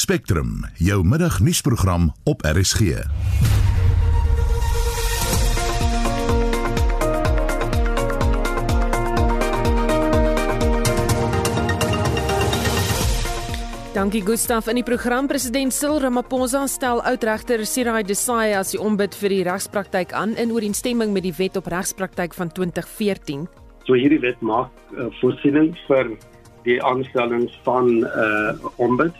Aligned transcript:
Spectrum, 0.00 0.64
jou 0.74 1.04
middagnuusprogram 1.04 2.12
op 2.24 2.40
RSG. 2.42 2.80
Dankie 13.92 14.22
Gustaf 14.24 14.66
in 14.66 14.80
die 14.80 14.82
program 14.82 15.28
president 15.28 15.72
Cyril 15.76 16.00
Ramaphosa 16.00 16.64
stel 16.66 17.04
oudregter 17.04 17.66
Sirai 17.66 18.00
Desai 18.02 18.56
as 18.56 18.72
die 18.72 18.80
ombud 18.80 19.12
vir 19.20 19.36
die 19.36 19.44
regspraktyk 19.44 20.16
aan 20.16 20.32
in 20.40 20.56
ooreenstemming 20.56 21.12
met 21.12 21.28
die 21.28 21.36
wet 21.36 21.60
op 21.60 21.68
regspraktyk 21.68 22.32
van 22.40 22.48
2014. 22.48 23.48
So 23.84 24.00
hierdie 24.00 24.24
wet 24.24 24.40
maak 24.40 24.72
uh, 24.96 25.12
voorsiening 25.20 25.74
vir 25.90 26.16
die 26.64 26.80
aanstellings 26.80 27.52
van 27.68 28.00
'n 28.00 28.06
uh, 28.08 28.70
ombud 28.80 29.12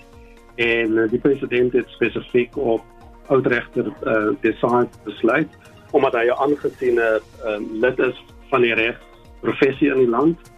en 0.60 0.96
uh, 0.98 1.08
die 1.10 1.20
president 1.22 1.72
het 1.72 1.88
spesifiek 1.96 2.56
op 2.56 2.84
oudregter 3.32 3.88
uh, 3.88 4.30
Desai 4.44 4.86
besluit 5.04 5.58
omdat 5.90 6.14
hy 6.18 6.26
'n 6.28 6.40
aangesiene 6.46 7.08
uh, 7.20 7.58
lid 7.82 7.98
is 7.98 8.16
van 8.50 8.62
die 8.66 8.74
regsprofessie 8.74 9.90
in 9.90 10.04
die 10.04 10.10
land 10.10 10.50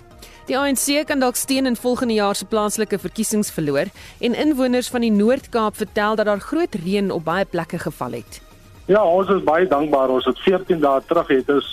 Die 0.47 0.59
ANC 0.59 1.07
kan 1.07 1.21
dalk 1.23 1.37
steen 1.39 1.67
in 1.67 1.77
volgende 1.77 2.15
jaar 2.15 2.35
se 2.35 2.45
plaaslike 2.45 2.99
verkiesings 2.99 3.51
verloor 3.55 3.87
en 4.19 4.35
inwoners 4.35 4.89
van 4.91 5.01
die 5.01 5.13
Noord-Kaap 5.13 5.77
vertel 5.77 6.17
dat 6.19 6.27
daar 6.27 6.41
groot 6.41 6.75
reën 6.75 7.11
op 7.11 7.25
baie 7.25 7.45
plekke 7.45 7.79
geval 7.79 8.19
het. 8.19 8.41
Ja, 8.91 9.05
ons 9.05 9.31
is 9.31 9.45
baie 9.47 9.69
dankbaar. 9.71 10.11
Ons 10.11 10.27
het 10.27 10.39
14 10.43 10.81
dae 10.83 11.01
terug 11.07 11.31
het 11.31 11.51
ons 11.55 11.71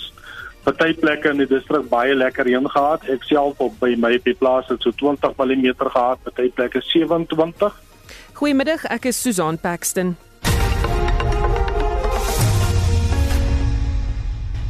party 0.62 0.94
plekke 0.94 1.32
in 1.32 1.42
die 1.42 1.48
distrik 1.50 1.88
baie 1.90 2.14
lekker 2.14 2.46
reën 2.46 2.70
gehad. 2.70 3.08
Ek 3.10 3.26
self 3.26 3.58
op 3.58 3.74
by 3.82 3.96
my 3.98 4.14
op 4.20 4.28
die 4.28 4.38
plaas 4.38 4.70
het 4.70 4.86
so 4.86 4.94
20 5.02 5.34
mm 5.34 5.66
gehad, 5.90 6.22
party 6.22 6.50
plekke 6.54 6.82
27. 6.92 7.74
Goeiemiddag, 8.40 8.86
ek 8.88 9.10
is 9.10 9.18
Susan 9.20 9.58
Paxton. 9.60 10.14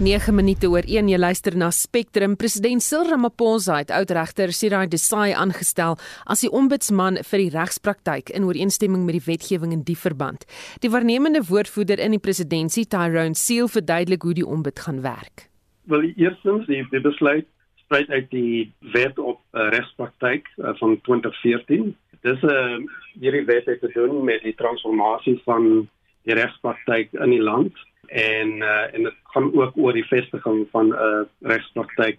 9 0.02 0.34
minute 0.34 0.66
oor 0.66 0.82
1 0.82 1.06
jy 1.12 1.20
luister 1.20 1.54
na 1.54 1.68
Spectrum 1.70 2.34
president 2.34 2.82
Cyril 2.82 3.12
Ramaphosa 3.12 3.76
het 3.78 3.92
oudregter 3.94 4.50
Sirai 4.50 4.88
Desai 4.90 5.28
aangestel 5.38 5.94
as 6.26 6.42
die 6.42 6.50
ombudsman 6.50 7.20
vir 7.30 7.44
die 7.44 7.52
regspraktyk 7.54 8.34
in 8.34 8.48
ooreenstemming 8.48 9.06
met 9.06 9.20
die 9.20 9.22
wetgewing 9.28 9.76
in 9.78 9.86
die 9.86 9.94
verband. 9.94 10.48
Die 10.82 10.90
waarnemende 10.90 11.44
woordvoerder 11.46 12.02
in 12.02 12.18
die 12.18 12.22
presidentskap 12.26 12.90
Tyrone 12.96 13.38
Seal 13.38 13.70
verduidelik 13.70 14.26
hoe 14.26 14.34
die 14.34 14.48
ombud 14.58 14.82
gaan 14.82 14.98
werk. 15.06 15.46
Wel 15.86 16.10
eerstens 16.16 16.66
die, 16.66 16.82
die 16.90 17.06
besluit 17.06 17.46
spruit 17.90 18.10
uit 18.10 18.30
die 18.30 18.72
wet 18.94 19.18
op 19.18 19.40
uh, 19.54 19.70
regspraktyk 19.70 20.50
uh, 20.58 20.74
van 20.78 20.98
2014. 21.06 21.94
Dis 22.20 22.42
'n 22.42 22.48
uh, 22.48 22.78
hierdie 23.20 23.44
wet 23.44 23.66
het 23.66 23.80
te 23.80 23.90
doen 23.92 24.24
met 24.24 24.42
die 24.42 24.54
transformasie 24.54 25.40
van 25.44 25.88
die 26.22 26.34
regspraktyk 26.34 27.12
in 27.12 27.30
die 27.30 27.42
land 27.42 27.72
en 28.06 28.50
uh, 28.60 28.94
en 28.94 29.02
dit 29.02 29.14
gaan 29.32 29.54
ook 29.54 29.76
oor 29.76 29.92
die 29.92 30.06
vestiging 30.06 30.66
van 30.70 30.86
'n 30.88 30.92
uh, 30.92 31.22
regspraktyk 31.40 32.18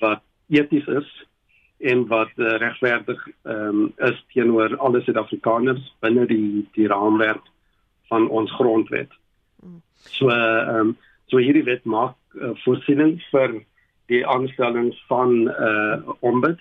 wat 0.00 0.22
eties 0.48 0.86
is 0.86 1.26
en 1.78 2.06
wat 2.06 2.30
uh, 2.36 2.56
regverdig 2.56 3.28
um, 3.42 3.92
is 3.96 4.24
teenoor 4.32 4.76
alle 4.76 5.00
Suid-Afrikaners 5.02 5.94
binne 6.00 6.26
die 6.26 6.68
die 6.72 6.86
raamwerk 6.86 7.46
van 8.08 8.28
ons 8.28 8.52
grondwet. 8.52 9.10
So 9.94 10.28
ehm 10.28 10.78
um, 10.78 10.96
so 11.26 11.38
hierdie 11.38 11.64
wet 11.64 11.84
maak 11.84 12.16
uh, 12.34 12.50
voorsiening 12.64 13.22
vir 13.30 13.62
die 14.12 14.26
aanstellings 14.26 14.98
van 15.08 15.30
'n 15.32 15.48
uh, 15.48 16.14
ombud 16.20 16.60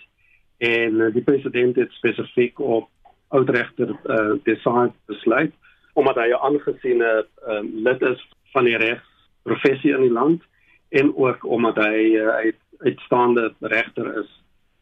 en 0.62 1.00
uh, 1.02 1.10
die 1.14 1.26
president 1.26 1.76
het 1.76 1.92
spesifiek 1.98 2.60
op 2.60 2.90
oudregter 3.34 3.96
uh, 4.06 4.38
design 4.44 4.94
besluit 5.10 5.54
omdat 5.94 6.16
hy 6.16 6.30
'n 6.30 6.44
aangesiene 6.48 7.26
uh, 7.48 7.60
lid 7.88 8.02
is 8.02 8.22
van 8.54 8.64
die 8.64 8.78
regsprofessie 8.78 9.94
in 9.96 10.06
die 10.08 10.14
land 10.14 10.44
en 10.90 11.16
ook 11.16 11.46
omdat 11.46 11.76
hy 11.76 12.16
uh, 12.16 12.28
uit 12.28 12.60
uitstaande 12.82 13.54
regter 13.60 14.08
is 14.24 14.30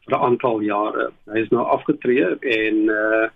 vir 0.04 0.16
'n 0.16 0.22
aantal 0.22 0.60
jare. 0.60 1.10
Hy 1.26 1.38
is 1.38 1.48
nou 1.48 1.64
afgetree 1.64 2.38
en 2.40 2.76
uh, 2.88 3.28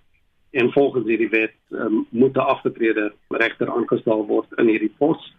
en 0.51 0.73
volgens 0.73 1.07
hierdie 1.07 1.29
wet 1.29 1.55
um, 1.71 2.07
moet 2.11 2.37
'n 2.37 2.51
afgetrede 2.55 3.13
regter 3.29 3.71
aangestel 3.71 4.27
word 4.27 4.47
in 4.57 4.69
hierdie 4.69 4.95
pos 4.99 5.35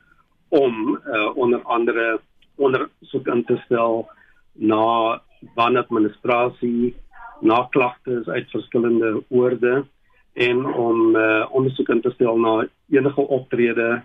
om 0.49 0.99
uh, 1.07 1.37
onder 1.37 1.61
andere 1.63 2.19
ondersoek 2.55 3.27
in 3.27 3.43
te 3.45 3.57
stel 3.65 4.09
na 4.53 5.21
wanadministrasie, 5.55 6.95
na 7.41 7.67
klagtes 7.69 8.27
uit 8.27 8.49
verskillende 8.49 9.23
oorde 9.27 9.85
en 10.33 10.65
om 10.65 11.15
uh, 11.15 11.45
ondersoek 11.51 11.89
in 11.89 12.01
te 12.01 12.11
stel 12.11 12.37
na 12.39 12.67
enige 12.89 13.21
optrede 13.21 14.03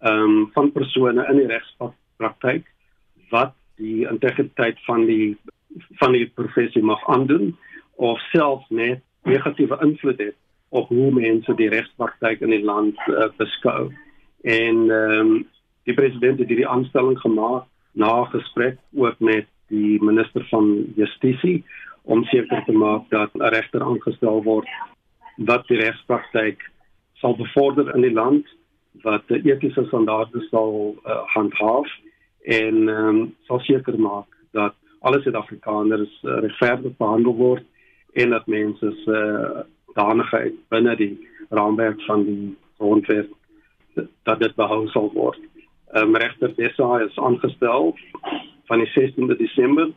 um, 0.00 0.50
van 0.52 0.72
persone 0.72 1.26
in 1.28 1.40
die 1.40 1.46
regspraktyk 1.46 2.66
wat 3.30 3.54
die 3.80 4.08
integriteit 4.08 4.80
van 4.88 5.06
die 5.06 5.36
van 6.00 6.12
die 6.12 6.26
professie 6.34 6.82
mag 6.82 7.04
aandoen 7.08 7.54
of 7.96 8.20
selfs 8.32 8.68
net 8.68 9.04
negatiewe 9.28 9.78
invloed 9.84 10.18
het 10.18 10.36
op 10.68 10.88
hoe 10.88 11.10
mense 11.14 11.54
die 11.54 11.68
regspraktyk 11.68 12.40
in 12.40 12.52
die 12.54 12.64
land 12.64 12.98
uh, 13.08 13.28
beskou. 13.38 13.90
En 14.42 14.90
ehm 14.90 15.18
um, 15.20 15.48
die 15.88 15.94
president 15.96 16.38
het 16.38 16.48
hierdie 16.48 16.68
aanstelling 16.68 17.16
gemaak 17.18 17.64
na 17.92 18.24
gesprek 18.30 18.76
ook 18.94 19.18
met 19.18 19.46
die 19.70 19.98
minister 20.02 20.44
van 20.50 20.70
justisie 20.98 21.60
om 22.02 22.24
seker 22.24 22.64
te 22.66 22.72
maak 22.72 23.08
dat 23.10 23.30
'n 23.34 23.52
regter 23.54 23.82
aangestel 23.82 24.42
word 24.42 24.68
wat 25.36 25.66
die 25.68 25.80
regspraktyk 25.80 26.62
sal 27.20 27.36
bevorder 27.36 27.94
in 27.94 28.02
die 28.02 28.14
land 28.14 28.46
wat 29.02 29.30
etiese 29.30 29.84
standaarde 29.86 30.42
sal 30.50 30.94
uh, 31.06 31.22
handhaaf 31.34 31.88
en 32.42 32.88
um, 32.88 33.20
sal 33.48 33.60
seker 33.60 33.98
maak 33.98 34.28
dat 34.52 34.74
alle 35.00 35.20
Suid-Afrikaners 35.22 36.22
uh, 36.22 36.40
regverdig 36.44 36.96
behandel 36.96 37.36
word 37.36 37.64
en 38.12 38.30
dat 38.30 38.46
mense 38.46 38.92
se 39.04 39.18
uh, 39.18 39.60
danigheid 39.94 40.54
binne 40.68 40.96
die 40.96 41.14
raamwerk 41.50 42.02
van 42.08 42.24
die 42.24 42.56
grondwet 42.78 43.30
dat 44.22 44.38
dit 44.38 44.54
behou 44.54 44.86
sal 44.88 45.10
word. 45.14 45.40
Um, 45.98 46.14
Regter 46.16 46.54
Dessa 46.54 47.00
is 47.02 47.16
aangestel 47.18 47.96
van 48.70 48.78
die 48.84 48.90
16de 48.94 49.36
Desember 49.36 49.90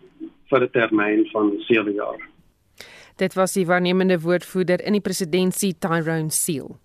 vir 0.50 0.64
'n 0.64 0.72
termyn 0.72 1.28
van 1.32 1.54
7 1.70 1.94
jaar. 1.94 2.22
Dit 3.16 3.34
was 3.34 3.54
die 3.54 3.66
waarnemende 3.66 4.20
woordvoerder 4.22 4.82
in 4.86 4.98
die 4.98 5.02
presidentskap 5.02 5.80
Tyrone 5.80 6.32
Seal. 6.32 6.80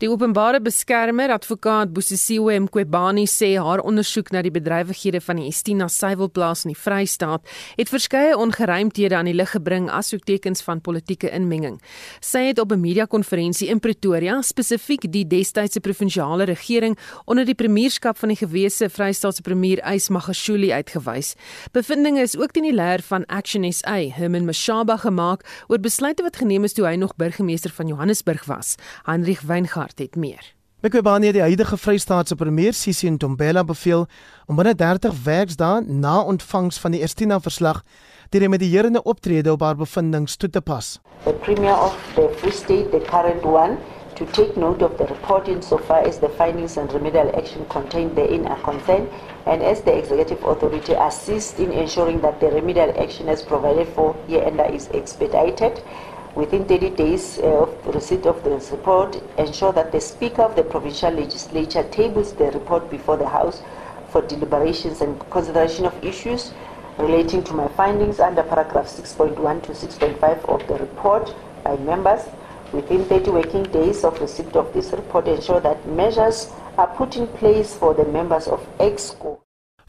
Die 0.00 0.08
openbare 0.08 0.62
beskermer, 0.64 1.28
advokaat 1.28 1.90
Bosisiwe 1.92 2.54
Mqwebani 2.64 3.26
sê 3.28 3.50
haar 3.60 3.82
ondersoek 3.84 4.30
na 4.32 4.40
die 4.40 4.52
bedrywighede 4.54 5.18
van 5.20 5.36
die 5.36 5.50
Estina 5.50 5.90
suiwelplaas 5.92 6.62
in 6.64 6.70
die 6.72 6.78
Vrystaat 6.80 7.44
het 7.76 7.92
verskeie 7.92 8.32
ongeruimthede 8.32 9.18
aan 9.18 9.28
die 9.28 9.34
lig 9.36 9.52
gebring 9.52 9.90
asook 9.92 10.24
tekens 10.24 10.64
van 10.64 10.80
politieke 10.80 11.28
inmenging. 11.28 11.76
Sy 12.24 12.46
het 12.46 12.62
op 12.64 12.72
'n 12.72 12.80
media-konferensie 12.80 13.68
in 13.68 13.80
Pretoria 13.80 14.40
spesifiek 14.40 15.04
die 15.12 15.26
destydse 15.26 15.80
provinsiale 15.80 16.44
regering 16.48 16.96
onder 17.26 17.44
die 17.44 17.54
premierskap 17.54 18.16
van 18.16 18.28
die 18.28 18.40
gewese 18.40 18.88
Vrystaatse 18.88 19.42
premier 19.42 19.84
Ys 19.84 20.08
Magashule 20.08 20.72
uitgewys. 20.72 21.34
Bevindinge 21.72 22.22
is 22.22 22.38
ook 22.38 22.52
teen 22.52 22.64
die 22.64 22.72
leier 22.72 23.02
van 23.02 23.26
Action 23.26 23.72
SA, 23.72 24.00
Herman 24.08 24.46
Mashaba 24.46 24.96
gemaak 24.96 25.44
oor 25.68 25.78
besluite 25.78 26.22
wat 26.22 26.36
geneem 26.36 26.64
is 26.64 26.72
toe 26.72 26.86
hy 26.86 26.96
nog 26.96 27.16
burgemeester 27.16 27.70
van 27.70 27.86
Johannesburg 27.86 28.46
was. 28.46 28.76
Heinrich 29.04 29.42
Weingart 29.42 29.89
Swart 29.90 29.98
het 29.98 30.16
meer. 30.16 30.54
Mekwebane 30.80 31.32
die 31.32 31.42
huidige 31.42 31.76
Vrystaatse 31.76 32.34
premier 32.34 32.72
Sisi 32.72 33.10
Ntombela 33.10 33.64
beveel 33.64 34.06
om 34.46 34.56
binne 34.56 34.74
30 34.74 35.16
werksdae 35.24 35.82
na 35.82 36.20
ontvangs 36.22 36.78
van 36.78 36.94
die 36.94 37.02
Estina 37.02 37.40
verslag 37.40 37.82
die 38.30 38.40
remedierende 38.40 39.02
optrede 39.02 39.52
op 39.52 39.60
haar 39.60 39.76
bevindinge 39.76 40.36
toe 40.36 40.50
te 40.50 40.60
pas. 40.60 41.00
The 41.24 41.32
premier 41.32 41.74
of 41.74 41.96
the 42.14 42.28
Free 42.38 42.52
State 42.52 42.90
the 42.90 43.02
current 43.10 43.44
one 43.44 43.76
to 44.14 44.24
take 44.26 44.56
note 44.56 44.84
of 44.84 44.96
the 44.96 45.06
report 45.06 45.48
in 45.48 45.62
so 45.62 45.78
far 45.78 46.06
as 46.06 46.18
the 46.18 46.28
findings 46.28 46.76
and 46.76 46.92
remedial 46.92 47.30
action 47.36 47.66
contained 47.68 48.14
therein 48.14 48.46
are 48.46 48.60
concerned 48.62 49.08
and 49.46 49.62
as 49.62 49.80
the 49.82 49.92
executive 49.98 50.44
authority 50.44 50.92
assist 50.92 51.58
in 51.58 51.72
ensuring 51.72 52.20
that 52.20 52.38
the 52.40 52.50
remedial 52.50 52.92
action 53.00 53.28
as 53.28 53.42
provided 53.42 53.88
for 53.88 54.14
hereunder 54.28 54.68
is 54.72 54.88
expedited 54.92 55.82
within 56.34 56.64
30 56.64 56.90
days 56.90 57.38
uh, 57.38 57.62
of 57.62 57.84
the 57.84 57.92
receipt 57.92 58.26
of 58.26 58.42
the 58.44 58.50
report, 58.50 59.20
ensure 59.38 59.72
that 59.72 59.92
the 59.92 60.00
Speaker 60.00 60.42
of 60.42 60.56
the 60.56 60.62
Provincial 60.62 61.10
Legislature 61.10 61.82
tables 61.90 62.32
the 62.34 62.50
report 62.52 62.90
before 62.90 63.16
the 63.16 63.28
House 63.28 63.62
for 64.10 64.22
deliberations 64.22 65.00
and 65.00 65.18
consideration 65.30 65.86
of 65.86 66.04
issues 66.04 66.52
relating 66.98 67.42
to 67.44 67.54
my 67.54 67.68
findings 67.68 68.20
under 68.20 68.42
paragraph 68.42 68.86
6.1 68.86 69.62
to 69.62 69.72
6.5 69.72 70.44
of 70.48 70.66
the 70.68 70.74
report 70.74 71.34
by 71.64 71.76
members. 71.76 72.22
Within 72.72 73.04
30 73.04 73.30
working 73.30 73.62
days 73.64 74.04
of 74.04 74.20
receipt 74.20 74.54
of 74.54 74.72
this 74.72 74.92
report 74.92 75.26
ensure 75.26 75.60
that 75.60 75.84
measures 75.88 76.52
are 76.78 76.86
put 76.86 77.16
in 77.16 77.26
place 77.26 77.74
for 77.74 77.94
the 77.94 78.04
members 78.04 78.46
of 78.46 78.60
EXCO. 78.78 79.40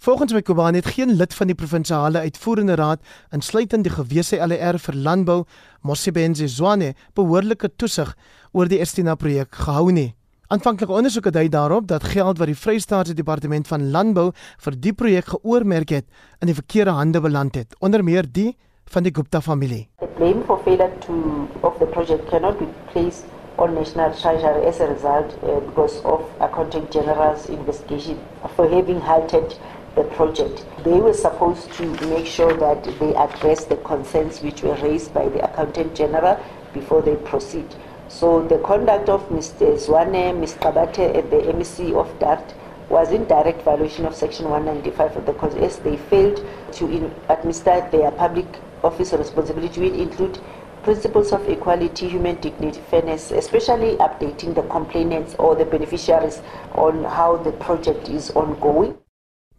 Volgens 0.02 0.34
Mqobane 0.34 0.78
het 0.78 0.86
geen 0.86 1.12
lid 1.14 1.34
van 1.34 1.48
die 1.48 1.56
provinsiale 1.56 2.20
uitvoerende 2.20 2.76
raad, 2.76 3.02
insluitend 3.30 3.84
die 3.86 3.92
gewese 3.94 4.40
LR 4.42 4.80
vir 4.82 4.96
landbou, 4.98 5.44
Mosibenzi 5.82 6.48
Zwane, 6.48 6.94
behoorlike 7.16 7.70
toesig 7.78 8.14
oor 8.54 8.70
die 8.70 8.80
Estina 8.84 9.16
projek 9.16 9.56
gehou 9.64 9.92
nie. 9.92 10.12
Aanvanklike 10.52 10.92
ondersoeke 10.92 11.32
dui 11.32 11.48
daarop 11.48 11.86
dat 11.88 12.04
geld 12.12 12.40
wat 12.42 12.50
die 12.52 12.58
Vrystaatse 12.60 13.14
Departement 13.16 13.68
van 13.68 13.86
Landbou 13.94 14.32
vir 14.66 14.76
die 14.76 14.92
projek 14.94 15.30
geoormerk 15.32 15.94
het, 15.96 16.08
in 16.42 16.52
die 16.52 16.58
verkeerde 16.58 16.92
hande 16.98 17.22
beland 17.24 17.56
het, 17.56 17.76
onder 17.80 18.04
meer 18.04 18.28
die 18.28 18.58
van 18.92 19.04
die 19.04 19.14
Gupta 19.16 19.40
familie. 19.42 19.88
The 20.00 20.10
blame 20.18 20.44
for 20.46 20.60
failure 20.66 20.92
to 21.06 21.48
of 21.62 21.78
the 21.80 21.88
project 21.88 22.28
cannot 22.30 22.60
be 22.60 22.68
placed 22.92 23.24
on 23.58 23.76
National 23.76 24.12
Treasury 24.12 24.66
as 24.68 24.82
a 24.82 24.88
result 24.88 25.38
uh, 25.44 25.60
because 25.70 26.02
of 26.04 26.22
Accounting 26.40 26.88
General's 26.92 27.48
investigation 27.48 28.20
for 28.56 28.68
having 28.68 29.00
halted 29.00 29.56
the 29.96 30.04
project. 30.04 30.66
They 30.84 31.00
were 31.00 31.14
supposed 31.14 31.72
to 31.74 31.86
make 32.08 32.26
sure 32.26 32.56
that 32.58 32.84
they 33.00 33.14
address 33.16 33.66
the 33.66 33.78
concerns 33.78 34.42
which 34.42 34.64
were 34.64 34.76
raised 34.76 35.14
by 35.14 35.28
the 35.30 35.44
Accountant 35.44 35.96
General 35.96 36.44
before 36.74 37.02
they 37.02 37.16
proceed. 37.16 37.68
So 38.08 38.46
the 38.46 38.60
conduct 38.60 39.10
of 39.10 39.28
Mr. 39.30 39.74
Zwane, 39.76 40.38
Ms. 40.40 40.56
Kabate 40.56 41.16
and 41.18 41.32
the 41.32 41.38
MEC 41.54 41.94
of 41.94 42.20
DART 42.20 42.54
was 42.90 43.12
in 43.12 43.26
direct 43.26 43.62
violation 43.62 44.06
of 44.06 44.14
Section 44.14 44.50
195 44.50 45.16
of 45.16 45.26
the 45.26 45.34
Code 45.34 45.58
as 45.60 45.80
they 45.80 45.96
failed 45.96 46.46
to 46.74 46.90
in- 46.90 47.14
administer 47.30 47.88
their 47.90 48.12
public 48.12 48.46
office 48.84 49.14
responsibility, 49.14 49.90
which 49.90 49.94
include 49.94 50.40
principles 50.84 51.32
of 51.32 51.48
equality, 51.48 52.10
human 52.10 52.36
dignity, 52.42 52.82
fairness, 52.90 53.32
especially 53.32 53.96
updating 53.98 54.56
the 54.56 54.64
complainants 54.64 55.36
or 55.40 55.56
the 55.56 55.64
beneficiaries 55.64 56.42
on 56.74 57.04
how 57.06 57.38
the 57.38 57.52
project 57.54 58.10
is 58.10 58.32
ongoing. 58.32 58.98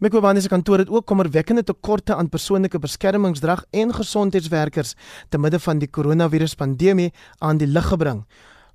Mqobane 0.03 0.41
se 0.41 0.49
kantoor 0.51 0.81
het 0.81 0.89
ook 0.89 1.05
kommerwekkende 1.05 1.63
tekorte 1.63 2.15
aan 2.15 2.29
persoonlike 2.29 2.79
beskermingsdrag 2.79 3.61
en 3.71 3.93
gesondheidswerkers 3.93 4.95
te 5.29 5.39
midde 5.39 5.59
van 5.59 5.79
die 5.79 5.87
koronaviruspandemie 5.87 7.13
aan 7.39 7.57
die 7.57 7.67
lig 7.67 7.87
gebring. 7.87 8.25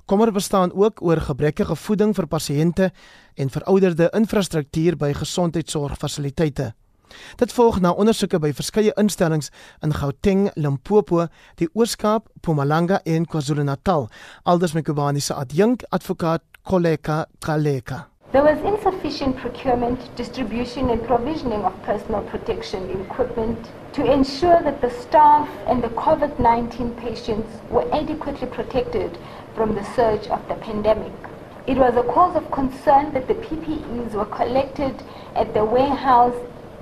Kommer 0.07 0.33
bestaan 0.33 0.73
ook 0.73 1.03
oor 1.05 1.21
gebrekkige 1.21 1.77
voeding 1.77 2.17
vir 2.17 2.31
pasiënte 2.33 2.91
en 3.35 3.53
verouderde 3.53 4.09
infrastruktuur 4.17 4.97
by 4.97 5.13
gesondheidsorgfasiliteite. 5.21 6.73
Dit 7.37 7.53
volg 7.53 7.81
na 7.85 7.93
ondersoeke 7.93 8.41
by 8.41 8.55
verskeie 8.57 8.97
instellings 8.97 9.53
in 9.85 9.93
Gauteng, 9.93 10.49
Limpopo, 10.57 11.27
die 11.61 11.69
Oos-Kaap, 11.75 12.33
Mpumalanga 12.41 13.03
en 13.05 13.29
KwaZulu-Natal, 13.29 14.09
aldus 14.45 14.73
Mqobane 14.73 15.21
se 15.21 15.37
adjunk 15.37 15.85
advokaat 15.93 16.43
Koleka 16.63 17.27
Kaleka. 17.39 18.07
There 18.31 18.43
was 18.43 18.59
insufficient 18.59 19.39
procurement, 19.39 20.15
distribution, 20.15 20.91
and 20.91 21.03
provisioning 21.03 21.65
of 21.65 21.83
personal 21.83 22.21
protection 22.25 23.01
equipment 23.01 23.71
to 23.95 24.05
ensure 24.05 24.61
that 24.65 24.83
the 24.83 24.91
staff 24.91 25.49
and 25.67 25.83
the 25.83 25.89
COVID 25.89 26.39
19 26.39 26.91
patients 26.97 27.49
were 27.71 27.89
adequately 27.91 28.47
protected 28.47 29.17
from 29.55 29.75
the 29.75 29.83
surge 29.95 30.27
of 30.27 30.47
the 30.47 30.57
pandemic. 30.57 31.15
It 31.67 31.79
was 31.79 31.97
a 31.97 32.03
cause 32.03 32.37
of 32.37 32.51
concern 32.51 33.15
that 33.15 33.29
the 33.29 33.35
PPEs 33.35 34.13
were 34.13 34.27
collected 34.27 35.03
at 35.35 35.55
the 35.55 35.65
warehouse 35.65 36.37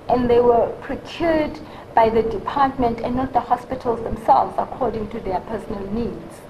and 0.09 0.29
they 0.29 0.41
were 0.41 0.75
procured 0.81 1.61
by 1.95 2.09
the 2.09 2.25
department 2.25 2.99
and 3.03 3.15
not 3.15 3.33
the 3.33 3.41
hospitals 3.41 4.03
themselves 4.03 4.57
according 4.59 5.11
to 5.11 5.21
their 5.21 5.39
personal 5.43 5.87
needs. 5.93 6.41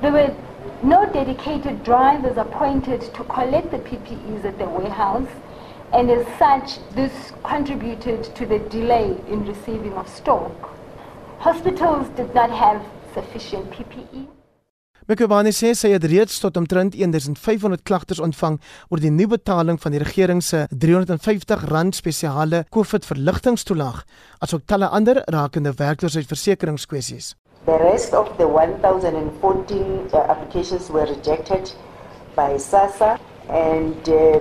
There 0.00 0.12
were 0.12 0.36
no 0.82 1.04
dedicated 1.12 1.82
drivers 1.82 2.36
appointed 2.36 3.00
to 3.14 3.24
collect 3.24 3.70
the 3.70 3.78
PPEs 3.78 4.44
at 4.44 4.58
the 4.58 4.66
warehouse, 4.66 5.28
and 5.92 6.10
as 6.10 6.26
such, 6.38 6.78
this 6.94 7.32
contributed 7.42 8.24
to 8.34 8.46
the 8.46 8.58
delay 8.70 9.16
in 9.28 9.46
receiving 9.46 9.92
of 9.94 10.08
stock. 10.08 10.76
Hospitals 11.38 12.08
did 12.16 12.34
not 12.34 12.50
have 12.50 12.82
sufficient 13.14 13.70
PPE. 13.70 14.26
Mqobane 15.06 15.52
sê 15.54 15.68
sy 15.78 15.92
het 15.92 16.04
reeds 16.10 16.40
tot 16.42 16.56
omtrent 16.58 16.96
1500 16.98 17.84
klagtes 17.86 18.18
ontvang 18.18 18.56
oor 18.90 18.98
die 18.98 19.12
nuwe 19.14 19.36
betaling 19.36 19.78
van 19.78 19.94
die 19.94 20.00
regering 20.02 20.40
se 20.42 20.64
R350 20.74 21.94
spesiale 21.94 22.64
COVID 22.74 23.06
verligtingstoelaag, 23.06 24.00
asook 24.42 24.66
talle 24.66 24.90
ander 24.90 25.22
rakende 25.30 25.76
werkloosheidsversekeringskwessies. 25.78 27.36
The 27.66 27.78
rest 27.80 28.14
of 28.14 28.38
the 28.38 28.46
1,014 28.46 30.10
uh, 30.12 30.16
applications 30.18 30.88
were 30.88 31.04
rejected 31.04 31.72
by 32.36 32.58
SASA, 32.58 33.18
and 33.48 34.08
uh, 34.08 34.38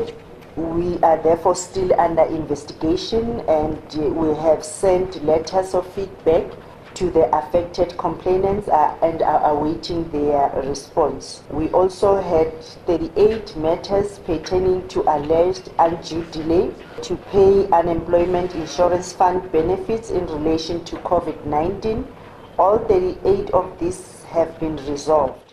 we 0.55 0.99
are 1.01 1.17
therefore 1.17 1.55
still 1.55 1.99
under 1.99 2.21
investigation. 2.21 3.39
And 3.49 3.81
uh, 3.97 4.01
we 4.09 4.35
have 4.37 4.63
sent 4.63 5.25
letters 5.25 5.73
of 5.73 5.91
feedback 5.93 6.51
to 6.93 7.09
the 7.09 7.35
affected 7.35 7.97
complainants 7.97 8.67
uh, 8.67 8.95
and 9.01 9.23
are 9.23 9.49
awaiting 9.49 10.07
their 10.11 10.51
response. 10.63 11.41
We 11.49 11.69
also 11.69 12.21
had 12.21 12.63
38 12.85 13.57
matters 13.57 14.19
pertaining 14.19 14.87
to 14.89 15.01
alleged 15.01 15.71
undue 15.79 16.25
delay 16.25 16.71
to 17.01 17.15
pay 17.31 17.67
unemployment 17.71 18.53
insurance 18.53 19.13
fund 19.13 19.51
benefits 19.51 20.11
in 20.11 20.27
relation 20.27 20.85
to 20.85 20.95
COVID 20.97 21.43
19. 21.45 22.07
All 22.57 22.79
38 22.87 23.51
of 23.51 23.65
these 23.79 24.23
have 24.31 24.51
been 24.59 24.77
resolved. 24.87 25.43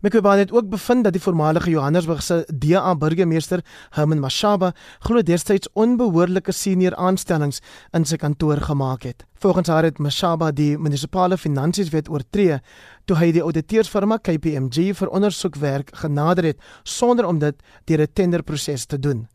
Mqobane 0.00 0.38
het 0.38 0.52
ook 0.52 0.68
bevind 0.68 1.04
dat 1.04 1.12
die 1.12 1.20
voormalige 1.20 1.70
Johannesburgse 1.70 2.46
DA 2.54 2.94
burgemeester 2.96 3.60
Herman 3.90 4.20
Mashaba 4.20 4.72
glo 4.98 5.22
destyds 5.22 5.68
onbehoorlike 5.72 6.52
senior 6.52 6.96
aanstellings 6.96 7.60
in 7.92 8.06
sy 8.08 8.16
kantoor 8.16 8.62
gemaak 8.64 9.04
het. 9.04 9.26
Volgens 9.42 9.68
haar 9.68 9.84
het 9.90 9.98
Mashaba 9.98 10.50
die 10.50 10.78
munisipale 10.78 11.36
finansieswet 11.36 12.08
oortree 12.08 12.60
toe 13.04 13.20
hy 13.20 13.32
die 13.36 13.44
ouditeursfirma 13.44 14.16
KPMG 14.22 14.94
vir 14.96 15.12
ondersoekwerk 15.12 15.92
genader 16.00 16.52
het 16.54 16.68
sonder 16.82 17.28
om 17.28 17.38
dit 17.44 17.60
deur 17.84 18.00
'n 18.00 18.12
tenderproses 18.14 18.86
te 18.86 18.98
doen. 18.98 19.26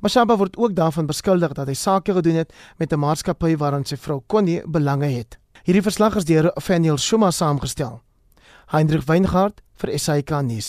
Mashaba 0.00 0.36
word 0.36 0.56
ook 0.56 0.74
daarvan 0.74 1.06
beskuldig 1.06 1.52
dat 1.52 1.68
hy 1.68 1.74
sake 1.74 2.12
gedoen 2.12 2.34
het 2.34 2.52
met 2.78 2.92
'n 2.92 2.98
maatskappy 2.98 3.56
waaraan 3.56 3.84
sy 3.84 3.96
vrou 3.96 4.22
Connie 4.26 4.62
belange 4.66 5.06
het. 5.06 5.38
Hierdie 5.66 5.82
verslag 5.82 6.14
is 6.14 6.22
deur 6.22 6.52
Faniel 6.62 6.94
Shuma 6.94 7.32
saamgestel. 7.34 7.96
Hendrik 8.70 9.02
Weingart 9.08 9.64
vir 9.82 9.90
SAK 9.98 10.30
nuus. 10.46 10.68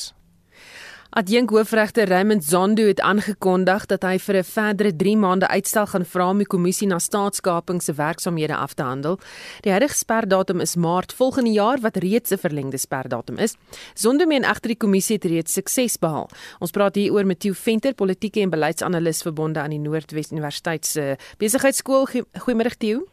Adjunk 1.14 1.52
hoofregter 1.54 2.10
Raymond 2.10 2.42
Zondo 2.44 2.88
het 2.90 3.04
aangekondig 3.06 3.86
dat 3.92 4.02
hy 4.02 4.18
vir 4.18 4.38
'n 4.38 4.44
verdere 4.44 4.96
3 4.96 5.18
maande 5.18 5.48
uitstel 5.48 5.86
gaan 5.86 6.06
vra 6.06 6.30
om 6.30 6.38
die 6.38 6.48
kommissie 6.48 6.88
na 6.88 6.98
staatskaping 6.98 7.82
se 7.82 7.94
werksamehede 7.94 8.56
af 8.56 8.74
te 8.74 8.84
handel. 8.84 9.20
Die 9.62 9.72
huidige 9.72 9.94
sperdatum 9.94 10.62
is 10.62 10.76
Maart 10.76 11.14
volgende 11.14 11.52
jaar 11.52 11.78
wat 11.80 11.98
reeds 11.98 12.32
'n 12.32 12.38
verlengde 12.38 12.78
sperdatum 12.78 13.38
is. 13.38 13.56
Zondo 13.94 14.26
meen 14.26 14.44
egter 14.44 14.68
die 14.68 14.78
kommissie 14.78 15.16
het 15.16 15.26
reeds 15.26 15.54
sukses 15.54 15.98
behaal. 15.98 16.30
Ons 16.60 16.72
praat 16.72 16.96
hier 16.96 17.14
oor 17.14 17.26
met 17.26 17.40
Theo 17.40 17.54
Venter, 17.54 17.94
politieke 17.94 18.42
en 18.42 18.50
beleidsanalis 18.50 19.21
verbonde 19.21 19.60
aan 19.60 19.69
die 19.69 19.80
Noordwes 19.80 20.31
Universiteit 20.31 20.86
se 20.86 21.18
Besigheidsskool. 21.38 22.07
Goeiemôre 22.33 22.78
Theo. 22.78 23.06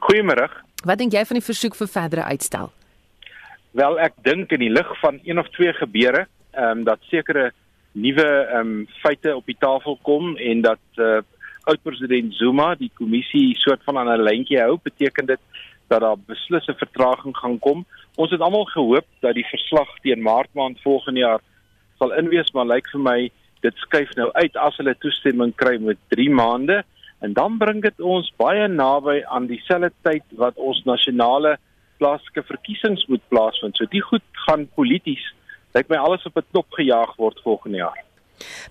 Goeiemôre. 0.00 0.69
Wat 0.84 0.98
dink 0.98 1.12
jy 1.12 1.24
van 1.28 1.36
die 1.36 1.44
versoek 1.44 1.74
vir 1.76 1.88
verdere 1.92 2.24
uitstel? 2.32 2.70
Wel, 3.76 3.98
ek 4.00 4.14
dink 4.24 4.52
in 4.56 4.62
die 4.64 4.72
lig 4.72 4.88
van 5.00 5.20
een 5.24 5.38
of 5.38 5.50
twee 5.56 5.72
gebeure, 5.76 6.26
ehm 6.56 6.80
um, 6.80 6.84
dat 6.84 7.02
sekere 7.12 7.50
nuwe 7.92 8.26
ehm 8.26 8.60
um, 8.60 8.86
feite 9.02 9.34
op 9.36 9.46
die 9.46 9.58
tafel 9.58 9.98
kom 10.02 10.36
en 10.36 10.62
dat 10.64 10.82
uh, 10.96 11.20
oud-president 11.68 12.34
Zuma 12.34 12.74
die 12.74 12.90
kommissie 12.94 13.52
soort 13.60 13.84
van 13.84 13.98
aan 13.98 14.08
'n 14.08 14.24
lyntjie 14.24 14.60
hou, 14.60 14.78
beteken 14.82 15.26
dit 15.26 15.40
dat 15.88 16.00
daar 16.00 16.16
beslisse 16.26 16.74
vertraging 16.74 17.36
gaan 17.36 17.58
kom. 17.58 17.84
Ons 18.16 18.30
het 18.30 18.40
almal 18.40 18.64
gehoop 18.64 19.06
dat 19.20 19.34
die 19.34 19.46
verslag 19.50 19.88
teen 20.02 20.22
Maart 20.22 20.54
maand 20.54 20.80
volgende 20.80 21.20
jaar 21.20 21.40
sal 21.98 22.12
inwees, 22.12 22.52
maar 22.52 22.66
lyk 22.66 22.88
vir 22.92 23.00
my 23.00 23.30
dit 23.60 23.76
skuif 23.76 24.14
nou 24.16 24.30
uit 24.32 24.56
as 24.56 24.76
hulle 24.76 24.94
toestemming 24.98 25.52
kry 25.54 25.76
met 25.78 25.98
3 26.08 26.30
maande 26.30 26.84
en 27.20 27.32
dan 27.36 27.58
bring 27.58 27.82
dit 27.82 28.00
ons 28.00 28.32
baie 28.40 28.68
naby 28.68 29.20
aan 29.28 29.46
dieselfde 29.46 29.92
tyd 30.06 30.24
wat 30.40 30.56
ons 30.56 30.80
nasionale 30.88 31.56
plaaslike 32.00 32.42
verkiesings 32.48 33.04
moet 33.12 33.22
plaasvind. 33.28 33.76
So 33.76 33.88
die 33.92 34.04
goed 34.04 34.24
gaan 34.46 34.68
polities 34.74 35.24
lyk 35.76 35.90
my 35.92 36.00
alles 36.00 36.24
op 36.26 36.36
'n 36.36 36.48
knop 36.50 36.70
gejaag 36.78 37.16
word 37.16 37.40
volgende 37.44 37.78
jaar. 37.78 38.00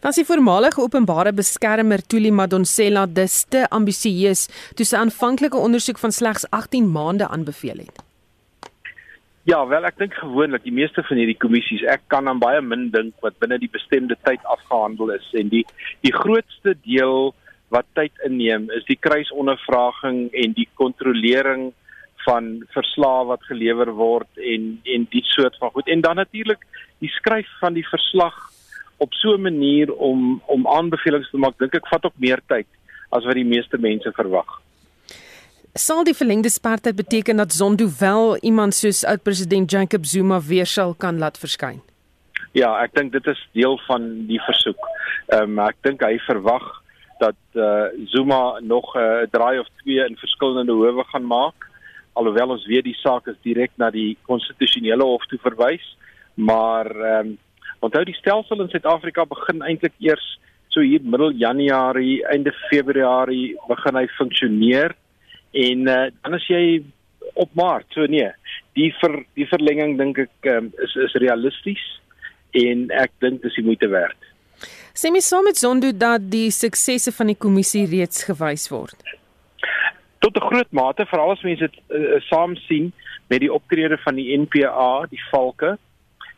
Dan 0.02 0.14
sy 0.14 0.24
voormalige 0.26 0.82
openbare 0.82 1.34
beskermer 1.34 2.02
Tuli 2.02 2.32
Madonsela 2.32 3.06
dis 3.06 3.44
te 3.44 3.66
ambisieus 3.70 4.48
toe 4.76 4.86
sy 4.86 4.98
aanvanklike 4.98 5.58
ondersoek 5.58 6.00
van 6.02 6.12
slegs 6.12 6.46
18 6.50 6.92
maande 6.92 7.28
aanbeveel 7.28 7.86
het. 7.86 8.04
Ja, 9.44 9.68
wel 9.68 9.86
ek 9.86 9.98
dink 9.98 10.14
gewoonlik 10.14 10.64
die 10.64 10.74
meeste 10.76 11.04
van 11.04 11.18
hierdie 11.18 11.38
kommissies, 11.38 11.84
ek 11.90 12.02
kan 12.08 12.28
aan 12.28 12.42
baie 12.42 12.62
min 12.62 12.90
dink 12.94 13.16
wat 13.26 13.38
binne 13.40 13.58
die 13.58 13.72
bestemde 13.72 14.18
tyd 14.28 14.44
afgehandel 14.44 15.14
is 15.16 15.26
en 15.34 15.50
die 15.50 15.66
die 16.06 16.14
grootste 16.14 16.76
deel 16.86 17.34
wat 17.70 17.86
tyd 17.94 18.14
inneem 18.26 18.70
is 18.76 18.86
die 18.90 18.98
kruisondervraging 19.00 20.30
en 20.34 20.54
die 20.58 20.68
kontrolering 20.80 21.70
van 22.26 22.50
verslae 22.76 23.26
wat 23.30 23.44
gelewer 23.48 23.92
word 23.98 24.44
en 24.54 24.72
en 24.96 25.08
die 25.14 25.24
soort 25.34 25.58
van 25.62 25.74
goed 25.76 25.88
en 25.88 26.02
dan 26.02 26.16
natuurlik 26.16 26.66
die 27.00 27.12
skryf 27.16 27.50
van 27.60 27.78
die 27.78 27.88
verslag 27.88 28.36
op 28.98 29.14
so 29.14 29.34
'n 29.38 29.42
manier 29.42 29.94
om 29.94 30.42
om 30.46 30.68
aanbevelings 30.68 31.30
te 31.30 31.38
maak 31.38 31.58
dink 31.58 31.76
ek 31.76 31.88
vat 31.88 32.06
ook 32.06 32.18
meer 32.18 32.42
tyd 32.48 32.68
as 33.10 33.26
wat 33.26 33.34
die 33.34 33.46
meeste 33.46 33.78
mense 33.78 34.12
verwag. 34.12 34.60
Sal 35.74 36.04
die 36.04 36.14
verlengde 36.14 36.50
sperdatum 36.50 36.96
beteken 36.96 37.38
dat 37.38 37.54
Zondo 37.54 37.88
wel 38.00 38.38
iemand 38.38 38.74
soos 38.74 39.06
oud-president 39.06 39.72
Jacob 39.72 40.06
Zuma 40.06 40.42
weer 40.42 40.66
sal 40.66 40.94
kan 40.94 41.18
laat 41.18 41.38
verskyn? 41.38 41.82
Ja, 42.52 42.74
ek 42.84 42.94
dink 42.94 43.12
dit 43.12 43.28
is 43.28 43.48
deel 43.54 43.78
van 43.88 44.28
die 44.28 44.42
versoek. 44.42 44.88
Ehm 45.28 45.60
um, 45.60 45.60
ek 45.60 45.78
dink 45.82 46.02
hy 46.02 46.18
verwag 46.26 46.79
dat 47.20 47.40
eh 47.54 47.62
uh, 47.62 48.08
Zuma 48.12 48.60
nog 48.60 48.96
'n 48.96 49.00
uh, 49.00 49.28
draai 49.32 49.60
of 49.60 49.68
twee 49.84 50.06
in 50.08 50.18
verskillende 50.18 50.72
howe 50.72 51.04
gaan 51.04 51.26
maak. 51.26 51.68
Alhoewel 52.14 52.50
ons 52.50 52.66
weet 52.66 52.84
die 52.84 53.00
saak 53.00 53.28
is 53.28 53.40
direk 53.42 53.72
na 53.76 53.90
die 53.90 54.18
konstitusionele 54.22 55.04
hof 55.04 55.26
toe 55.26 55.40
verwys, 55.42 55.98
maar 56.34 56.86
ehm 56.92 57.28
um, 57.28 57.38
onthou 57.80 58.04
die 58.04 58.20
stelsel 58.20 58.62
in 58.62 58.70
Suid-Afrika 58.70 59.26
begin 59.26 59.62
eintlik 59.62 59.94
eers 60.00 60.40
so 60.68 60.82
hier 60.82 61.02
middel 61.02 61.32
Januarie, 61.32 62.26
einde 62.28 62.52
Februarie 62.70 63.56
begin 63.68 63.96
hy 63.96 64.08
funksioneer 64.18 64.96
en 65.52 65.88
uh, 65.88 66.08
dan 66.22 66.34
as 66.38 66.48
jy 66.48 66.84
op 67.34 67.50
Maart, 67.58 67.88
so 67.94 68.06
nee, 68.10 68.28
die 68.78 68.90
ver, 69.00 69.24
die 69.38 69.48
verlenging 69.50 69.98
dink 70.00 70.20
ek 70.26 70.50
um, 70.52 70.72
is 70.84 70.96
is 71.08 71.16
realisties 71.24 71.84
en 72.58 72.88
ek 72.96 73.14
dink 73.24 73.44
dis 73.44 73.56
die 73.58 73.66
moeite 73.66 73.90
werd. 73.92 74.19
Sê 75.00 75.08
my 75.16 75.22
saam 75.24 75.46
met 75.48 75.56
Zondo 75.56 75.94
dat 75.96 76.26
die 76.28 76.50
suksesse 76.52 77.14
van 77.16 77.30
die 77.32 77.38
kommissie 77.44 77.86
reeds 77.88 78.26
gewys 78.28 78.66
word. 78.68 78.98
Tot 80.20 80.36
'n 80.36 80.48
groot 80.50 80.72
mate, 80.76 81.06
veral 81.08 81.32
as 81.32 81.44
mense 81.48 81.70
dit 81.72 81.78
uh, 81.88 82.20
saam 82.28 82.56
sien 82.68 82.92
met 83.32 83.40
die 83.40 83.54
optrede 83.54 83.98
van 84.04 84.16
die 84.20 84.36
NPA, 84.36 85.06
die 85.08 85.22
valke 85.32 85.78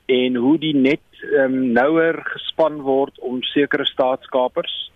en 0.05 0.35
hoe 0.35 0.57
die 0.61 0.75
net 0.75 1.01
um, 1.41 1.73
nouer 1.73 2.21
gespan 2.33 2.77
word 2.85 3.17
om 3.19 3.41
sekere 3.41 3.85
staatskapers. 3.85 4.91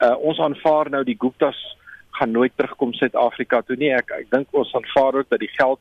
Uh, 0.00 0.16
ons 0.16 0.40
aanvaar 0.40 0.88
nou 0.88 1.04
die 1.04 1.18
Guptas 1.20 1.60
gaan 2.16 2.32
nooit 2.32 2.56
terugkom 2.56 2.96
Suid-Afrika 2.96 3.60
toe 3.60 3.76
nie. 3.76 3.92
Ek 3.92 4.16
ek 4.16 4.30
dink 4.30 4.48
ons 4.56 4.72
aanvaar 4.72 5.20
ook 5.20 5.28
dat 5.28 5.44
die 5.44 5.54
geld 5.60 5.80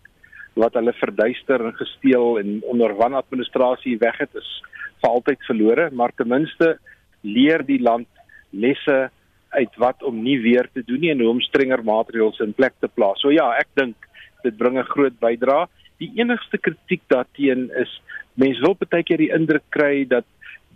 wat 0.60 0.76
hulle 0.76 0.94
verduister 1.00 1.66
en 1.72 1.80
gesteel 1.80 2.40
en 2.44 2.60
onder 2.68 3.00
wanadministrasie 3.00 3.98
weg 4.04 4.20
het 4.20 4.36
is 4.36 4.52
vir 5.00 5.10
altyd 5.10 5.48
verlore, 5.48 5.90
maar 5.92 6.12
ten 6.12 6.28
minste 6.28 6.76
leer 7.22 7.66
die 7.66 7.82
land 7.82 8.08
lesse 8.50 9.10
uit 9.50 9.76
wat 9.82 10.04
om 10.06 10.22
nie 10.24 10.38
weer 10.42 10.70
te 10.74 10.84
doen 10.86 11.02
nie 11.02 11.12
en 11.12 11.22
hoe 11.24 11.34
om 11.34 11.42
strenger 11.42 11.84
maatreëls 11.84 12.40
in 12.46 12.54
plek 12.54 12.76
te 12.80 12.88
plaas. 12.88 13.20
So 13.22 13.34
ja, 13.34 13.50
ek 13.58 13.70
dink 13.80 13.96
dit 14.44 14.58
bring 14.58 14.78
'n 14.78 14.92
groot 14.94 15.20
bydrae. 15.20 15.68
Die 16.00 16.12
enigste 16.16 16.58
kritiek 16.58 17.02
daarteen 17.08 17.70
is 17.76 18.02
mense 18.36 18.62
wil 18.62 18.78
baie 18.80 19.04
keer 19.04 19.18
die 19.18 19.34
indruk 19.34 19.66
kry 19.70 20.06
dat 20.08 20.26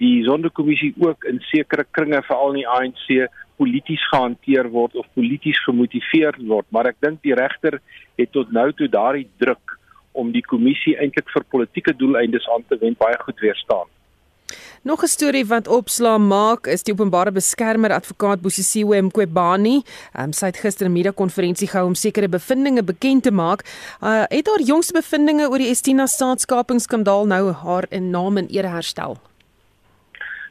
die 0.01 0.23
sondekommissie 0.25 0.93
ook 0.97 1.23
in 1.29 1.39
sekere 1.51 1.85
kringe 1.91 2.21
veral 2.27 2.53
in 2.53 2.63
die 2.63 2.67
ANC 2.67 3.29
polities 3.61 4.03
gehanteer 4.09 4.69
word 4.73 4.95
of 4.95 5.07
polities 5.13 5.59
gemotiveer 5.67 6.35
word, 6.49 6.65
maar 6.73 6.89
ek 6.89 6.97
dink 7.05 7.21
die 7.21 7.35
regter 7.37 7.79
het 8.17 8.31
tot 8.31 8.51
nou 8.51 8.71
toe 8.73 8.87
daardie 8.87 9.27
druk 9.37 9.77
om 10.13 10.31
die 10.33 10.41
kommissie 10.41 10.95
eintlik 10.97 11.29
vir 11.33 11.45
politieke 11.55 11.93
doeleindes 11.93 12.47
aan 12.49 12.65
te 12.69 12.77
wend 12.81 12.97
baie 12.97 13.17
goed 13.21 13.39
weerstaan. 13.39 13.92
Nog 14.83 15.03
'n 15.03 15.07
storie 15.07 15.45
wat 15.45 15.67
opslaa 15.67 16.17
maak 16.17 16.67
is 16.67 16.83
die 16.83 16.93
openbare 16.93 17.31
beskermer 17.31 17.91
advokaat 17.91 18.41
Bosisiwe 18.41 19.01
Mqwebani. 19.01 19.83
Um, 20.19 20.33
sy 20.33 20.45
het 20.45 20.57
gister 20.57 20.87
'n 20.87 20.91
media-konferensie 20.91 21.67
gehou 21.67 21.87
om 21.87 21.95
sekere 21.95 22.27
bevindinge 22.27 22.83
bekend 22.83 23.23
te 23.23 23.31
maak. 23.31 23.63
Uh, 24.01 24.23
het 24.27 24.47
haar 24.47 24.61
jongste 24.61 24.93
bevindinge 24.93 25.49
oor 25.49 25.57
die 25.57 25.69
Estina 25.69 26.05
staatskapingsskandaal 26.05 27.25
nou 27.25 27.51
haar 27.51 27.85
in 27.89 28.09
naam 28.09 28.37
en 28.37 28.47
ere 28.47 28.67
herstel? 28.67 29.17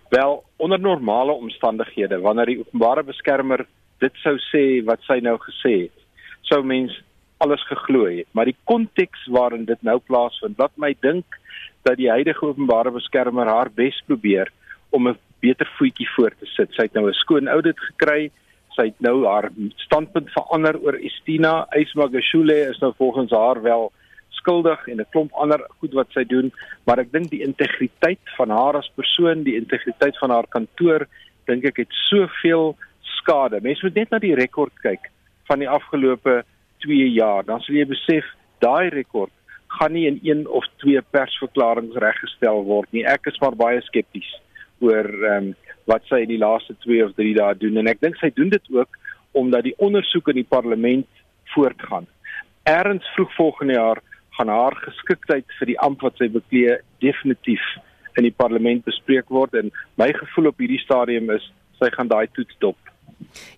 Wel, 0.09 0.45
onder 0.57 0.81
normale 0.81 1.33
omstandighede, 1.33 2.21
wanneer 2.21 2.47
die 2.47 2.59
openbare 2.59 3.03
beskermer 3.03 3.67
dit 3.99 4.13
sou 4.15 4.37
sê 4.53 4.85
wat 4.85 5.01
sy 5.07 5.21
nou 5.25 5.39
gesê 5.41 5.73
het, 5.83 5.97
sou 6.41 6.63
mens 6.63 7.03
alles 7.43 7.63
geglo 7.67 8.07
het. 8.07 8.29
Maar 8.33 8.51
die 8.51 8.57
konteks 8.65 9.27
waarin 9.27 9.65
dit 9.65 9.83
nou 9.83 9.99
plaasvind, 9.99 10.59
laat 10.59 10.75
my 10.77 10.95
dink 11.01 11.39
dat 11.83 11.97
die 11.97 12.11
huidige 12.11 12.47
openbare 12.47 12.91
beskermer 12.91 13.47
haar 13.47 13.71
bes 13.75 14.03
probeer 14.07 14.51
om 14.91 15.09
'n 15.09 15.19
beter 15.41 15.69
voetjie 15.79 16.09
voor 16.15 16.31
te 16.39 16.47
sit. 16.47 16.71
Sy 16.73 16.83
het 16.83 16.95
nou 16.95 17.09
'n 17.09 17.13
skoon 17.13 17.49
audit 17.49 17.79
gekry. 17.81 18.31
Sy 18.77 18.85
het 18.85 19.01
nou 19.01 19.27
haar 19.27 19.51
standpunt 19.77 20.31
verander 20.31 20.79
oor 20.81 20.95
Estina 20.95 21.67
Ismagashule 21.71 22.69
is 22.71 22.79
nou 22.79 22.93
volgens 22.97 23.31
haar 23.31 23.63
wel 23.63 23.93
skuldig 24.29 24.89
en 24.89 25.01
'n 25.01 25.11
klomp 25.11 25.33
ander 25.33 25.61
goed 25.79 25.93
wat 25.93 26.11
sy 26.11 26.25
doen, 26.25 26.53
maar 26.85 26.99
ek 26.99 27.13
dink 27.13 27.31
die 27.31 27.43
integriteit 27.43 28.25
van 28.37 28.51
haar 28.51 28.77
as 28.77 28.91
persoon, 28.95 29.43
die 29.43 29.57
integriteit 29.57 30.19
van 30.19 30.31
haar 30.31 30.47
kantoor, 30.49 31.07
dink 31.47 31.65
ek 31.65 31.77
het 31.77 31.93
soveel 32.11 32.77
skade. 33.01 33.61
Mense 33.61 33.85
moet 33.85 33.95
net 33.95 34.11
na 34.11 34.19
die 34.19 34.35
rekord 34.35 34.73
kyk 34.83 35.11
van 35.45 35.59
die 35.59 35.69
afgelope 35.69 36.45
2 36.79 37.11
jaar, 37.13 37.45
dan 37.45 37.61
sal 37.61 37.75
jy 37.75 37.87
besef 37.87 38.25
daai 38.59 38.89
rekord 38.89 39.33
gaan 39.79 39.93
nie 39.97 40.07
in 40.07 40.19
een 40.23 40.47
of 40.49 40.67
twee 40.83 41.01
persverklaringe 41.15 41.99
reggestel 41.99 42.65
word 42.69 42.91
nie. 42.93 43.05
Ek 43.09 43.27
is 43.31 43.39
maar 43.43 43.57
baie 43.57 43.81
skepties 43.89 44.31
oor 44.81 45.09
ehm 45.09 45.53
um, 45.53 45.55
wat 45.91 46.05
sy 46.07 46.21
in 46.23 46.31
die 46.31 46.39
laaste 46.39 46.77
2 46.85 47.01
of 47.03 47.15
3 47.19 47.33
dae 47.35 47.55
doen 47.59 47.81
en 47.81 47.89
ek 47.91 47.99
dink 48.05 48.15
sy 48.21 48.29
doen 48.37 48.53
dit 48.53 48.69
ook 48.71 48.99
omdat 49.35 49.65
die 49.67 49.75
ondersoek 49.83 50.29
in 50.31 50.39
die 50.39 50.47
parlement 50.47 51.09
voortgaan. 51.55 52.07
Erns 52.71 53.09
vroeg 53.17 53.33
volgende 53.35 53.75
jaar 53.75 53.99
gaan 54.39 54.53
haar 54.53 54.77
geskiktheid 54.85 55.57
vir 55.59 55.73
die 55.73 55.79
amp 55.83 56.05
wat 56.07 56.21
sy 56.21 56.29
beklee 56.31 56.79
definitief 57.03 57.65
in 58.17 58.29
die 58.29 58.35
parlement 58.37 58.85
bespreek 58.87 59.29
word 59.33 59.57
en 59.59 59.73
my 60.01 60.13
gevoel 60.17 60.53
op 60.53 60.63
hierdie 60.63 60.81
stadium 60.85 61.31
is 61.35 61.45
sy 61.81 61.91
gaan 61.97 62.11
daai 62.13 62.29
toets 62.37 62.57
dop. 62.63 62.79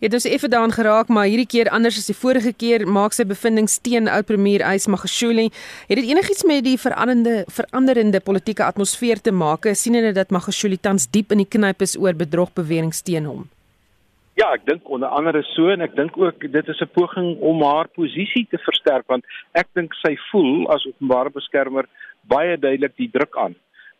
Ja, 0.00 0.09
dit 0.09 0.18
is 0.18 0.28
effe 0.28 0.49
daan 0.49 0.73
geraak, 0.73 1.09
maar 1.09 1.26
hierdie 1.30 1.47
keer 1.47 1.71
anders 1.71 1.99
as 1.99 2.06
die 2.11 2.16
vorige 2.16 2.52
keer 2.52 2.87
maak 2.87 3.12
sy 3.12 3.25
bevindings 3.25 3.78
teen 3.85 4.09
oud 4.09 4.26
premier 4.26 4.64
Ys 4.75 4.87
Magashule. 4.87 5.50
Het 5.88 6.00
dit 6.00 6.11
enigiets 6.11 6.44
met 6.44 6.64
die 6.64 6.76
veranderende 6.78 7.44
veranderende 7.49 8.21
politieke 8.21 8.64
atmosfeer 8.64 9.21
te 9.21 9.33
maak? 9.33 9.66
sien 9.75 9.94
hulle 9.94 10.12
dat 10.12 10.30
Magashule 10.30 10.76
tans 10.76 11.06
diep 11.11 11.33
in 11.33 11.42
die 11.44 11.50
knyp 11.50 11.83
is 11.83 11.97
oor 11.97 12.14
bedrogbeweringe 12.14 13.02
teen 13.04 13.25
hom? 13.25 13.44
Ja, 14.35 14.49
ek 14.50 14.64
dink 14.66 14.88
onder 14.90 15.12
andere 15.14 15.44
so 15.52 15.71
en 15.71 15.85
ek 15.85 15.94
dink 15.94 16.16
ook 16.18 16.42
dit 16.52 16.68
is 16.68 16.80
'n 16.83 16.90
poging 16.94 17.38
om 17.38 17.62
haar 17.62 17.88
posisie 17.88 18.47
te 18.50 18.59
versterk 18.59 19.06
want 19.06 19.25
ek 19.54 19.68
dink 19.75 19.94
sy 19.94 20.16
voel 20.30 20.66
as 20.75 20.87
openbare 20.87 21.30
beskermer 21.30 21.87
baie 22.26 22.56
duidelik 22.59 22.97
die 22.97 23.11
druk 23.12 23.37
aan 23.38 23.54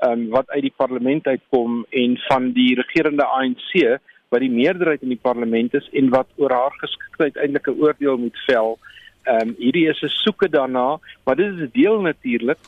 um, 0.07 0.29
wat 0.31 0.51
uit 0.51 0.63
die 0.63 0.75
parlement 0.77 1.27
uitkom 1.27 1.85
en 1.91 2.19
van 2.29 2.51
die 2.53 2.75
regerende 2.75 3.25
ANC 3.25 4.01
wat 4.35 4.43
die 4.43 4.51
meerderheid 4.51 5.03
in 5.07 5.13
die 5.15 5.25
parlement 5.29 5.75
is 5.79 5.87
en 5.95 6.11
wat 6.11 6.31
oor 6.43 6.53
haar 6.53 6.75
geskiktheid 6.83 7.37
eintlik 7.39 7.69
'n 7.71 7.81
oordeel 7.83 8.19
moet 8.19 8.39
vel. 8.47 8.79
Ehm 9.25 9.49
um, 9.49 9.55
hierdie 9.59 9.89
is 9.89 10.03
'n 10.03 10.13
soeke 10.25 10.49
daarna, 10.49 10.99
maar 11.25 11.37
dit 11.37 11.53
is 11.53 11.61
'n 11.61 11.71
deel 11.73 12.01
natuurlik 12.01 12.59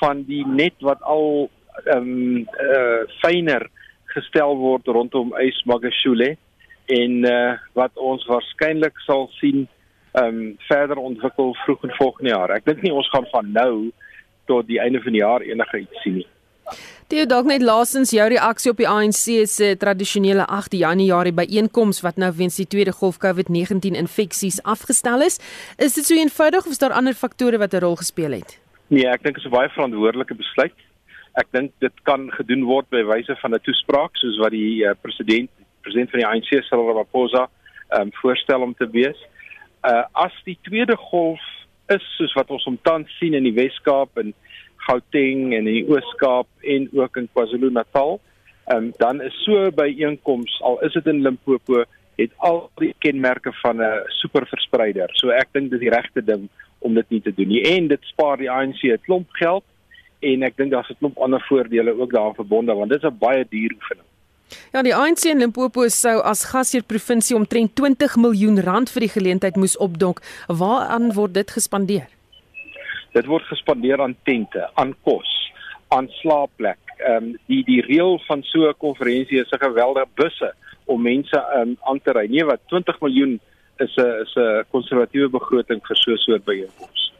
van 0.00 0.22
die 0.22 0.46
net 0.46 0.76
wat 0.80 1.02
al 1.02 1.50
ehm 1.84 1.96
um, 1.96 2.46
uh 2.70 3.02
fyner 3.22 3.66
gestel 4.14 4.56
word 4.56 4.86
rondom 4.86 5.34
Ys 5.38 5.62
Magashule 5.64 6.36
en 6.86 7.12
uh 7.24 7.58
wat 7.72 7.94
ons 7.94 8.26
waarskynlik 8.26 8.98
sal 9.06 9.28
sien 9.40 9.68
ehm 10.12 10.24
um, 10.24 10.56
verder 10.70 10.96
ontwikkel 10.96 11.54
vroeg 11.64 11.82
in 11.84 11.98
volgende 12.00 12.30
jaar. 12.30 12.50
Ek 12.50 12.64
dink 12.64 12.82
nie 12.82 12.94
ons 12.94 13.10
gaan 13.10 13.26
van 13.30 13.52
nou 13.52 13.90
tot 14.46 14.66
die 14.66 14.80
einde 14.80 15.02
van 15.02 15.12
die 15.12 15.24
jaar 15.24 15.40
enige 15.40 15.78
iets 15.78 16.02
sien 16.02 16.14
nie. 16.22 16.28
Theo 17.08 17.24
dalk 17.24 17.46
net 17.48 17.62
laasens 17.64 18.10
jou 18.12 18.26
reaksie 18.28 18.70
op 18.70 18.76
die 18.76 18.88
ANC 18.88 19.46
se 19.48 19.70
tradisionele 19.80 20.44
8 20.44 20.74
Januarie 20.76 21.32
byeenkoms 21.32 22.02
wat 22.04 22.18
nou 22.20 22.28
weens 22.36 22.58
die 22.60 22.66
tweede 22.66 22.92
golf 22.92 23.16
COVID-19 23.22 23.96
infeksies 23.96 24.58
afgestel 24.62 25.24
is. 25.24 25.38
Is 25.78 25.96
dit 25.96 26.04
so 26.04 26.14
eenvoudig 26.14 26.66
of 26.66 26.74
is 26.74 26.82
daar 26.82 26.92
ander 26.92 27.14
faktore 27.14 27.58
wat 27.58 27.72
'n 27.72 27.80
rol 27.80 27.96
gespeel 27.96 28.32
het? 28.32 28.58
Nee, 28.88 29.06
ek 29.08 29.22
dink 29.22 29.36
dit 29.36 29.44
is 29.44 29.50
'n 29.50 29.56
baie 29.56 29.68
verantwoordelike 29.68 30.34
besluit. 30.34 30.76
Ek 31.34 31.46
dink 31.50 31.72
dit 31.78 31.92
kan 32.02 32.30
gedoen 32.30 32.64
word 32.64 32.88
by 32.90 33.02
wyse 33.04 33.36
van 33.40 33.54
'n 33.54 33.60
toespraak 33.62 34.16
soos 34.16 34.38
wat 34.38 34.50
die 34.50 34.84
uh, 34.84 34.92
president 35.00 35.50
president 35.80 36.10
van 36.10 36.20
die 36.20 36.28
ANC 36.28 36.64
Cyril 36.68 36.88
Ramaphosa 36.88 37.48
um, 37.96 38.10
voorstel 38.12 38.60
om 38.60 38.74
te 38.74 38.88
wees. 38.90 39.16
Uh 39.82 40.04
as 40.12 40.34
die 40.44 40.58
tweede 40.62 40.96
golf 40.96 41.40
is 41.88 42.04
soos 42.16 42.34
wat 42.36 42.50
ons 42.50 42.64
omtans 42.64 43.08
sien 43.18 43.34
in 43.34 43.46
die 43.46 43.54
Wes-Kaap 43.56 44.18
en 44.20 44.34
Gauteng 44.88 45.52
en 45.52 45.66
in 45.66 45.68
die 45.68 45.84
Oos-Kaap 45.88 46.48
en 46.74 46.88
ook 46.96 47.20
in 47.20 47.28
KwaZulu-Natal. 47.32 48.18
Ehm 48.68 48.76
um, 48.76 48.92
dan 48.96 49.22
is 49.24 49.36
so 49.44 49.70
by 49.72 49.88
einkoms 49.88 50.58
al 50.60 50.80
is 50.84 50.92
dit 50.92 51.06
in 51.06 51.22
Limpopo 51.22 51.84
het 52.18 52.32
al 52.36 52.70
die 52.80 52.94
kenmerke 53.04 53.52
van 53.62 53.80
'n 53.82 54.02
superverspreider. 54.20 55.08
So 55.12 55.30
ek 55.30 55.52
dink 55.52 55.70
dis 55.70 55.80
die 55.80 55.94
regte 55.94 56.24
ding 56.24 56.48
om 56.78 56.94
dit 56.94 57.10
nie 57.10 57.20
te 57.20 57.32
doen 57.34 57.48
nie 57.48 57.62
en 57.62 57.88
dit 57.88 58.02
spaar 58.12 58.36
die 58.36 58.50
ANC 58.50 58.82
'n 58.82 59.00
klomp 59.06 59.30
geld 59.30 59.64
en 60.20 60.42
ek 60.42 60.56
dink 60.56 60.70
daar's 60.70 60.90
'n 60.90 60.98
klomp 60.98 61.18
ander 61.18 61.44
voordele 61.48 62.00
ook 62.00 62.12
daaraan 62.12 62.34
verbonde 62.34 62.74
want 62.74 62.90
dit 62.90 63.02
is 63.02 63.10
'n 63.10 63.18
baie 63.18 63.46
duur 63.48 63.72
oefening. 63.74 64.06
Ja, 64.72 64.82
die 64.82 64.94
ANC 64.94 65.24
in 65.24 65.38
Limpopo 65.38 65.88
sou 65.88 66.20
as 66.22 66.44
gasheer 66.44 66.82
provinsie 66.82 67.36
omtrent 67.36 67.74
20 67.74 68.16
miljoen 68.16 68.60
rand 68.60 68.90
vir 68.90 69.00
die 69.00 69.14
geleentheid 69.14 69.56
moes 69.56 69.76
opdonk. 69.76 70.20
Waaraan 70.46 71.12
word 71.12 71.34
dit 71.34 71.50
gespandeer? 71.50 72.17
Dit 73.12 73.26
word 73.26 73.44
gespandeer 73.48 74.02
aan 74.02 74.16
tente, 74.22 74.70
aan 74.74 74.94
kos, 75.02 75.52
aan 75.88 76.08
slaapplek. 76.20 76.78
Ehm 76.98 77.16
um, 77.16 77.36
die 77.46 77.62
die 77.64 77.82
reël 77.82 78.18
van 78.26 78.42
so 78.42 78.68
'n 78.68 78.74
konferensie 78.78 79.40
is 79.40 79.52
'n 79.52 79.64
geweldige 79.64 80.08
busse 80.14 80.54
om 80.84 81.02
mense 81.02 81.38
um, 81.56 81.76
aan 81.80 82.00
te 82.02 82.12
ry. 82.12 82.26
Nee, 82.26 82.44
wat 82.44 82.60
20 82.66 83.00
miljoen 83.00 83.40
is 83.76 83.96
'n 83.96 84.22
is 84.24 84.34
'n 84.36 84.64
konservatiewe 84.70 85.28
begroting 85.28 85.80
vir 85.86 85.96
so 85.96 86.12
'n 86.12 86.16
soort 86.16 86.44
byeenkomste. 86.44 87.12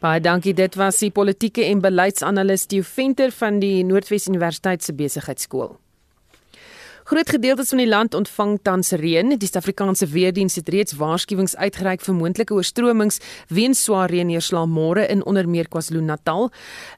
Baie 0.00 0.20
dankie. 0.20 0.54
Dit 0.54 0.74
was 0.74 0.98
die 0.98 1.10
politieke 1.10 1.64
en 1.64 1.80
beleidsanalis 1.80 2.66
Theo 2.66 2.82
Venter 2.82 3.30
van 3.30 3.58
die 3.58 3.84
Noordwes 3.84 4.28
Universiteit 4.28 4.82
se 4.82 4.94
besigheidskool. 4.94 5.78
Groot 7.08 7.30
gedeeltes 7.30 7.70
van 7.72 7.80
die 7.80 7.88
land 7.88 8.12
ontvang 8.14 8.58
tans 8.62 8.90
reën. 9.00 9.30
Die 9.40 9.48
Suid-Afrikaanse 9.48 10.06
Weerdienste 10.12 10.60
het 10.60 10.68
reeds 10.68 10.96
waarskuwings 11.00 11.54
uitgereik 11.56 12.02
vir 12.04 12.16
moontlike 12.18 12.52
oorstromings 12.52 13.16
weens 13.48 13.80
swaar 13.86 14.12
reënneerslag 14.12 14.66
môre 14.68 15.06
in 15.08 15.22
onder 15.24 15.48
meer 15.48 15.70
KwaZulu-Natal. 15.72 16.50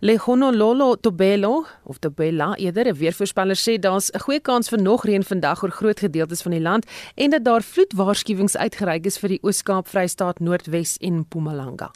Lehonololo 0.02 0.96
Tobelo 0.98 1.52
of 1.86 2.02
Tobela 2.02 2.56
eerder 2.58 2.90
'n 2.90 2.98
weervoorspeller 2.98 3.54
sê 3.54 3.78
daar's 3.78 4.10
'n 4.10 4.18
goeie 4.18 4.40
kans 4.40 4.68
vir 4.68 4.82
nog 4.82 5.04
reën 5.04 5.22
vandag 5.22 5.62
oor 5.62 5.70
groot 5.70 6.00
gedeeltes 6.00 6.42
van 6.42 6.52
die 6.52 6.66
land 6.68 6.90
en 7.14 7.30
dat 7.30 7.44
daar 7.44 7.62
vloedwaarskuwings 7.62 8.56
uitgereik 8.56 9.06
is 9.06 9.18
vir 9.18 9.28
die 9.28 9.42
Oos-Kaap, 9.42 9.86
Vrystaat, 9.86 10.40
Noordwes 10.40 10.98
en 10.98 11.18
Mpumalanga. 11.18 11.90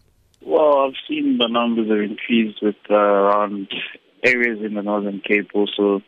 Well, 0.47 0.87
I've 0.87 1.01
seen 1.09 1.39
the 1.39 1.49
numbers 1.49 1.89
have 1.89 2.03
increased 2.03 2.61
with 2.61 2.79
uh, 2.91 2.95
around 2.95 3.75
areas 4.23 4.61
in 4.61 4.75
the 4.75 4.83
Northern 4.83 5.21
Cape 5.21 5.51
also 5.53 6.01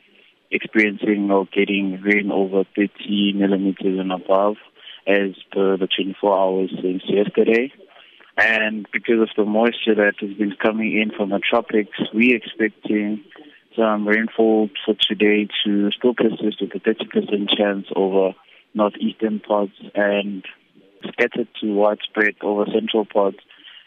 experiencing 0.57 1.31
or 1.31 1.47
getting 1.47 2.01
rain 2.03 2.31
over 2.33 2.65
30 2.75 3.35
millimeters 3.35 3.99
and 3.99 4.13
above 4.13 4.57
as 5.07 5.31
per 5.53 5.77
the 5.77 5.87
24 5.87 6.39
hours 6.39 6.71
since 6.83 7.03
yesterday. 7.07 7.73
And 8.37 8.87
because 8.93 9.21
of 9.23 9.29
the 9.37 9.45
moisture 9.45 9.95
that 9.95 10.15
has 10.21 10.37
been 10.37 10.55
coming 10.61 11.01
in 11.01 11.11
from 11.17 11.31
the 11.31 11.39
tropics, 11.39 11.99
we're 12.13 12.37
expecting 12.37 13.25
some 13.77 14.07
rainfall 14.07 14.69
for 14.85 14.95
today 15.01 15.49
to 15.65 15.91
still 15.93 16.15
persist 16.15 16.61
with 16.61 16.75
a 16.75 16.81
30% 16.81 17.57
chance 17.57 17.87
over 17.95 18.35
northeastern 18.75 19.41
parts 19.41 19.73
and 19.95 20.45
scattered 21.09 21.49
to 21.61 21.75
widespread 21.75 22.35
over 22.43 22.65
central 22.73 23.05
parts 23.05 23.39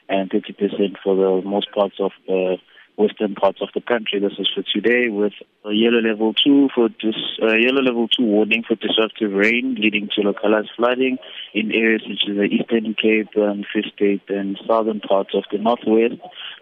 and 0.07 0.31
30% 0.31 0.95
for 1.03 1.15
the 1.15 1.47
most 1.47 1.71
parts 1.71 1.95
of 1.99 2.11
the 2.27 2.57
western 2.99 3.33
parts 3.33 3.59
of 3.61 3.69
the 3.73 3.79
country. 3.79 4.19
This 4.19 4.33
is 4.37 4.49
for 4.53 4.61
today 4.75 5.07
with 5.07 5.31
a 5.63 5.71
yellow 5.71 6.03
level 6.03 6.33
2 6.33 6.67
for 6.75 6.89
uh, 6.91 7.55
yellow 7.55 7.81
level 7.81 8.09
2 8.09 8.23
warning 8.23 8.63
for 8.67 8.75
disruptive 8.75 9.31
rain 9.31 9.77
leading 9.79 10.09
to 10.13 10.21
localized 10.21 10.71
flooding 10.75 11.17
in 11.53 11.71
areas 11.71 12.01
such 12.03 12.29
as 12.29 12.35
the 12.35 12.43
Eastern 12.43 12.93
Cape 12.93 13.29
and 13.35 13.65
Free 13.71 13.89
State 13.95 14.27
and 14.27 14.59
southern 14.67 14.99
parts 14.99 15.31
of 15.33 15.45
the 15.49 15.57
northwest. 15.57 16.19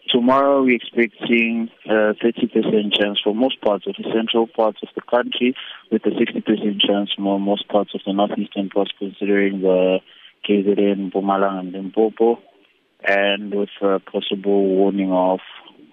Tomorrow 0.10 0.62
we're 0.62 0.76
expecting 0.76 1.70
a 1.90 2.14
30% 2.14 2.94
chance 2.94 3.20
for 3.24 3.34
most 3.34 3.60
parts 3.62 3.88
of 3.88 3.96
the 3.98 4.08
central 4.14 4.46
parts 4.46 4.78
of 4.84 4.90
the 4.94 5.02
country 5.02 5.56
with 5.92 6.06
a 6.06 6.12
60% 6.12 6.46
chance 6.80 7.10
for 7.18 7.40
most 7.40 7.68
parts 7.68 7.96
of 7.96 8.02
the 8.06 8.14
northeastern 8.14 8.70
parts 8.70 8.92
considering 9.00 9.62
the 9.62 9.98
KZN, 10.48 11.12
Pumalang 11.12 11.60
and 11.60 11.72
Limpopo 11.74 12.40
and 13.04 13.54
with 13.54 13.70
a 13.82 14.00
possible 14.00 14.68
warning 14.68 15.12
of 15.12 15.40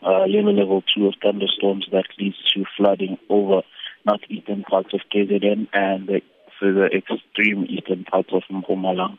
uh, 0.04 0.25
yellow 0.26 0.52
level 0.52 0.82
2 0.94 1.06
of 1.06 1.14
thunderstorms 1.20 1.88
that 1.90 2.06
leads 2.18 2.38
to 2.52 2.64
flooding 2.76 3.18
over 3.28 3.62
northeastern 4.04 4.62
parts 4.62 4.92
of 4.92 5.00
KZN 5.11 5.66
and 5.73 6.06
the 6.06 6.20
further 6.61 6.87
extreme 6.87 7.66
eastern 7.68 8.04
parts 8.04 8.32
of 8.32 8.42
Mpumalanga. 8.50 9.18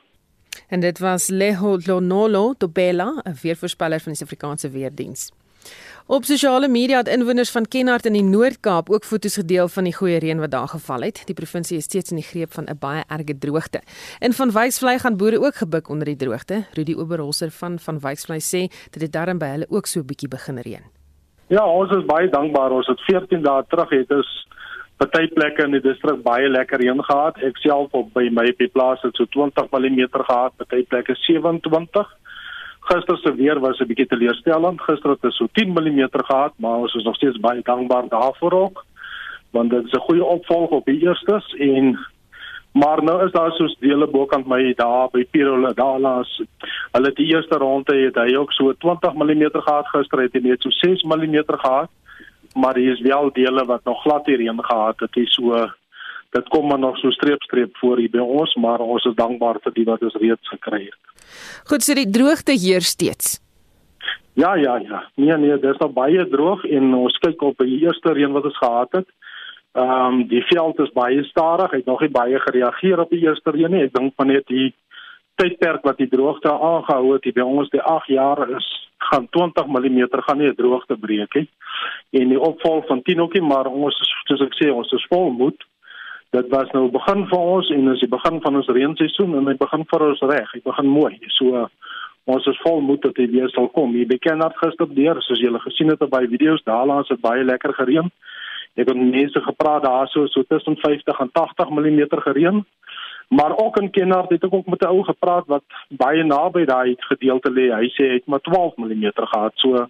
En 0.68 0.80
dit 0.80 1.00
was 1.00 1.30
Leho 1.30 1.77
Lonolo 1.86 2.54
Tobela, 2.58 3.22
'n 3.24 3.38
weervoorspeller 3.42 4.00
van 4.00 4.12
die 4.12 4.15
Suid-Afrikaanse 4.15 4.70
Weerdienste. 4.70 5.34
Op 6.08 6.24
sosiale 6.24 6.68
media 6.68 6.98
het 6.98 7.08
inwoners 7.08 7.52
van 7.52 7.66
Kenhardt 7.66 8.06
in 8.06 8.14
die 8.14 8.24
Noord-Kaap 8.24 8.90
ook 8.90 9.04
foto's 9.04 9.36
gedeel 9.36 9.68
van 9.68 9.84
die 9.84 9.94
goeie 9.94 10.20
reën 10.20 10.40
wat 10.40 10.52
daar 10.52 10.68
geval 10.68 11.02
het. 11.02 11.24
Die 11.26 11.34
provinsie 11.34 11.78
is 11.78 11.84
steeds 11.84 12.14
in 12.14 12.20
die 12.22 12.26
greep 12.26 12.54
van 12.54 12.68
'n 12.70 12.78
baie 12.80 13.04
erge 13.08 13.38
droogte. 13.38 13.82
In 14.20 14.34
van 14.34 14.52
Wysvlei 14.52 15.00
gaan 15.00 15.18
boere 15.18 15.40
ook 15.40 15.56
gebuk 15.56 15.90
onder 15.90 16.06
die 16.06 16.16
droogte. 16.16 16.66
Rudy 16.74 16.94
Oberholzer 16.94 17.52
van 17.52 17.80
van 17.80 18.00
Wysvlei 18.00 18.40
sê 18.40 18.70
dit 18.92 19.02
het 19.02 19.12
darm 19.12 19.38
by 19.38 19.46
hulle 19.46 19.66
ook 19.70 19.86
so 19.86 20.00
'n 20.00 20.06
bietjie 20.06 20.30
begin 20.30 20.58
reën. 20.58 20.84
Ja, 21.48 21.66
ons 21.66 21.92
is 21.92 22.06
baie 22.06 22.30
dankbaar. 22.30 22.72
Ons 22.72 22.88
het 22.88 23.00
14 23.00 23.42
dae 23.42 23.64
terug 23.68 23.90
het 23.90 24.12
ons 24.12 24.48
party 24.98 25.28
plekke 25.28 25.64
in 25.64 25.72
die 25.72 25.82
distrik 25.82 26.22
baie 26.24 26.50
lekker 26.50 26.80
reën 26.80 27.04
gehad. 27.04 27.38
Ek 27.38 27.58
self 27.58 27.94
op 27.94 28.14
by 28.14 28.30
my 28.32 28.48
op 28.50 28.58
die 28.58 28.72
plaas 28.72 29.01
het 29.01 29.16
so 29.16 29.25
20 29.25 29.68
mm 29.72 30.08
gehad, 30.12 30.56
party 30.58 30.84
plekke 30.84 31.16
27 31.16 32.14
Gister 32.86 33.18
se 33.18 33.36
weer 33.36 33.60
was 33.60 33.80
'n 33.80 33.88
bietjie 33.88 34.06
teleurstellend. 34.08 34.82
Gister 34.82 35.10
het 35.10 35.24
ons 35.24 35.36
so 35.36 35.48
10 35.52 35.70
mm 35.74 36.08
gehad, 36.12 36.54
maar 36.56 36.78
ons 36.78 36.94
is 36.94 37.04
nog 37.04 37.16
steeds 37.16 37.40
baie 37.40 37.62
dankbaar 37.64 38.08
daarvoor 38.10 38.52
ook. 38.52 38.86
Want 39.50 39.70
dit 39.70 39.86
is 39.86 39.92
'n 39.92 40.08
goeie 40.08 40.24
opvolg 40.24 40.70
op 40.70 40.86
die 40.86 41.02
eerstes 41.02 41.56
en 41.56 42.00
maar 42.74 43.04
nou 43.04 43.26
is 43.26 43.32
daar 43.32 43.52
soos 43.52 43.76
dele 43.80 44.08
bokant 44.08 44.48
my 44.48 44.74
daar 44.76 45.08
by 45.12 45.26
Pirola 45.32 45.72
Dalas. 45.74 46.42
Hulle 46.92 47.12
die 47.14 47.26
eerste 47.26 47.58
ronde 47.58 47.96
het 47.96 48.16
hy 48.16 48.36
ook 48.36 48.52
so 48.52 48.74
20 48.74 49.14
mm 49.14 49.50
gehad 49.52 49.88
gister 49.88 50.20
het 50.20 50.34
hy 50.34 50.40
net 50.40 50.62
so 50.62 50.70
6 50.70 51.04
mm 51.04 51.44
gehad. 51.48 51.90
Maar 52.54 52.76
hier 52.76 52.92
is 52.92 53.02
wel 53.02 53.32
dele 53.34 53.66
wat 53.66 53.84
nog 53.84 54.02
glad 54.02 54.26
hierheen 54.26 54.64
gehad 54.64 55.00
het. 55.00 55.14
Dit 55.14 55.24
is 55.24 55.34
so 55.34 55.70
dit 56.36 56.52
kom 56.54 56.68
maar 56.68 56.80
nog 56.80 56.98
so 57.00 57.12
streep 57.16 57.44
streep 57.48 57.78
voor 57.82 58.02
hier 58.04 58.12
by 58.12 58.24
ons, 58.24 58.54
maar 58.60 58.84
ons 58.84 59.08
is 59.08 59.16
dankbaar 59.16 59.62
vir 59.64 59.76
die 59.78 59.88
wat 59.88 60.04
ons 60.04 60.20
reeds 60.22 60.54
gekry 60.54 60.84
het. 60.86 61.02
Goed, 61.72 61.84
so 61.86 61.96
die 61.98 62.10
droogte 62.18 62.56
heer 62.60 62.84
steeds. 62.86 63.40
Ja, 64.36 64.56
ja, 64.60 64.76
ja. 64.84 65.04
Nee, 65.16 65.38
nee, 65.38 65.60
dit 65.60 65.70
is 65.72 65.80
nog 65.80 65.94
baie 65.96 66.28
droog 66.30 66.66
en 66.68 66.94
ons 66.94 67.20
kyk 67.24 67.42
op 67.42 67.62
die 67.64 67.80
eerste 67.86 68.14
reën 68.18 68.34
wat 68.36 68.50
ons 68.52 68.58
gehad 68.58 68.98
het. 69.00 69.08
Ehm 69.76 70.08
um, 70.08 70.24
die 70.32 70.44
veld 70.48 70.80
is 70.80 70.92
baie 70.96 71.24
stadig. 71.24 71.72
Hy 71.72 71.78
het 71.84 71.92
nog 71.92 72.02
nie 72.04 72.12
baie 72.12 72.40
gereageer 72.40 73.00
op 73.04 73.12
die 73.12 73.24
eerste 73.24 73.52
reën 73.56 73.72
nie. 73.72 73.86
Ek 73.88 73.96
dink 73.96 74.16
van 74.20 74.32
net 74.32 74.48
die 74.52 74.74
tydperk 75.40 75.84
wat 75.88 76.00
die 76.00 76.12
droogte 76.12 76.52
aangehou 76.52 77.14
het, 77.14 77.28
by 77.36 77.44
ons 77.44 77.72
die 77.72 77.82
8 77.82 78.12
jaar 78.12 78.44
is 78.56 78.68
gaan 79.06 79.28
20 79.30 79.68
mm 79.68 80.00
gaan 80.28 80.38
nie 80.38 80.50
'n 80.50 80.56
droogte 80.56 80.98
breek 80.98 81.34
nie. 81.36 81.50
En 82.20 82.30
die 82.30 82.40
opval 82.40 82.84
van 82.88 83.02
10 83.02 83.22
ookie, 83.22 83.42
maar 83.42 83.68
ons 83.68 83.96
soos 84.28 84.42
ek 84.42 84.56
sê, 84.60 84.72
ons 84.72 84.92
is 84.92 85.08
vol 85.10 85.30
moed 85.32 85.64
dit 86.29 86.48
was 86.50 86.72
nou 86.72 86.90
begin 86.92 87.25
vir 87.29 87.40
ons 87.40 87.70
en 87.70 87.92
is 87.94 88.00
die 88.00 88.11
begin 88.11 88.42
van 88.42 88.55
ons 88.55 88.68
reenseisoen 88.77 89.35
en 89.38 89.46
dit 89.46 89.57
begin 89.57 89.85
vir 89.92 90.07
ons 90.09 90.24
reg. 90.31 90.51
Dit 90.53 90.64
begin 90.64 90.88
mooi. 90.88 91.14
So 91.38 91.68
ons 92.25 92.48
is 92.50 92.61
vol 92.64 92.81
moed 92.81 93.01
dat 93.05 93.16
dit 93.16 93.31
weer 93.31 93.50
sal 93.53 93.68
kom. 93.70 93.94
Jy 93.96 94.05
beken 94.09 94.42
dat 94.42 94.57
gister 94.57 94.90
deur, 94.90 95.22
soos 95.22 95.40
julle 95.40 95.59
gesien 95.59 95.94
het 95.94 96.01
op 96.01 96.09
baie 96.09 96.27
video's, 96.27 96.64
daar 96.66 96.88
laas 96.90 97.11
het 97.14 97.22
baie 97.22 97.44
lekker 97.44 97.74
gereën. 97.74 98.09
Ek 98.75 98.90
het 98.90 98.98
mense 98.98 99.42
gepraat 99.42 99.85
daar 99.85 100.07
so 100.11 100.27
so 100.27 100.44
tussen 100.44 100.75
50 100.81 101.20
en 101.20 101.31
80 101.31 101.70
mm 101.70 102.01
gereën. 102.27 102.66
Maar 103.29 103.57
ook 103.57 103.77
in 103.77 103.90
Kenhardt 103.90 104.31
het 104.31 104.44
ek 104.44 104.53
ook 104.53 104.66
met 104.66 104.81
'n 104.81 104.88
ou 104.88 105.03
gepraat 105.03 105.46
wat 105.48 105.64
baie 105.90 106.24
naby 106.24 106.66
daai 106.66 106.96
gedeelte 106.98 107.51
lê. 107.51 107.72
Hy 107.72 107.88
sê 107.96 108.03
hy 108.09 108.14
het 108.20 108.27
maar 108.27 108.42
12 108.42 108.75
mm 108.77 109.11
gehad. 109.14 109.53
So 109.55 109.88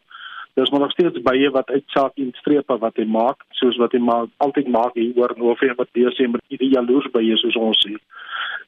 Dis 0.55 0.69
maar 0.71 0.79
nog 0.79 0.91
steeds 0.91 1.21
baie 1.21 1.49
wat 1.51 1.69
uitsaak 1.69 2.15
en 2.15 2.31
strepe 2.39 2.77
wat 2.79 2.95
hy 2.95 3.05
maak, 3.11 3.43
soos 3.59 3.75
wat 3.77 3.91
hy 3.91 3.99
maar 3.99 4.29
altyd 4.37 4.67
maak 4.71 4.93
hier 4.95 5.11
oor 5.19 5.33
November, 5.37 5.87
Desember, 5.91 6.39
die 6.47 6.69
jaloers 6.71 7.09
by 7.11 7.23
is 7.27 7.43
soos 7.43 7.57
ons 7.59 7.81
sê. 7.83 7.95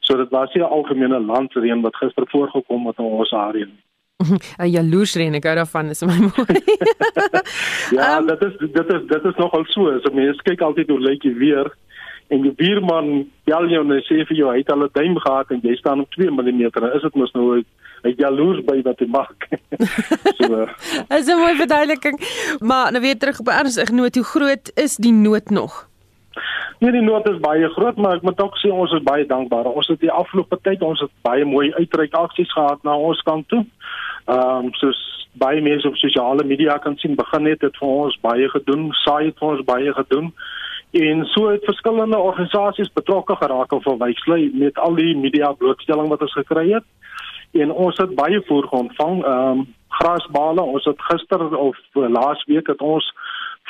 So 0.03 0.17
dit 0.17 0.29
was 0.29 0.53
'n 0.53 0.61
algemene 0.61 1.19
landsreën 1.19 1.81
wat 1.81 1.95
gister 1.95 2.27
voorgekom 2.27 2.87
het 2.87 2.99
in 2.99 3.05
ons 3.05 3.31
area. 3.31 3.67
'n 4.59 4.71
Jaloersreën, 4.75 5.33
ek 5.39 5.47
hou 5.47 5.55
daarvan, 5.55 5.89
is 5.89 6.03
my 6.03 6.17
mooi. 6.17 6.55
ja, 7.97 8.17
um, 8.17 8.27
dit 8.27 8.41
is 8.41 8.55
dit 8.59 8.93
is 8.93 9.01
dit 9.07 9.25
is 9.25 9.35
nogal 9.37 9.65
so. 9.65 9.99
So 10.03 10.13
mense 10.13 10.43
kyk 10.43 10.61
altyd 10.61 10.89
hoe 10.89 10.99
lyk 10.99 11.21
die 11.21 11.35
weer 11.35 11.71
en 12.27 12.41
die 12.41 12.51
buurman 12.51 13.29
bel 13.47 13.69
jou 13.71 13.83
en 13.85 14.01
sê 14.03 14.25
vir 14.27 14.37
jou 14.37 14.49
hy 14.51 14.57
het 14.59 14.71
al 14.71 14.83
'n 14.83 14.89
duim 14.93 15.19
gehad 15.19 15.51
en 15.51 15.61
jy 15.63 15.75
staan 15.75 16.01
op 16.03 16.11
2 16.11 16.31
mm. 16.31 16.61
Is 16.95 17.01
dit 17.01 17.15
mos 17.15 17.31
nou 17.31 17.55
hy 17.55 17.63
jaloers 18.15 18.63
by 18.65 18.81
wat 18.85 18.99
hy 18.99 19.07
maak. 19.11 19.47
so. 20.39 20.67
Is 21.09 21.27
'n 21.27 21.37
mooi 21.37 21.55
verduideliking. 21.55 22.19
Maar 22.59 22.91
nou 22.91 23.01
weer 23.01 23.17
terug 23.17 23.39
op 23.39 23.47
'n 23.47 23.59
ernstige 23.59 23.93
noot, 23.93 24.15
hoe 24.15 24.23
groot 24.23 24.71
is 24.75 24.95
die 24.95 25.13
nood 25.13 25.49
nog? 25.49 25.87
Nee, 26.79 26.91
die 26.91 27.01
nood 27.01 27.29
is 27.29 27.39
baie 27.41 27.69
groot, 27.69 27.95
maar 27.97 28.15
ek 28.15 28.21
moet 28.21 28.41
ook 28.41 28.57
sê 28.61 28.69
ons 28.69 28.91
is 28.93 29.03
baie 29.03 29.25
dankbaar. 29.25 29.65
Ons 29.65 29.87
het 29.87 29.99
die 29.99 30.11
afgelope 30.11 30.59
tyd 30.61 30.81
ons 30.85 30.99
het 31.01 31.13
baie 31.25 31.45
mooi 31.45 31.73
uitreik 31.73 32.13
aksies 32.13 32.51
gehad 32.53 32.83
na 32.83 32.93
ons 32.97 33.21
kant 33.21 33.47
toe. 33.47 33.65
Ehm 34.25 34.67
um, 34.67 34.73
soos 34.73 34.99
baie 35.37 35.61
mense 35.61 35.87
op 35.87 35.97
sosiale 35.97 36.43
media 36.43 36.77
kan 36.77 36.97
sien, 36.97 37.15
begin 37.15 37.45
het 37.45 37.59
dit 37.59 37.75
vir 37.77 37.87
ons 37.87 38.19
baie 38.21 38.49
gedoen, 38.49 38.87
saai 39.03 39.25
het 39.25 39.37
vir 39.39 39.47
ons 39.47 39.65
baie 39.65 39.93
gedoen. 39.93 40.31
En 40.97 41.25
so 41.33 41.49
het 41.49 41.65
verskillende 41.65 42.17
organisasies 42.17 42.93
betrokke 42.93 43.35
geraak 43.35 43.71
of 43.71 43.83
verwysly 43.83 44.49
met 44.53 44.77
al 44.77 44.95
die 44.95 45.15
media 45.17 45.51
blootstelling 45.51 46.07
wat 46.13 46.21
ons 46.21 46.33
gekry 46.33 46.69
het 46.71 46.85
en 47.61 47.71
ons 47.71 47.97
het 47.97 48.15
baie 48.15 48.41
voer 48.47 48.67
ontvang 48.81 49.23
ehm 49.23 49.59
um, 49.59 49.65
grasbale. 49.97 50.61
Ons 50.61 50.85
het 50.85 51.01
gister 51.01 51.57
of 51.57 51.77
uh, 51.95 52.09
laas 52.09 52.43
week 52.45 52.67
het 52.67 52.81
ons 52.81 53.13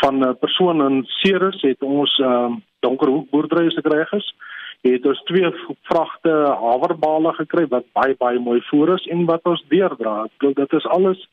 van 0.02 0.20
'n 0.20 0.28
uh, 0.28 0.34
persoon 0.40 0.82
in 0.90 1.06
Ceres 1.06 1.62
het 1.62 1.82
ons 1.82 2.20
ehm 2.20 2.32
um, 2.32 2.64
donkerhoek 2.80 3.30
boerdery 3.30 3.70
gekry 3.70 4.06
is 4.12 4.34
het 4.82 5.06
ons 5.06 5.24
twee 5.24 5.50
vragte 5.90 6.34
haverbale 6.62 7.34
gekry 7.34 7.66
wat 7.68 7.86
baie 7.94 8.16
baie 8.18 8.40
mooi 8.40 8.62
voer 8.70 8.94
is 8.94 9.08
en 9.08 9.26
wat 9.26 9.44
ons 9.44 9.64
deurdra. 9.68 10.28
Dit 10.40 10.74
is 10.74 10.86
alles 10.86 11.28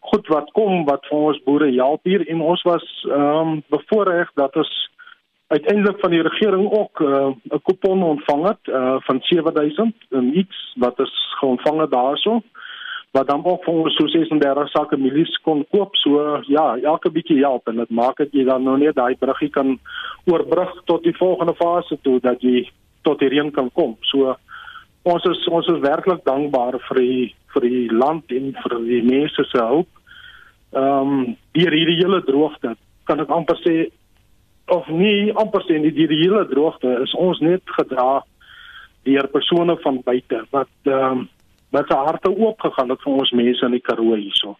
goed 0.00 0.26
wat 0.26 0.50
kom 0.52 0.84
wat 0.84 1.06
vir 1.10 1.18
ons 1.18 1.42
boere 1.44 1.70
help 1.72 2.00
hier 2.04 2.26
en 2.28 2.40
ons 2.40 2.62
was 2.62 2.86
ehm 3.10 3.48
um, 3.48 3.62
bevoorreg 3.68 4.30
dat 4.34 4.56
ons 4.56 4.72
uiteindelik 5.46 6.00
van 6.00 6.10
die 6.10 6.22
regering 6.22 6.70
ook 6.70 7.00
uh, 7.00 7.32
'n 7.52 7.62
kupon 7.62 8.02
ontvang 8.02 8.46
het 8.48 8.62
uh, 8.66 8.96
van 8.98 9.18
7000 9.20 9.94
en 10.10 10.38
iets 10.38 10.74
wat 10.76 11.00
is 11.00 11.14
geontvang 11.40 11.80
het 11.80 11.90
daarso 11.90 12.42
wat 13.14 13.28
dan 13.28 13.44
ook 13.44 13.62
vir 13.64 13.74
ons 13.74 13.94
so 13.94 14.08
36 14.10 14.70
sakke 14.70 14.96
milies 14.98 15.36
kon 15.46 15.62
koop. 15.70 15.94
So 16.02 16.40
ja 16.50 16.64
elke 16.82 17.10
bietjie 17.14 17.38
help 17.44 17.68
en 17.70 17.76
dit 17.78 17.90
maak 17.94 18.18
dit 18.18 18.40
jy 18.40 18.44
dan 18.48 18.66
nou 18.66 18.74
net 18.78 18.96
daai 18.98 19.14
bruggie 19.20 19.50
kan 19.54 19.76
oorbrug 20.26 20.72
tot 20.90 21.06
die 21.06 21.14
volgende 21.16 21.54
fase 21.54 21.98
toe 22.02 22.18
dat 22.24 22.42
jy 22.42 22.64
tot 23.06 23.22
hierheen 23.22 23.52
kan 23.54 23.70
kom. 23.78 23.94
So 24.10 24.34
ons 25.06 25.28
is 25.30 25.46
ons 25.46 25.68
is 25.70 25.84
werklik 25.84 26.24
dankbaar 26.26 26.80
vir 26.88 27.02
die 27.02 27.34
vir 27.54 27.68
die 27.68 27.86
land 27.92 28.34
en 28.34 28.50
vir 28.64 28.78
die 28.88 29.02
mense 29.06 29.46
se 29.52 29.62
hulp. 29.62 29.90
Ehm 30.74 31.14
um, 31.14 31.36
hier 31.54 31.70
hierdie 31.70 32.00
hele 32.02 32.18
droogte 32.26 32.74
kan 33.06 33.22
ek 33.22 33.30
amper 33.30 33.60
sê 33.62 33.76
of 34.66 34.88
nie 34.88 35.32
amper 35.32 35.64
nie 35.68 35.92
die, 35.92 36.06
die 36.08 36.22
hele 36.22 36.46
droogte 36.48 36.98
is 37.02 37.14
ons 37.14 37.40
net 37.44 37.62
gedra 37.76 38.24
deur 39.04 39.28
persone 39.32 39.76
van 39.84 40.00
buite 40.04 40.44
wat 40.50 40.72
ehm 40.88 41.24
um, 41.24 41.28
wat 41.74 41.88
se 41.90 41.96
harte 41.96 42.30
oop 42.30 42.60
gegaan 42.62 42.92
het 42.92 43.00
vir 43.02 43.16
ons 43.18 43.32
mense 43.34 43.66
in 43.66 43.72
die 43.74 43.82
Karoo 43.82 44.14
hierso. 44.14 44.52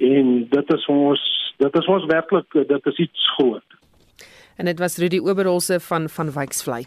En 0.00 0.30
dit 0.48 0.72
is 0.72 0.86
ons 0.88 1.26
dit 1.60 1.76
is 1.82 1.90
ons 1.96 2.06
werklik 2.08 2.56
dit 2.72 2.88
is 2.92 3.02
iets 3.04 3.26
groot. 3.36 3.76
En 4.56 4.64
dit 4.64 4.78
was 4.78 4.96
Rudy 4.98 5.20
Oberholse 5.20 5.80
van 5.90 6.08
van 6.08 6.32
Wyksvlei. 6.32 6.82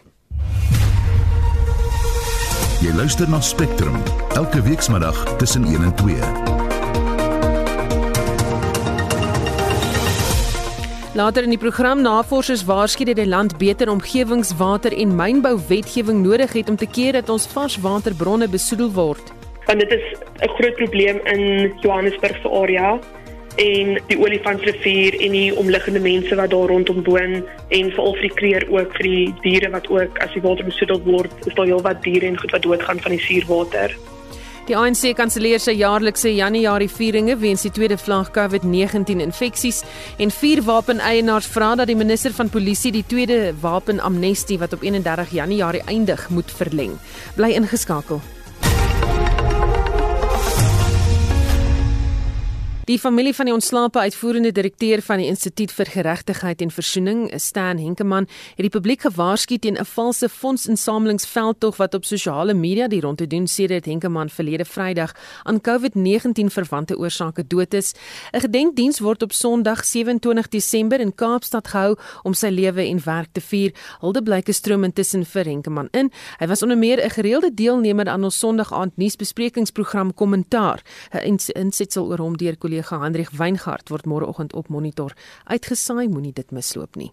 Jy 2.82 2.92
luister 2.98 3.30
na 3.30 3.40
Spectrum 3.40 3.96
elke 4.36 4.62
weekmiddag 4.62 5.36
tussen 5.38 5.64
1 5.64 5.82
en 5.82 5.94
2. 5.96 6.63
Later 11.14 11.44
in 11.46 11.52
die 11.52 11.58
program 11.62 12.00
navorsers 12.02 12.64
waarsku 12.66 13.04
dat 13.06 13.20
die 13.20 13.28
land 13.30 13.52
beter 13.60 13.86
omgewingswater 13.86 14.90
en 14.98 15.12
mynbou-wetgewing 15.14 16.24
nodig 16.24 16.56
het 16.58 16.70
om 16.72 16.76
te 16.76 16.88
keer 16.90 17.14
dat 17.14 17.28
ons 17.30 17.44
varswaterbronne 17.52 18.48
besoedel 18.50 18.90
word. 18.96 19.30
Want 19.68 19.78
dit 19.78 19.92
is 19.94 20.02
'n 20.42 20.50
groot 20.58 20.74
probleem 20.74 21.20
in 21.24 21.72
Johannesburg 21.80 22.36
se 22.42 22.48
area 22.50 22.98
en 23.56 24.02
die 24.06 24.18
Olifantsrivier 24.18 25.20
en 25.20 25.30
die 25.30 25.54
omliggende 25.56 26.00
mense 26.00 26.34
wat 26.34 26.50
daar 26.50 26.66
rondom 26.66 27.04
woon 27.04 27.46
en 27.68 27.92
veral 27.92 28.14
vir 28.14 28.28
die 28.28 28.34
kreer 28.34 28.66
ook 28.70 28.90
vir 28.96 29.06
die 29.06 29.34
diere 29.42 29.70
wat 29.70 29.86
ook 29.88 30.18
as 30.18 30.32
die 30.32 30.42
water 30.42 30.64
besoedel 30.64 31.00
word, 31.04 31.30
is 31.46 31.54
daar 31.54 31.66
heelwat 31.66 32.02
diere 32.02 32.26
en 32.26 32.38
goed 32.38 32.50
wat 32.50 32.62
doodgaan 32.62 33.00
van 33.00 33.10
die 33.10 33.20
suurwater. 33.20 33.94
Die 34.64 34.76
ANC 34.80 35.10
kanselleer 35.12 35.60
sy 35.60 35.74
jaarlikse 35.76 36.30
Januarie 36.32 36.88
vieringe 36.88 37.34
weens 37.36 37.66
die 37.66 37.72
tweede 37.74 37.98
vlaag 38.00 38.30
COVID-19 38.32 39.20
infeksies 39.20 39.82
en 40.16 40.32
vier 40.32 40.62
wapeneienaars 40.64 41.50
vra 41.52 41.74
dat 41.76 41.90
die 41.92 41.98
minister 42.00 42.32
van 42.32 42.48
polisie 42.48 42.94
die 42.94 43.04
tweede 43.04 43.52
wapenamnestie 43.60 44.56
wat 44.62 44.72
op 44.72 44.86
31 44.86 45.36
Januarie 45.36 45.84
eindig 45.84 46.30
moet 46.32 46.56
verleng. 46.62 46.96
Bly 47.36 47.52
ingeskakel. 47.60 48.24
Die 52.84 52.98
familie 52.98 53.32
van 53.34 53.48
die 53.48 53.54
ontslape 53.54 53.98
uitvoerende 53.98 54.50
direkteur 54.52 55.00
van 55.02 55.16
die 55.16 55.26
Instituut 55.32 55.70
vir 55.72 55.88
Geregtigheid 55.88 56.60
en 56.60 56.68
Versoening, 56.70 57.20
Stan 57.40 57.78
Henkemann, 57.80 58.26
het 58.58 58.66
die 58.66 58.72
publiek 58.74 59.06
gewaarsku 59.06 59.56
teen 59.58 59.78
'n 59.80 59.84
valse 59.84 60.28
fondsinsamelingsveldtog 60.28 61.76
wat 61.76 61.94
op 61.94 62.04
sosiale 62.04 62.54
media 62.54 62.88
die 62.88 63.00
rond 63.00 63.18
te 63.18 63.26
doen 63.26 63.46
sedert 63.46 63.84
Henkemann 63.84 64.28
verlede 64.28 64.64
Vrydag 64.64 65.14
aan 65.42 65.60
COVID-19 65.60 66.52
verwante 66.52 66.98
oorsake 66.98 67.46
dood 67.46 67.74
is. 67.74 67.94
'n 68.32 68.40
Gedenkdiens 68.40 69.00
word 69.00 69.22
op 69.22 69.32
Sondag 69.32 69.84
27 69.84 70.48
Desember 70.48 71.00
in 71.00 71.14
Kaapstad 71.14 71.68
gehou 71.68 71.96
om 72.22 72.34
sy 72.34 72.48
lewe 72.48 72.82
en 72.82 73.00
werk 73.04 73.28
te 73.32 73.40
vier. 73.40 73.72
Huldeblyke 74.00 74.52
stroom 74.52 74.84
intussen 74.84 75.24
vir 75.24 75.44
Henkemann 75.44 75.88
in. 75.92 76.12
Hy 76.38 76.46
was 76.46 76.62
onder 76.62 76.78
meer 76.78 77.04
'n 77.04 77.10
gereelde 77.10 77.54
deelnemer 77.54 78.08
aan 78.08 78.24
ons 78.24 78.38
Sondag 78.38 78.72
aand 78.72 78.96
nuusbesprekingsprogram 78.96 80.14
Kommentaar, 80.14 80.82
'n 81.12 81.38
insetsel 81.54 82.06
oor 82.06 82.18
hom 82.18 82.36
deur 82.36 82.56
kollega 82.74 82.98
Hendrik 83.02 83.30
Weingart 83.30 83.88
word 83.88 84.06
môreoggend 84.06 84.54
op 84.54 84.68
monitor 84.68 85.14
uitgesaai, 85.46 86.08
moenie 86.08 86.32
dit 86.34 86.50
misloop 86.50 86.96
nie. 86.96 87.12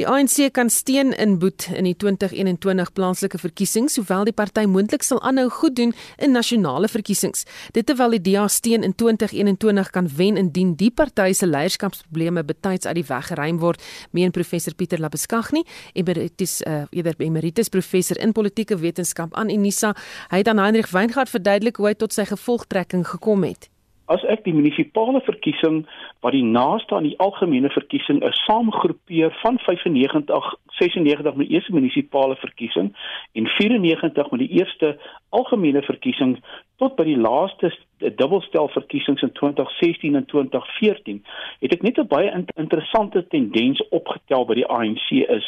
Die 0.00 0.06
ANC 0.08 0.48
kan 0.56 0.70
steen 0.72 1.12
inboet 1.12 1.66
in 1.76 1.84
die 1.84 1.94
2021 2.00 2.92
plaaslike 2.96 3.38
verkiesings, 3.38 3.98
hoewel 4.00 4.24
die 4.24 4.32
party 4.32 4.64
moontlik 4.64 5.04
sal 5.04 5.20
aanhou 5.20 5.50
goed 5.52 5.76
doen 5.76 5.92
in 6.16 6.32
nasionale 6.32 6.88
verkiesings. 6.88 7.44
Dit 7.76 7.86
terwyl 7.90 8.16
die 8.16 8.22
DA 8.30 8.46
steen 8.48 8.82
in 8.82 8.94
2021 8.96 9.90
kan 9.92 10.08
wen 10.16 10.40
indien 10.40 10.72
die 10.80 10.90
party 10.90 11.34
se 11.36 11.46
leierskapsprobleme 11.46 12.44
betyds 12.48 12.88
uit 12.88 13.02
die 13.02 13.06
weg 13.10 13.28
geruim 13.28 13.60
word, 13.60 13.84
meen 14.16 14.32
professor 14.32 14.74
Pieter 14.74 15.00
Labuskaghni, 15.00 15.66
emeritus 15.92 16.62
uh, 16.64 16.86
eerder 16.90 17.20
emeritus 17.20 17.68
professor 17.68 18.16
in 18.18 18.32
politieke 18.32 18.80
wetenskap 18.80 19.36
aan 19.36 19.52
Unisa. 19.52 19.92
Hy 20.32 20.40
het 20.40 20.48
aan 20.48 20.64
Hendrik 20.64 20.88
Weingart 20.88 21.28
verduidelik 21.28 21.76
hoe 21.76 21.92
hy 21.92 21.94
tot 22.00 22.16
sy 22.16 22.24
gevolgtrekking 22.32 23.04
gekom 23.12 23.44
het 23.44 23.71
as 24.10 24.22
ek 24.26 24.42
die 24.44 24.54
munisipale 24.54 25.20
verkiesing 25.26 25.82
wat 26.24 26.34
die 26.34 26.44
naaste 26.44 26.96
aan 26.96 27.06
die 27.06 27.18
algemene 27.22 27.70
verkiesing 27.70 28.22
is 28.26 28.40
saamgroepeer 28.46 29.30
van 29.42 29.58
95 29.62 30.48
96 30.78 31.34
met 31.34 31.46
die 31.46 31.54
eerste 31.54 31.72
munisipale 31.72 32.36
verkiesing 32.36 32.90
en 33.38 33.46
94 33.46 34.30
met 34.30 34.42
die 34.42 34.50
eerste 34.58 34.98
algemene 35.30 35.82
verkiesing 35.86 36.36
tot 36.82 36.96
by 36.98 37.06
die 37.06 37.18
laaste 37.18 37.70
dubbelstel 38.18 38.68
verkiesings 38.74 39.22
in 39.22 39.32
2016 39.38 40.18
en 40.18 40.26
2014 40.26 41.22
het 41.62 41.74
ek 41.78 41.82
net 41.82 41.98
'n 41.98 42.08
baie 42.10 42.30
interessante 42.56 43.26
tendens 43.28 43.82
opgetel 43.90 44.44
by 44.44 44.54
die 44.54 44.68
ANC 44.68 45.10
is 45.38 45.46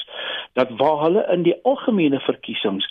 dat 0.55 0.71
waar 0.79 1.03
hulle 1.03 1.27
in 1.33 1.43
die 1.43 1.59
algemene 1.62 2.21
verkiesings 2.21 2.87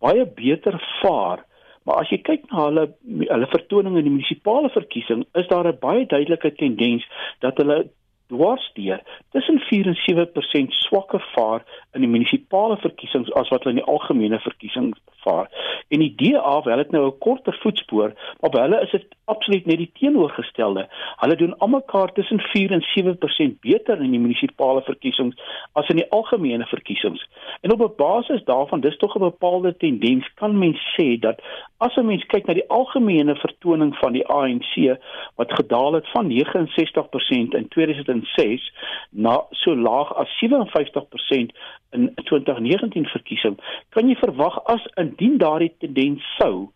baie 0.00 0.26
beter 0.26 0.80
vaar 1.02 1.46
Maar 1.86 2.02
as 2.02 2.10
jy 2.10 2.18
kyk 2.26 2.48
na 2.50 2.64
hulle 2.66 2.84
hulle 3.30 3.48
vertoning 3.52 3.98
in 3.98 4.08
die 4.08 4.14
munisipale 4.14 4.70
verkiesing, 4.74 5.22
is 5.38 5.46
daar 5.52 5.68
'n 5.70 5.78
baie 5.80 6.06
duidelike 6.06 6.54
tendens 6.58 7.06
dat 7.40 7.62
hulle 7.62 7.78
dwarsdeur 8.26 9.00
tussen 9.30 9.58
4 9.58 9.86
en 9.86 9.98
7% 10.04 10.72
swakker 10.72 11.28
vaar 11.34 11.64
in 11.92 12.00
die 12.00 12.10
munisipale 12.10 12.76
verkiesings 12.76 13.32
as 13.32 13.48
wat 13.48 13.64
hulle 13.64 13.76
in 13.76 13.82
die 13.84 13.92
algemene 13.92 14.38
verkiesings 14.38 14.98
vaar. 15.26 15.50
En 15.88 16.02
die 16.02 16.12
DA, 16.16 16.62
wel 16.62 16.82
dit 16.82 16.90
nou 16.90 17.06
'n 17.06 17.18
korter 17.18 17.56
voetspoor, 17.62 18.12
maar 18.40 18.50
by 18.50 18.60
hulle 18.66 18.80
is 18.80 18.90
dit 18.90 19.06
absoluut 19.24 19.66
net 19.66 19.78
die 19.78 19.90
teenoorgestelde. 19.98 20.88
Hulle 21.22 21.36
doen 21.36 21.58
almekaar 21.58 22.12
tussen 22.12 22.40
4 22.40 22.70
en 22.70 22.84
7% 22.94 23.60
beter 23.60 24.02
in 24.02 24.10
die 24.10 24.20
munisipale 24.20 24.82
verkiesings 24.82 25.36
as 25.72 25.88
in 25.88 25.96
die 25.96 26.10
algemene 26.10 26.66
verkiesings. 26.66 27.28
En 27.60 27.72
op 27.72 27.80
'n 27.80 27.96
basis 27.96 28.44
daarvan, 28.44 28.80
dis 28.80 28.96
tog 28.96 29.16
'n 29.16 29.28
bepaalde 29.30 29.76
tendens, 29.76 30.34
kan 30.34 30.58
mens 30.58 30.80
sê 30.96 31.18
dat 31.18 31.40
as 31.78 31.96
'n 31.96 32.06
mens 32.06 32.24
kyk 32.26 32.46
na 32.46 32.54
die 32.54 32.68
algemene 32.68 33.34
vertoning 33.36 33.96
van 33.96 34.12
die 34.12 34.26
ANC 34.26 34.98
wat 35.34 35.52
gedaal 35.52 35.92
het 35.92 36.08
van 36.08 36.26
69% 36.26 37.54
in 37.54 37.68
2000 37.68 38.15
2006 38.22 38.70
na 39.10 39.40
so 39.52 39.74
laag 39.74 40.12
as 40.16 40.28
57% 40.42 41.52
in 41.92 42.14
2019 42.24 43.06
verkiesing, 43.12 43.58
kan 43.90 44.08
jy 44.08 44.16
verwag 44.20 44.58
as 44.72 44.84
indien 45.00 45.38
daardie 45.42 45.72
tendens 45.80 46.24
sou 46.40 46.70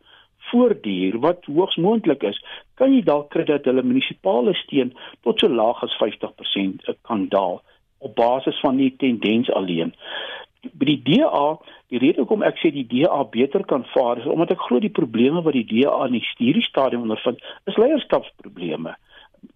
voortduur 0.50 1.18
wat 1.22 1.44
hoogs 1.46 1.76
moontlik 1.76 2.24
is, 2.26 2.38
kan 2.74 2.92
jy 2.94 3.02
dalk 3.06 3.30
kry 3.34 3.44
dat 3.48 3.68
hulle 3.68 3.84
munisipale 3.86 4.54
steun 4.64 4.94
tot 5.26 5.40
so 5.40 5.50
laag 5.52 5.82
as 5.86 5.96
50% 6.00 6.88
kan 7.06 7.28
daal 7.32 7.60
op 8.00 8.16
basis 8.16 8.58
van 8.64 8.80
die 8.80 8.94
tendens 8.96 9.50
alleen. 9.52 9.92
By 10.76 10.88
die 10.88 11.00
DA, 11.04 11.44
die 11.92 12.00
rede 12.00 12.22
hoekom 12.22 12.42
ek 12.44 12.58
sê 12.60 12.72
die 12.72 12.86
DA 12.88 13.20
beter 13.32 13.64
kan 13.68 13.84
vaar 13.94 14.20
is 14.20 14.28
omdat 14.28 14.54
ek 14.56 14.64
glo 14.66 14.80
die 14.80 14.92
probleme 14.92 15.44
wat 15.44 15.56
die 15.56 15.68
DA 15.68 15.94
in 16.08 16.18
die 16.18 16.26
studiestadium 16.32 17.06
ondervind, 17.06 17.40
is 17.68 17.78
leierskapsprobleme 17.80 18.96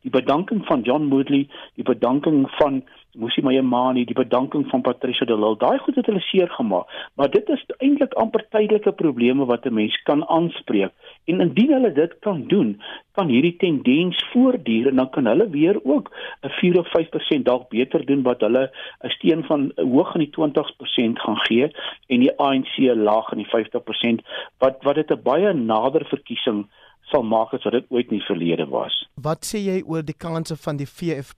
die 0.04 0.10
bedanking 0.10 0.64
van 0.66 0.82
John 0.82 1.08
Moodley, 1.08 1.48
die 1.74 1.84
bedanking 1.84 2.44
van 2.58 2.82
Musi 3.14 3.42
Mayemani, 3.46 4.04
die 4.04 4.14
bedanking 4.14 4.66
van 4.70 4.82
Patricia 4.82 5.26
de 5.26 5.36
Lille. 5.38 5.56
Daai 5.58 5.78
goed 5.78 5.94
het 5.94 6.06
hulle 6.10 6.20
seer 6.20 6.50
gemaak, 6.50 6.90
maar 7.14 7.30
dit 7.30 7.48
is 7.54 7.62
eintlik 7.78 8.14
amper 8.18 8.42
tydelike 8.50 8.92
probleme 8.98 9.46
wat 9.46 9.66
'n 9.66 9.74
mens 9.74 9.96
kan 10.02 10.24
aanspreek. 10.28 10.92
En 11.24 11.40
indien 11.40 11.72
hulle 11.72 11.92
dit 11.92 12.18
kan 12.18 12.44
doen, 12.48 12.80
kan 13.12 13.28
hierdie 13.28 13.56
tendens 13.56 14.18
voortduur 14.32 14.88
en 14.88 14.96
dan 14.96 15.10
kan 15.10 15.26
hulle 15.26 15.48
weer 15.50 15.78
ook 15.84 16.10
'n 16.42 16.48
4 16.48 16.78
of 16.78 16.88
5% 16.88 17.44
dalk 17.44 17.68
beter 17.68 18.06
doen 18.06 18.22
wat 18.22 18.40
hulle 18.40 18.70
'n 19.04 19.08
steen 19.08 19.44
van 19.44 19.72
hoog 19.76 20.14
in 20.14 20.20
die 20.20 20.30
20% 20.30 21.18
gaan 21.18 21.38
gee 21.46 21.70
en 22.06 22.20
die 22.20 22.38
ANC 22.38 22.76
laag 22.78 23.32
in 23.32 23.38
die 23.38 23.52
50% 23.54 24.22
wat 24.58 24.82
wat 24.82 24.94
dit 24.94 25.10
'n 25.10 25.22
baie 25.22 25.52
nader 25.52 26.04
verkiesing 26.04 26.66
sal 27.10 27.22
maak 27.22 27.52
as 27.54 27.64
wat 27.64 27.72
dit 27.72 27.90
ooit 27.90 28.10
in 28.10 28.18
die 28.18 28.26
verlede 28.26 28.66
was. 28.70 29.04
Wat 29.14 29.44
sê 29.44 29.60
jy 29.64 29.82
oor 29.86 30.02
die 30.02 30.16
kanse 30.26 30.56
van 30.56 30.76
die 30.80 30.88
VF+? 30.88 31.34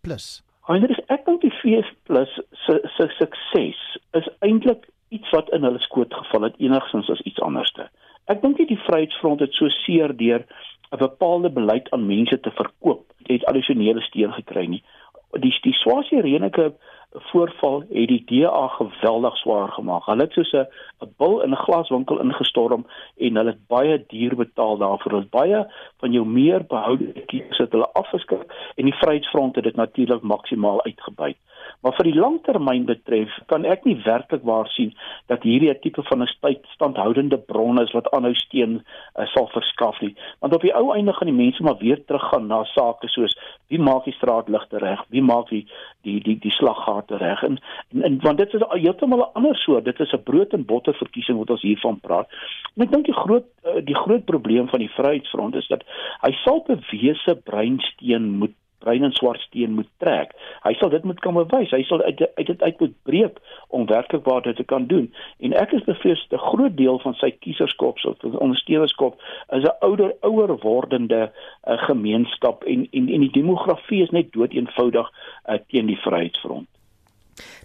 Heinrich, 0.67 1.01
ek 1.15 1.27
dink 1.27 1.43
die 1.43 1.55
VF+ 1.61 1.91
se 2.67 2.81
se 2.97 3.09
sukses 3.19 3.83
is 4.19 4.29
eintlik 4.41 4.87
iets 5.15 5.31
wat 5.31 5.51
in 5.55 5.63
hulle 5.63 5.81
skoot 5.85 6.15
geval 6.15 6.49
het 6.49 6.59
enigstens 6.59 7.11
as 7.11 7.23
iets 7.31 7.41
anderste. 7.41 7.89
Ek 8.27 8.43
dink 8.43 8.59
nie 8.59 8.67
die 8.67 8.81
Vryheidsfront 8.87 9.41
het 9.45 9.55
so 9.55 9.71
seer 9.85 10.15
deur 10.17 10.43
'n 10.93 10.99
bepaalde 10.99 11.51
beleid 11.51 11.91
aan 11.91 12.07
mense 12.07 12.41
te 12.41 12.51
verkoop, 12.51 13.05
het 13.27 13.45
addisionele 13.45 14.01
steun 14.01 14.33
gekry 14.33 14.67
nie. 14.67 14.83
Die 15.33 15.55
die 15.63 15.75
Swasie 15.75 16.21
Renike 16.21 16.73
voorval 17.19 17.81
het 17.81 18.09
die 18.09 18.25
DA 18.27 18.67
geweldig 18.67 19.37
swaar 19.37 19.69
gemaak. 19.69 20.05
Hulle 20.07 20.23
het 20.23 20.33
soos 20.33 20.53
'n 20.53 20.69
bil 21.17 21.41
in 21.41 21.51
'n 21.51 21.65
glaswinkel 21.65 22.21
ingestorm 22.21 22.87
en 23.17 23.37
hulle 23.37 23.51
het 23.51 23.67
baie 23.67 24.05
duur 24.07 24.37
betaal 24.37 24.77
daarvoor. 24.77 25.13
Hulle 25.13 25.27
baie 25.31 25.67
van 25.99 26.13
jou 26.13 26.27
meer 26.27 26.65
behoude 26.67 27.13
kies 27.27 27.59
het 27.59 27.73
hulle 27.73 27.93
afgeskrik 27.93 28.73
en 28.75 28.85
die 28.85 28.95
Vryheidsfront 28.95 29.55
het 29.55 29.65
dit 29.65 29.77
natuurlik 29.77 30.23
maksimaal 30.23 30.85
uitgebuit. 30.85 31.37
Maar 31.83 31.95
vir 31.99 32.09
die 32.11 32.19
langtermyn 32.19 32.87
betref, 32.89 33.33
kan 33.47 33.65
ek 33.65 33.85
nie 33.85 33.97
werklik 34.05 34.43
waar 34.43 34.69
sien 34.75 34.95
dat 35.31 35.43
hierdie 35.43 35.71
'n 35.71 35.81
tipe 35.81 36.03
van 36.03 36.23
'n 36.23 36.57
standhoudende 36.75 37.39
bron 37.39 37.81
is 37.83 37.93
wat 37.93 38.11
aanhou 38.11 38.35
steun 38.35 38.83
uh, 39.19 39.27
sal 39.27 39.49
verskaf 39.49 40.01
nie. 40.01 40.15
Want 40.41 40.55
op 40.55 40.63
die 40.63 40.75
ou 40.75 40.95
einde 40.95 41.13
gaan 41.13 41.29
die 41.29 41.43
mense 41.45 41.63
maar 41.63 41.79
weer 41.79 42.05
teruggaan 42.05 42.47
na 42.47 42.65
sake 42.65 43.09
soos 43.09 43.37
wie 43.69 43.79
maak 43.79 44.05
die 44.05 44.15
straatligte 44.15 44.79
reg? 44.79 45.05
Wie 45.09 45.23
maak 45.23 45.49
die 45.49 45.67
die 46.03 46.21
die 46.21 46.39
die 46.39 46.51
slaggate 46.51 47.17
reg? 47.17 47.43
En, 47.43 47.59
en, 47.93 48.03
en 48.03 48.19
want 48.21 48.39
dit 48.39 48.55
is 48.55 48.63
heeltemal 48.69 49.19
'n 49.19 49.33
ander 49.35 49.57
soort. 49.57 49.85
Dit 49.85 50.01
is 50.01 50.13
'n 50.13 50.23
brood 50.23 50.53
en 50.53 50.65
botter 50.65 50.95
verkiesing 50.95 51.39
wat 51.39 51.51
ons 51.51 51.63
hiervan 51.63 52.01
praat. 52.01 52.29
En 52.77 52.83
ek 52.83 52.93
dink 52.93 53.05
die 53.05 53.21
groot 53.23 53.47
uh, 53.65 53.81
die 53.85 53.95
groot 53.95 54.25
probleem 54.25 54.69
van 54.69 54.81
die 54.81 54.95
Vryheidsfront 54.97 55.55
is 55.55 55.69
dat 55.69 55.83
hy 56.21 56.33
sal 56.45 56.63
bewese 56.67 57.35
breinsteen 57.45 58.31
moet 58.39 58.55
bruin 58.87 59.09
en 59.09 59.15
swart 59.19 59.43
steen 59.49 59.75
moet 59.75 59.91
trek. 60.03 60.35
Hy 60.63 60.75
sal 60.79 60.93
dit 60.95 61.05
moet 61.05 61.21
kan 61.25 61.35
bewys. 61.35 61.75
Hy 61.75 61.83
sal 61.89 62.05
uit 62.07 62.23
uit 62.23 62.47
dit 62.47 62.63
uit 62.63 62.81
moet 62.81 62.95
breek 63.09 63.41
om 63.75 63.87
werklik 63.91 64.25
waar 64.29 64.45
dit 64.47 64.57
te 64.57 64.65
kan 64.65 64.87
doen. 64.87 65.11
En 65.43 65.57
ek 65.59 65.75
is 65.77 65.85
bevrees 65.89 66.23
'n 66.31 66.43
groot 66.51 66.77
deel 66.77 66.99
van 67.03 67.15
sy 67.15 67.31
kieserskop 67.31 67.99
of 68.05 68.35
ondersteunerskop 68.35 69.21
is 69.57 69.65
'n 69.65 69.77
ouer 69.81 70.15
ouer 70.21 70.57
wordende 70.63 71.31
uh, 71.31 71.79
gemeenskap 71.89 72.65
en 72.65 72.89
en 72.91 73.09
en 73.09 73.21
die 73.21 73.35
demografie 73.41 74.03
is 74.03 74.11
net 74.11 74.33
dood 74.33 74.53
eenvoudig 74.53 75.11
uh, 75.11 75.59
teen 75.69 75.87
die 75.87 76.01
Vryheidsfront. 76.01 76.69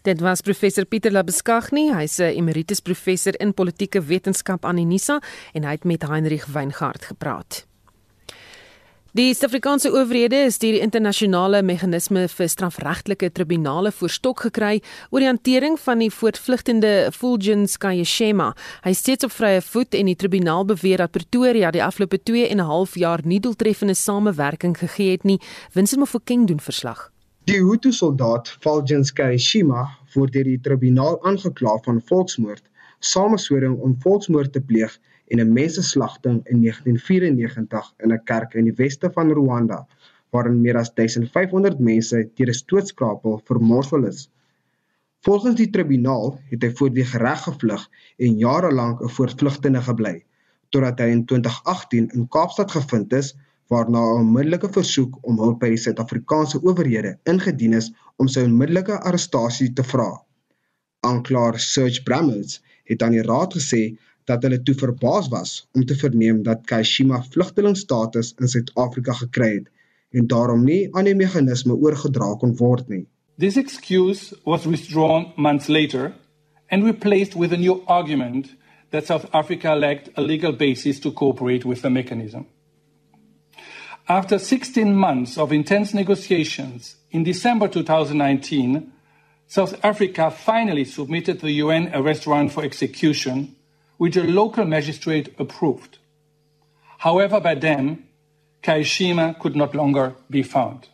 Dit 0.04 0.22
was 0.22 0.42
professor 0.42 0.86
Pieter 0.86 1.12
Labeskagni, 1.12 1.92
hy's 1.94 2.20
'n 2.20 2.36
emeritus 2.38 2.80
professor 2.80 3.34
in 3.40 3.54
politieke 3.54 4.02
wetenskap 4.02 4.66
aan 4.66 4.78
Unisa 4.78 5.22
en 5.54 5.64
hy 5.64 5.72
het 5.72 5.84
met 5.84 6.08
Heinrich 6.08 6.46
Weingart 6.46 7.06
gepraat. 7.06 7.71
Die 9.12 9.34
Suid-Afrikaanse 9.36 9.89
owerhede 9.91 10.38
is 10.47 10.56
deur 10.63 10.71
die 10.71 10.80
internasionale 10.80 11.60
meganisme 11.67 12.21
vir 12.32 12.47
strafregtelike 12.47 13.28
tribunale 13.36 13.91
voorstok 13.91 14.45
gekry 14.45 14.78
oor 15.10 15.19
die 15.19 15.28
hantering 15.28 15.76
van 15.84 16.00
die 16.00 16.08
voortvlugtende 16.15 17.10
Fulgens 17.12 17.76
Kayeshema. 17.84 18.54
Hy 18.86 18.93
steeds 18.95 19.28
op 19.28 19.34
vrye 19.36 19.60
voet 19.67 20.00
en 20.00 20.08
die 20.08 20.15
tribunaal 20.15 20.63
beweer 20.69 21.04
dat 21.04 21.12
Pretoria 21.12 21.74
die 21.76 21.84
afgelope 21.84 22.21
2 22.24 22.47
en 22.54 22.63
'n 22.63 22.69
half 22.71 22.95
jaar 22.95 23.19
nie 23.26 23.41
doeltreffende 23.43 23.97
samewerking 24.00 24.78
gegee 24.80 25.12
het 25.12 25.28
nie. 25.28 25.41
Winsime 25.74 26.08
Mofokeng 26.08 26.47
doen 26.47 26.63
verslag. 26.63 27.12
Die 27.52 27.60
Hutu-soldaat 27.60 28.47
Fulgens 28.63 29.12
Kayeshema 29.12 29.89
word 30.13 30.32
deur 30.32 30.47
die 30.47 30.62
tribunaal 30.62 31.19
aangekla 31.24 31.82
van 31.84 32.00
volksmoord, 32.00 32.63
sameswering 33.00 33.76
om 33.76 33.97
volksmoord 34.00 34.54
te 34.54 34.62
pleeg 34.62 35.00
en 35.32 35.39
'n 35.39 35.54
menseslagting 35.54 36.39
in 36.52 36.60
1994 36.65 37.94
in 38.04 38.12
'n 38.13 38.24
kerk 38.24 38.54
in 38.54 38.65
die 38.70 38.80
weste 38.84 39.12
van 39.15 39.32
Rwanda 39.32 39.88
waarin 40.32 40.62
meer 40.62 40.78
as 40.78 40.91
1500 40.94 41.80
mense 41.80 42.17
deur 42.36 42.50
'n 42.50 42.62
stootskrapel 42.63 43.41
vermorsel 43.50 44.06
is. 44.06 44.30
Volgens 45.28 45.56
die 45.56 45.70
tribunaal 45.70 46.39
het 46.50 46.63
hy 46.63 46.72
voortdurend 46.80 47.22
reg 47.24 47.44
gevlug 47.48 47.84
en 48.17 48.38
jare 48.38 48.72
lank 48.72 49.02
'n 49.02 49.15
voortvlugtende 49.17 49.82
gebly 49.88 50.15
totdat 50.70 51.00
hy 51.00 51.10
in 51.15 51.26
2018 51.26 52.10
in 52.15 52.28
Kaapstad 52.28 52.72
gevind 52.72 53.13
is 53.13 53.36
waarna 53.67 54.00
'n 54.00 54.20
onmiddellike 54.24 54.70
versoek 54.80 55.17
om 55.22 55.39
hulp 55.39 55.60
by 55.60 55.70
die 55.70 55.84
Suid-Afrikaanse 55.84 56.62
owerhede 56.63 57.17
ingedien 57.24 57.74
is 57.74 57.91
om 58.15 58.28
sy 58.28 58.44
onmiddellike 58.48 59.00
arrestasie 59.00 59.74
te 59.74 59.84
vra. 59.84 60.10
Aanklaer 61.08 61.60
Serge 61.60 62.04
Brammertz 62.04 62.60
het 62.84 63.04
aan 63.04 63.15
die 63.15 63.28
raad 63.28 63.54
gesê 63.54 63.82
dat 64.32 64.48
hulle 64.48 64.62
toe 64.63 64.76
verbaas 64.80 65.28
was 65.34 65.54
om 65.76 65.86
te 65.86 65.98
verneem 66.00 66.41
dat 66.48 66.65
Kashima 66.70 67.22
vlugtelingstatus 67.34 68.34
in 68.39 68.52
Suid-Afrika 68.52 69.15
gekry 69.20 69.54
het 69.60 69.70
en 70.12 70.28
daarom 70.28 70.63
nie 70.67 70.88
aan 70.96 71.08
die 71.08 71.15
meganisme 71.15 71.76
oorgedra 71.76 72.34
kon 72.39 72.56
word 72.60 72.88
nie. 72.91 73.06
This 73.39 73.58
excuse 73.58 74.36
was 74.46 74.67
withdrawn 74.67 75.32
months 75.36 75.67
later 75.67 76.12
and 76.70 76.84
replaced 76.84 77.36
with 77.36 77.54
a 77.54 77.58
new 77.58 77.82
argument 77.88 78.56
that 78.91 79.06
South 79.06 79.26
Africa 79.34 79.76
lacked 79.76 80.12
a 80.17 80.22
legal 80.22 80.52
basis 80.52 81.00
to 81.00 81.12
cooperate 81.12 81.65
with 81.65 81.82
the 81.82 81.89
mechanism. 81.89 82.46
After 84.08 84.38
16 84.38 84.94
months 84.94 85.38
of 85.38 85.52
intense 85.52 85.94
negotiations, 85.94 86.98
in 87.12 87.24
December 87.24 87.67
2019, 87.67 88.91
South 89.48 89.80
Africa 89.84 90.32
finally 90.32 90.86
submitted 90.86 91.39
the 91.39 91.63
UN 91.63 91.91
arrest 91.94 92.28
warrant 92.28 92.52
for 92.52 92.63
execution 92.63 93.56
which 94.02 94.18
a 94.18 94.24
local 94.24 94.66
magistrate 94.66 95.32
approved. 95.38 96.00
However, 96.98 97.40
by 97.40 97.54
then, 97.54 98.08
Kaishima 98.64 99.38
could 99.38 99.56
not 99.56 99.76
longer 99.76 100.16
be 100.28 100.42
found. 100.42 100.88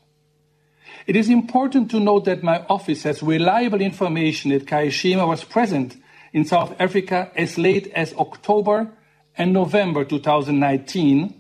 It 1.06 1.16
is 1.16 1.30
important 1.30 1.90
to 1.92 2.02
note 2.02 2.26
that 2.26 2.44
my 2.44 2.66
office 2.68 3.04
has 3.04 3.24
reliable 3.24 3.80
information 3.80 4.52
that 4.52 4.66
Kaishima 4.66 5.26
was 5.26 5.46
present 5.46 5.96
in 6.34 6.44
South 6.44 6.76
Africa 6.82 7.32
as 7.34 7.58
late 7.58 7.88
as 7.96 8.14
October 8.16 8.92
and 9.38 9.54
November 9.54 10.04
2019, 10.04 11.34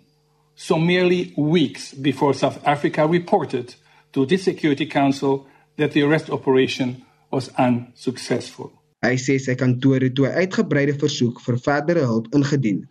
so 0.56 0.80
merely 0.80 1.34
weeks 1.36 1.94
before 1.94 2.34
South 2.34 2.66
Africa 2.66 3.06
reported 3.06 3.76
to 4.14 4.26
the 4.26 4.38
Security 4.38 4.86
Council 4.86 5.46
that 5.76 5.92
the 5.92 6.04
arrest 6.04 6.30
operation 6.30 7.06
was 7.30 7.50
unsuccessful. 7.58 8.77
Hy 9.06 9.14
sê 9.22 9.38
sy 9.38 9.54
uitgebreide 9.54 10.94
versoek 10.98 11.42
vir 11.46 11.58
verdere 11.62 12.06
hulp 12.10 12.34
ingedien, 12.34 12.88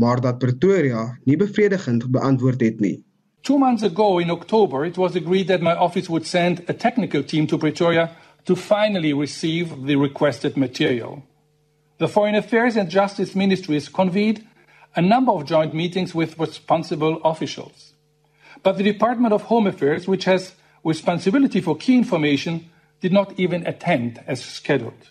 maar 0.00 0.20
dat 0.20 0.38
Pretoria 0.38 1.18
nie 1.26 1.36
bevredigend 1.36 2.10
beantwoord 2.10 2.60
het 2.60 2.80
nie. 2.80 3.02
Two 3.42 3.58
months 3.58 3.82
ago 3.82 4.18
in 4.18 4.30
October, 4.30 4.84
it 4.84 4.96
was 4.96 5.16
agreed 5.16 5.48
that 5.48 5.62
my 5.62 5.74
office 5.74 6.08
would 6.08 6.26
send 6.26 6.62
a 6.68 6.72
technical 6.72 7.22
team 7.22 7.46
to 7.46 7.58
Pretoria 7.58 8.10
to 8.44 8.56
finally 8.56 9.12
receive 9.12 9.86
the 9.86 9.96
requested 9.96 10.56
material. 10.56 11.22
The 11.98 12.08
Foreign 12.08 12.34
Affairs 12.34 12.76
and 12.76 12.88
Justice 12.88 13.34
Ministries 13.34 13.88
convened 13.88 14.46
a 14.96 15.02
number 15.02 15.32
of 15.32 15.44
joint 15.44 15.74
meetings 15.74 16.14
with 16.14 16.38
responsible 16.38 17.20
officials. 17.22 17.92
But 18.62 18.78
the 18.78 18.82
Department 18.82 19.34
of 19.34 19.42
Home 19.42 19.66
Affairs, 19.66 20.08
which 20.08 20.24
has 20.24 20.54
responsibility 20.84 21.60
for 21.60 21.76
key 21.76 21.96
information, 21.96 22.70
did 23.00 23.12
not 23.12 23.38
even 23.38 23.66
attend 23.66 24.22
as 24.26 24.42
scheduled. 24.42 25.09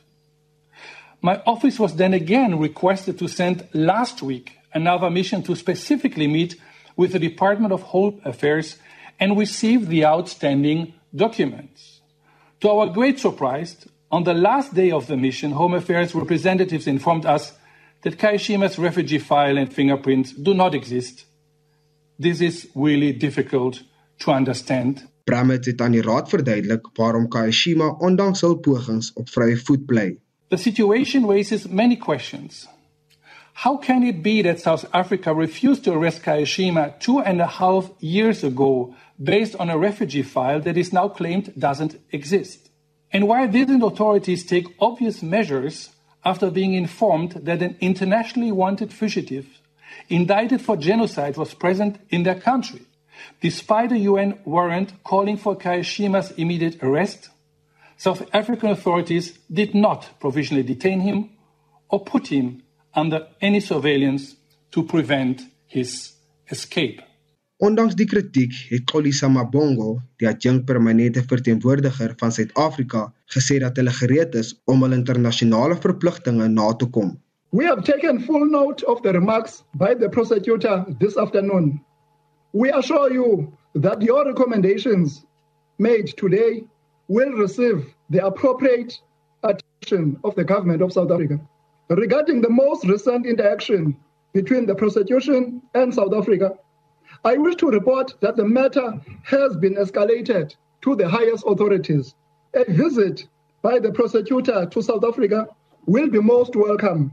My 1.22 1.42
office 1.46 1.80
was 1.80 1.96
then 1.96 2.14
again 2.14 2.60
requested 2.60 3.20
to 3.20 3.28
send 3.28 3.68
last 3.74 4.22
week 4.22 4.58
another 4.74 5.10
mission 5.10 5.44
to 5.44 5.56
specifically 5.56 6.28
meet 6.28 6.56
with 6.96 7.12
the 7.12 7.20
Department 7.20 7.74
of 7.74 7.82
Home 7.82 8.22
Affairs 8.24 8.78
and 9.20 9.38
receive 9.38 9.88
the 9.88 10.06
outstanding 10.06 10.94
documents. 11.14 12.02
To 12.62 12.70
our 12.70 12.88
great 12.88 13.20
surprise, 13.20 13.88
on 14.12 14.24
the 14.24 14.34
last 14.34 14.74
day 14.74 14.92
of 14.92 15.08
the 15.08 15.18
mission, 15.18 15.52
Home 15.52 15.74
Affairs 15.74 16.16
representatives 16.16 16.88
informed 16.88 17.26
us 17.26 17.54
that 18.02 18.18
Kaishima's 18.18 18.80
refugee 18.80 19.20
file 19.20 19.58
and 19.58 19.74
fingerprints 19.74 20.32
do 20.32 20.54
not 20.54 20.74
exist. 20.74 21.26
This 22.18 22.42
is 22.42 22.68
really 22.76 23.12
difficult 23.12 23.84
to 24.20 24.32
understand. 24.32 25.08
Brammet 25.24 25.66
het 25.66 25.82
aan 25.82 25.92
die 25.92 26.02
raad 26.02 26.30
verduidelik 26.30 26.90
waarom 26.98 27.28
Kaishima 27.28 27.92
ondanks 28.00 28.42
hul 28.42 28.58
pogings 28.58 29.12
op 29.14 29.30
vrye 29.30 29.58
voet 29.58 29.86
bly. 29.86 30.18
The 30.50 30.58
situation 30.58 31.28
raises 31.28 31.70
many 31.70 31.96
questions. 31.96 32.68
How 33.54 33.78
can 33.78 34.04
it 34.04 34.24
be 34.24 34.42
that 34.42 34.60
South 34.60 34.86
Africa 34.94 35.34
refused 35.34 35.84
to 35.84 35.94
arrest 35.94 36.24
Kayashima 36.24 37.00
two 37.00 37.20
and 37.20 37.40
a 37.40 37.46
half 37.46 37.92
years 38.00 38.44
ago 38.44 38.96
based 39.22 39.56
on 39.58 39.70
a 39.70 39.78
refugee 39.78 40.24
file 40.24 40.60
that 40.62 40.78
is 40.78 40.92
now 40.92 41.08
claimed 41.08 41.54
doesn't 41.60 42.00
exist? 42.12 42.70
And 43.12 43.28
why 43.28 43.46
didn't 43.48 43.84
authorities 43.84 44.46
take 44.46 44.76
obvious 44.80 45.22
measures 45.22 45.90
after 46.26 46.50
being 46.50 46.74
informed 46.74 47.32
that 47.32 47.62
an 47.62 47.78
internationally 47.80 48.52
wanted 48.52 48.92
fugitive 48.92 49.46
indicted 50.08 50.62
for 50.62 50.78
genocide 50.78 51.38
was 51.38 51.54
present 51.54 52.00
in 52.10 52.24
their 52.24 52.40
country, 52.40 52.82
despite 53.42 53.92
a 53.92 54.00
UN 54.00 54.40
warrant 54.46 54.94
calling 55.04 55.38
for 55.38 55.56
Kayashima's 55.56 56.32
immediate 56.32 56.82
arrest? 56.82 57.30
South 58.00 58.24
African 58.32 58.70
authorities 58.70 59.38
did 59.52 59.76
not 59.76 60.08
provisionally 60.22 60.64
detain 60.64 61.02
him 61.02 61.32
or 61.90 62.00
put 62.00 62.28
him 62.28 62.64
under 62.96 63.28
any 63.42 63.60
surveillance 63.60 64.38
to 64.72 64.84
prevent 64.84 65.42
his 65.68 66.14
escape. 66.50 67.02
Ondanks 67.60 67.98
die 68.00 68.08
kritiek 68.08 68.56
het 68.70 68.86
Kolisa 68.88 69.28
Mabongo, 69.28 69.98
die 70.16 70.30
adjunkt 70.30 70.64
permanente 70.66 71.26
verteenwoordiger 71.28 72.16
van 72.22 72.32
Suid-Afrika, 72.32 73.04
gesê 73.36 73.60
dat 73.60 73.76
hulle 73.76 73.92
gereed 73.92 74.40
is 74.40 74.54
om 74.64 74.88
hul 74.88 74.96
internasionale 74.96 75.76
verpligtinge 75.76 76.48
na 76.48 76.72
te 76.80 76.88
kom. 76.88 77.18
We 77.52 77.68
have 77.68 77.84
taken 77.84 78.24
full 78.24 78.48
note 78.48 78.86
of 78.88 79.04
the 79.04 79.12
remarks 79.12 79.66
by 79.76 79.94
the 80.00 80.08
prosecutor 80.08 80.86
this 81.04 81.18
afternoon. 81.18 81.82
We 82.54 82.72
assure 82.72 83.12
you 83.12 83.52
that 83.76 84.02
your 84.02 84.24
recommendations 84.24 85.26
made 85.76 86.16
today 86.16 86.64
will 87.10 87.32
receive 87.32 87.94
the 88.10 88.26
appropriate 88.26 89.02
attention 89.44 90.18
of 90.24 90.36
the 90.36 90.44
government 90.44 90.82
of 90.82 90.94
South 90.94 91.12
Africa. 91.12 91.40
Regarding 91.90 92.40
the 92.40 92.50
most 92.50 92.86
recent 92.86 93.26
interaction 93.26 93.98
between 94.32 94.68
the 94.68 94.76
prosecution 94.76 95.62
and 95.74 95.94
South 95.94 96.14
Africa, 96.14 96.54
I 97.26 97.36
wish 97.38 97.56
to 97.56 97.68
report 97.68 98.14
that 98.22 98.38
the 98.38 98.46
matter 98.46 98.94
has 99.24 99.58
been 99.58 99.76
escalated 99.76 100.56
to 100.84 100.96
the 100.96 101.10
highest 101.10 101.44
authorities. 101.48 102.14
A 102.54 102.64
visit 102.72 103.28
by 103.64 103.80
the 103.80 103.92
prosecutor 103.92 104.68
to 104.68 104.82
South 104.82 105.04
Africa 105.04 105.48
will 105.88 106.10
be 106.10 106.20
most 106.22 106.56
welcome. 106.56 107.12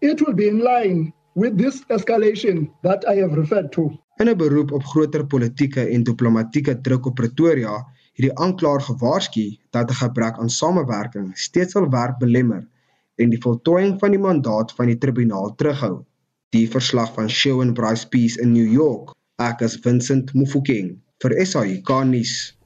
It 0.00 0.20
will 0.26 0.34
be 0.34 0.48
in 0.48 0.58
line 0.58 1.12
with 1.34 1.56
this 1.56 1.84
escalation 1.84 2.70
that 2.82 3.04
I 3.08 3.14
have 3.16 3.34
referred 3.34 3.72
to. 3.72 3.96
In 4.18 4.28
'n 4.28 4.36
beroep 4.36 4.72
op 4.72 4.84
groter 4.84 5.24
politieke 5.26 5.80
en 5.80 6.02
diplomatieke 6.02 6.80
druk 6.80 7.06
op 7.06 7.14
Pretoria, 7.14 7.86
het 8.14 8.26
die 8.28 8.34
aanklaer 8.38 8.80
gewaarsku 8.80 9.46
dat 9.70 9.90
'n 9.90 10.00
gebrek 10.02 10.38
aan 10.38 10.50
samewerking 10.50 11.38
steeds 11.38 11.72
sal 11.72 11.88
werk 11.90 12.18
belemmer 12.18 12.66
en 13.14 13.30
die 13.30 13.40
voltooiing 13.42 13.98
van 13.98 14.10
die 14.10 14.18
mandaat 14.18 14.72
van 14.72 14.86
die 14.86 14.98
tribunaal 14.98 15.54
terughou. 15.54 16.04
Die 16.50 16.70
verslag 16.70 17.12
van 17.14 17.30
Shaun 17.30 17.72
Bryce 17.72 18.08
Peace 18.08 18.40
in 18.40 18.52
New 18.52 18.72
York, 18.72 19.14
ek 19.42 19.60
is 19.60 19.78
Vincent 19.82 20.34
Mufokeng 20.34 20.98
vir 21.22 21.46
SAK 21.46 22.04
nuus. 22.04 22.56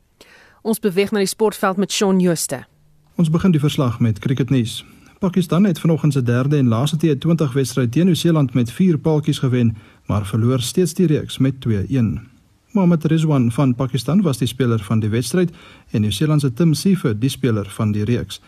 Ons 0.63 0.81
beweeg 0.81 1.13
na 1.13 1.19
die 1.19 1.31
sportveld 1.31 1.77
met 1.77 1.93
Shaun 1.93 2.21
Jooste. 2.21 2.65
Ons 3.17 3.31
begin 3.31 3.51
die 3.51 3.61
verslag 3.61 4.01
met 4.01 4.19
cricketnuus. 4.19 4.85
Pakistan 5.19 5.65
het 5.65 5.81
vanoggend 5.81 6.13
se 6.13 6.23
derde 6.23 6.57
en 6.57 6.69
laaste 6.69 6.97
T20 6.97 7.53
wedstryd 7.53 7.93
teen 7.93 8.05
Nieu-Seeland 8.05 8.55
met 8.55 8.71
4 8.73 8.99
paaltjies 8.99 9.39
gewen, 9.39 9.77
maar 10.07 10.27
verloor 10.27 10.61
steeds 10.61 10.95
die 10.95 11.07
reeks 11.07 11.39
met 11.39 11.55
2-1. 11.67 12.38
Mohammad 12.73 13.05
Rizwan 13.05 13.53
van 13.53 13.75
Pakistan 13.75 14.23
was 14.23 14.39
die 14.39 14.47
speler 14.47 14.83
van 14.85 15.01
die 15.01 15.09
wedstryd 15.09 15.55
en 15.91 16.01
Nieu-Seeland 16.01 16.41
se 16.41 16.53
Tim 16.53 16.75
Seefer 16.75 17.15
die 17.19 17.31
speler 17.31 17.67
van 17.71 17.93
die 17.93 18.05
reeks. 18.05 18.41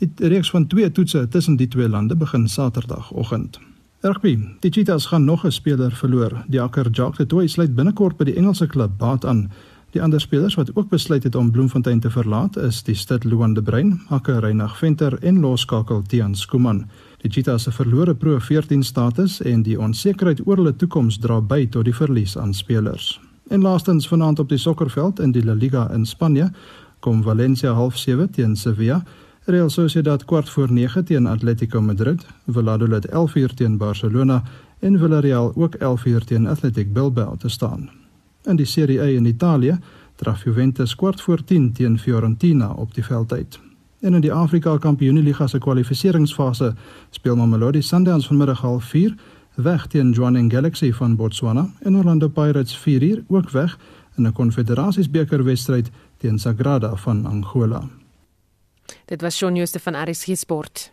Die 0.00 0.10
reeks 0.16 0.50
van 0.50 0.66
twee 0.66 0.92
toetse 0.92 1.28
tussen 1.28 1.56
die 1.56 1.68
twee 1.68 1.88
lande 1.88 2.16
begin 2.16 2.48
Saterdagoggend. 2.48 3.60
Rugby. 4.00 4.38
Die 4.60 4.70
Cheetahs 4.70 5.06
gaan 5.06 5.24
nog 5.24 5.44
'n 5.44 5.50
speler 5.50 5.92
verloor. 5.92 6.44
Die 6.48 6.60
Akker 6.60 6.90
Jacques 6.90 7.16
de 7.16 7.26
Toey 7.26 7.46
sluit 7.46 7.74
binnekort 7.74 8.16
by 8.16 8.24
die 8.24 8.36
Engelse 8.36 8.66
klub 8.66 8.98
Bath 8.98 9.24
aan. 9.24 9.50
Die 9.90 10.02
ander 10.02 10.20
spelers 10.20 10.54
wat 10.54 10.70
ook 10.76 10.88
besluit 10.88 11.22
het 11.22 11.34
om 11.34 11.50
Bloemfontein 11.50 12.00
te 12.00 12.10
verlaat 12.10 12.56
is 12.56 12.82
die 12.82 12.94
Stad 12.94 13.24
Luan 13.24 13.54
de 13.54 13.62
Bruin, 13.62 14.00
Hakke 14.06 14.38
Reinag 14.38 14.78
Venter 14.78 15.18
en 15.22 15.40
loskakel 15.40 16.02
Tian 16.02 16.34
Skuman. 16.34 16.90
Die 17.16 17.30
Cheetahs 17.30 17.62
se 17.62 17.72
verlore 17.72 18.14
Pro 18.14 18.38
14 18.38 18.82
status 18.82 19.42
en 19.42 19.62
die 19.62 19.80
onsekerheid 19.80 20.46
oor 20.46 20.56
hulle 20.56 20.76
toekoms 20.76 21.18
dra 21.18 21.40
by 21.40 21.66
tot 21.66 21.84
die 21.84 21.94
verlies 21.94 22.36
aan 22.38 22.54
spelers. 22.54 23.20
En 23.52 23.60
laastens 23.60 24.08
vanaand 24.08 24.38
op 24.38 24.48
die 24.48 24.58
sokkerveld 24.58 25.18
in 25.20 25.32
die 25.32 25.44
La 25.44 25.52
Liga 25.52 25.90
in 25.92 26.06
Spanje 26.06 26.46
kom 27.04 27.22
Valencia 27.22 27.72
half 27.72 27.98
7 27.98 28.30
teen 28.30 28.56
Sevilla, 28.56 29.02
Real 29.44 29.70
Sociedad 29.70 30.24
kwart 30.24 30.48
voor 30.48 30.72
9 30.72 31.04
teen 31.04 31.26
Atletico 31.26 31.80
Madrid, 31.80 32.26
Valladolid 32.46 33.06
11 33.06 33.34
uur 33.34 33.54
teen 33.54 33.76
Barcelona 33.76 34.42
en 34.78 34.98
Villarreal 34.98 35.52
ook 35.54 35.74
11 35.74 36.04
uur 36.04 36.24
teen 36.24 36.46
Athletic 36.46 36.92
Bilbao 36.92 37.36
te 37.36 37.48
staan. 37.48 37.90
In 38.44 38.56
die 38.56 38.66
Serie 38.66 39.00
A 39.00 39.04
in 39.04 39.24
Italië 39.24 39.78
draf 40.16 40.44
Juventus 40.44 40.94
kwart 40.94 41.20
voor 41.20 41.44
10 41.44 41.72
teen 41.72 41.98
Fiorentina 41.98 42.70
op 42.70 42.94
die 42.94 43.04
veld 43.04 43.32
uit. 43.32 43.60
En 44.00 44.14
in 44.14 44.20
die 44.20 44.32
Afrika 44.32 44.78
Kampioenligga 44.78 45.46
se 45.46 45.58
kwalifikasiefase 45.58 46.74
speel 47.10 47.36
Mamelodi 47.36 47.82
Sundowns 47.82 48.26
vanmiddag 48.26 48.60
half 48.60 48.84
4 48.84 49.14
weg 49.54 49.86
teen 49.86 50.12
Jwaneng 50.12 50.52
Galaxy 50.52 50.92
van 50.92 51.16
Botswana 51.16 51.70
en 51.80 51.96
Orlando 51.96 52.28
Pirates 52.28 52.76
4 52.76 53.02
uur 53.02 53.24
ook 53.28 53.50
weg 53.50 53.78
in 54.16 54.26
'n 54.26 54.32
Konfederasiesbeker 54.32 55.44
wedstryd 55.44 55.90
teen 56.16 56.38
Sagrada 56.38 56.96
van 56.96 57.26
Angola. 57.26 57.88
Dit 59.04 59.20
was 59.20 59.36
Shaun 59.36 59.56
Jooste 59.56 59.78
van 59.78 60.10
RSG 60.10 60.36
Sport. 60.36 60.92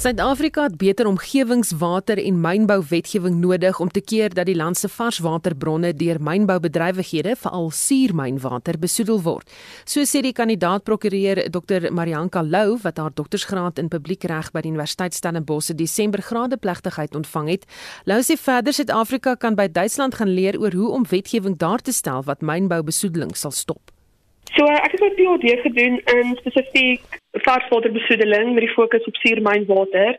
Suid-Afrika 0.00 0.62
het 0.62 0.76
beter 0.80 1.04
omgewingswater 1.06 2.16
en 2.24 2.38
mynbouwetgewing 2.40 3.34
nodig 3.36 3.80
om 3.80 3.90
te 3.92 4.00
keer 4.00 4.32
dat 4.32 4.46
die 4.48 4.56
land 4.56 4.78
se 4.80 4.88
varswaterbronne 4.88 5.90
deur 5.92 6.16
mynboubedrywighede, 6.24 7.34
veral 7.36 7.68
suurmynwater, 7.70 8.78
besoedel 8.80 9.20
word. 9.20 9.52
So 9.84 10.00
sê 10.08 10.22
die 10.24 10.32
kandidaat-prokureur 10.32 11.42
Dr. 11.52 11.90
Marianka 11.92 12.40
Lou 12.40 12.78
wat 12.80 12.96
haar 12.96 13.12
doktorsgraad 13.12 13.84
in 13.84 13.92
publiekreg 13.92 14.48
by 14.56 14.64
die 14.64 14.72
Universiteit 14.72 15.12
Stellenbosch 15.12 15.68
se 15.68 15.76
Desember 15.76 16.24
gradeplegtigheid 16.24 17.20
ontvang 17.20 17.52
het. 17.58 17.68
Lou 18.08 18.22
sê 18.24 18.40
verder 18.40 18.72
Suid-Afrika 18.72 19.36
kan 19.36 19.52
by 19.52 19.68
Duitsland 19.68 20.16
gaan 20.16 20.32
leer 20.32 20.56
oor 20.56 20.72
hoe 20.72 20.94
om 20.96 21.08
wetgewing 21.12 21.60
daar 21.60 21.84
te 21.84 21.92
stel 21.92 22.24
wat 22.24 22.40
mynboubesoedeling 22.40 23.36
sal 23.36 23.52
stop. 23.52 23.92
So 24.56 24.64
ek 24.66 24.92
het 24.92 25.00
'n 25.00 25.14
PhD 25.18 25.60
gedoen 25.60 26.00
in 26.14 26.36
spesifiek 26.36 27.00
varswaterbesoedeling 27.32 28.52
met 28.52 28.64
die 28.64 28.72
fokus 28.72 29.04
op 29.04 29.16
suurmynwater 29.16 30.18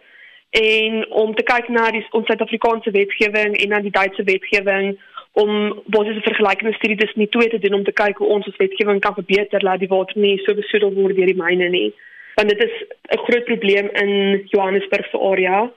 en 0.50 1.12
om 1.12 1.36
te 1.36 1.44
kyk 1.44 1.68
na 1.68 1.92
die 1.92 2.06
ons 2.12 2.26
Suid-Afrikaanse 2.26 2.92
wetgewing 2.92 3.58
en 3.58 3.70
dan 3.70 3.82
die 3.82 3.92
Duitse 3.92 4.24
wetgewing 4.24 5.00
om 5.32 5.82
basiese 5.86 6.22
vergelykende 6.22 6.74
studie 6.74 6.98
tussen 6.98 7.20
die 7.20 7.30
twee 7.30 7.50
te 7.50 7.60
doen 7.60 7.74
om 7.74 7.84
te 7.84 7.92
kyk 7.92 8.18
hoe 8.18 8.28
ons 8.28 8.46
ons 8.46 8.58
wetgewing 8.58 9.00
kan 9.00 9.14
verbeter 9.14 9.64
laat 9.64 9.80
die 9.80 9.88
water 9.88 10.18
nie 10.20 10.38
so 10.44 10.56
besoedel 10.56 10.94
word 10.94 11.16
deur 11.16 11.32
die 11.32 11.44
myne 11.44 11.70
nie. 11.70 11.94
Want 12.36 12.50
dit 12.50 12.64
is 12.64 12.76
'n 13.16 13.24
groot 13.28 13.46
probleem 13.46 13.90
in 14.04 14.44
Johannesburg 14.48 15.08
se 15.12 15.18
area 15.18 15.72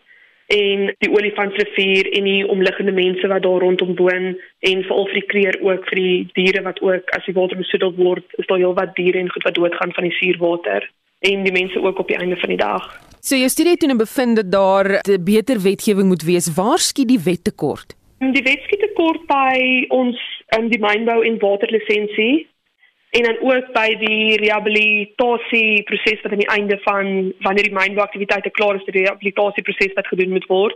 en 0.52 0.90
die 0.98 1.10
olifantrivier 1.10 2.10
en 2.12 2.26
die 2.28 2.48
omliggende 2.48 2.92
mense 2.92 3.28
wat 3.28 3.42
daar 3.42 3.64
rondom 3.64 3.94
woon 3.96 4.34
en 4.60 4.84
veral 4.88 5.08
vir 5.12 5.20
die 5.20 5.28
kreer 5.32 5.58
ook 5.62 5.88
vir 5.88 6.00
die 6.00 6.18
diere 6.36 6.62
wat 6.66 6.82
ook 6.84 7.14
as 7.16 7.24
die 7.24 7.36
water 7.36 7.56
besoedel 7.56 7.94
word 7.96 8.36
is 8.36 8.46
daar 8.46 8.60
heelwat 8.60 8.94
diere 8.98 9.18
en 9.18 9.32
goed 9.32 9.48
wat 9.48 9.56
doodgaan 9.56 9.94
van 9.96 10.08
die 10.08 10.16
suurwater 10.18 10.90
en 11.24 11.44
die 11.46 11.52
mense 11.52 11.80
ook 11.80 11.98
op 11.98 12.08
die 12.08 12.16
einde 12.20 12.36
van 12.36 12.52
die 12.52 12.60
dag. 12.60 12.88
So 13.24 13.36
jou 13.36 13.48
studie 13.48 13.72
het 13.72 13.80
toe 13.80 13.96
bevind 13.96 14.36
dat 14.36 14.50
daar 14.52 15.00
beter 15.24 15.60
wetgewing 15.62 16.08
moet 16.08 16.22
wees. 16.22 16.50
Waar 16.54 16.78
skiet 16.78 17.08
die 17.08 17.20
wet 17.24 17.44
tekort? 17.44 17.96
Die 18.18 18.44
wet 18.44 18.60
skiet 18.66 18.80
tekort 18.84 19.24
by 19.26 19.86
ons 19.88 20.20
in 20.58 20.68
die 20.68 20.80
mynbou 20.80 21.22
en 21.24 21.38
waterlisensie 21.40 22.44
en 23.16 23.22
dan 23.22 23.36
ook 23.40 23.68
by 23.72 23.90
die 23.98 24.36
rehabilitasie 24.42 25.82
proses 25.86 26.22
wat 26.22 26.32
aan 26.32 26.42
die 26.42 26.54
einde 26.56 26.78
van 26.82 27.32
wanneer 27.46 27.68
die 27.68 27.76
mynbouaktiwiteite 27.76 28.50
klaar 28.50 28.74
is, 28.74 28.86
die 28.88 28.96
rehabilitasie 29.04 29.62
proses 29.62 29.92
wat 29.94 30.10
gedoen 30.10 30.34
moet 30.34 30.46
word. 30.50 30.74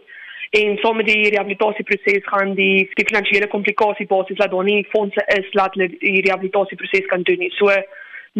En 0.51 0.77
saam 0.81 0.97
met 0.97 1.11
die 1.11 1.29
rehabilitasie 1.35 1.85
proses 1.85 2.29
gaan 2.31 2.55
die, 2.55 2.87
die 2.95 3.07
finansiële 3.11 3.49
komplikasie 3.51 4.07
basis 4.07 4.39
laat 4.39 4.55
daar 4.55 4.65
nie 4.65 4.87
fondse 4.95 5.25
is 5.35 5.51
laat 5.59 5.75
hulle 5.75 5.91
die 5.99 6.23
rehabilitasie 6.29 6.79
proses 6.79 7.11
kan 7.11 7.27
doen 7.27 7.43
nie. 7.43 7.51
So 7.59 7.75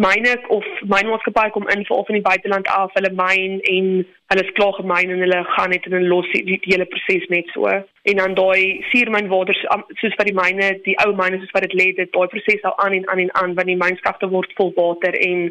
myne 0.05 0.33
of 0.55 0.65
mynmaatskappy 0.93 1.49
kom 1.53 1.67
in 1.73 1.83
vir 1.87 1.97
of 1.97 2.09
in 2.09 2.17
die 2.19 2.25
buiteland 2.25 2.67
af, 2.71 2.93
hulle 2.97 3.11
myn 3.19 3.59
en 3.73 3.89
hulle 4.31 4.45
is 4.45 4.55
klaar 4.57 4.75
gemyn 4.77 5.13
en 5.13 5.23
hulle 5.25 5.39
gaan 5.55 5.73
net 5.73 5.85
in 5.89 5.95
'n 5.99 6.09
los 6.13 6.29
die, 6.33 6.43
die 6.47 6.59
hele 6.73 6.87
proses 6.93 7.27
net 7.29 7.47
so. 7.53 7.67
En 8.09 8.21
dan 8.21 8.35
daai 8.39 8.83
suurmynwater 8.91 9.55
soos 10.01 10.17
wat 10.17 10.29
die 10.29 10.39
myne, 10.41 10.67
die 10.87 10.97
ou 11.05 11.13
myne 11.21 11.39
soos 11.39 11.55
wat 11.55 11.67
dit 11.67 11.77
lê, 11.81 11.87
dit 12.01 12.11
daai 12.15 12.27
proses 12.33 12.61
sal 12.61 12.77
aan 12.85 12.93
en 12.93 13.07
aan 13.09 13.23
en 13.25 13.33
aan 13.41 13.55
wanneer 13.55 13.75
die 13.75 13.85
mynskafte 13.85 14.29
word 14.35 14.53
vol 14.57 14.73
water 14.75 15.13
en 15.29 15.49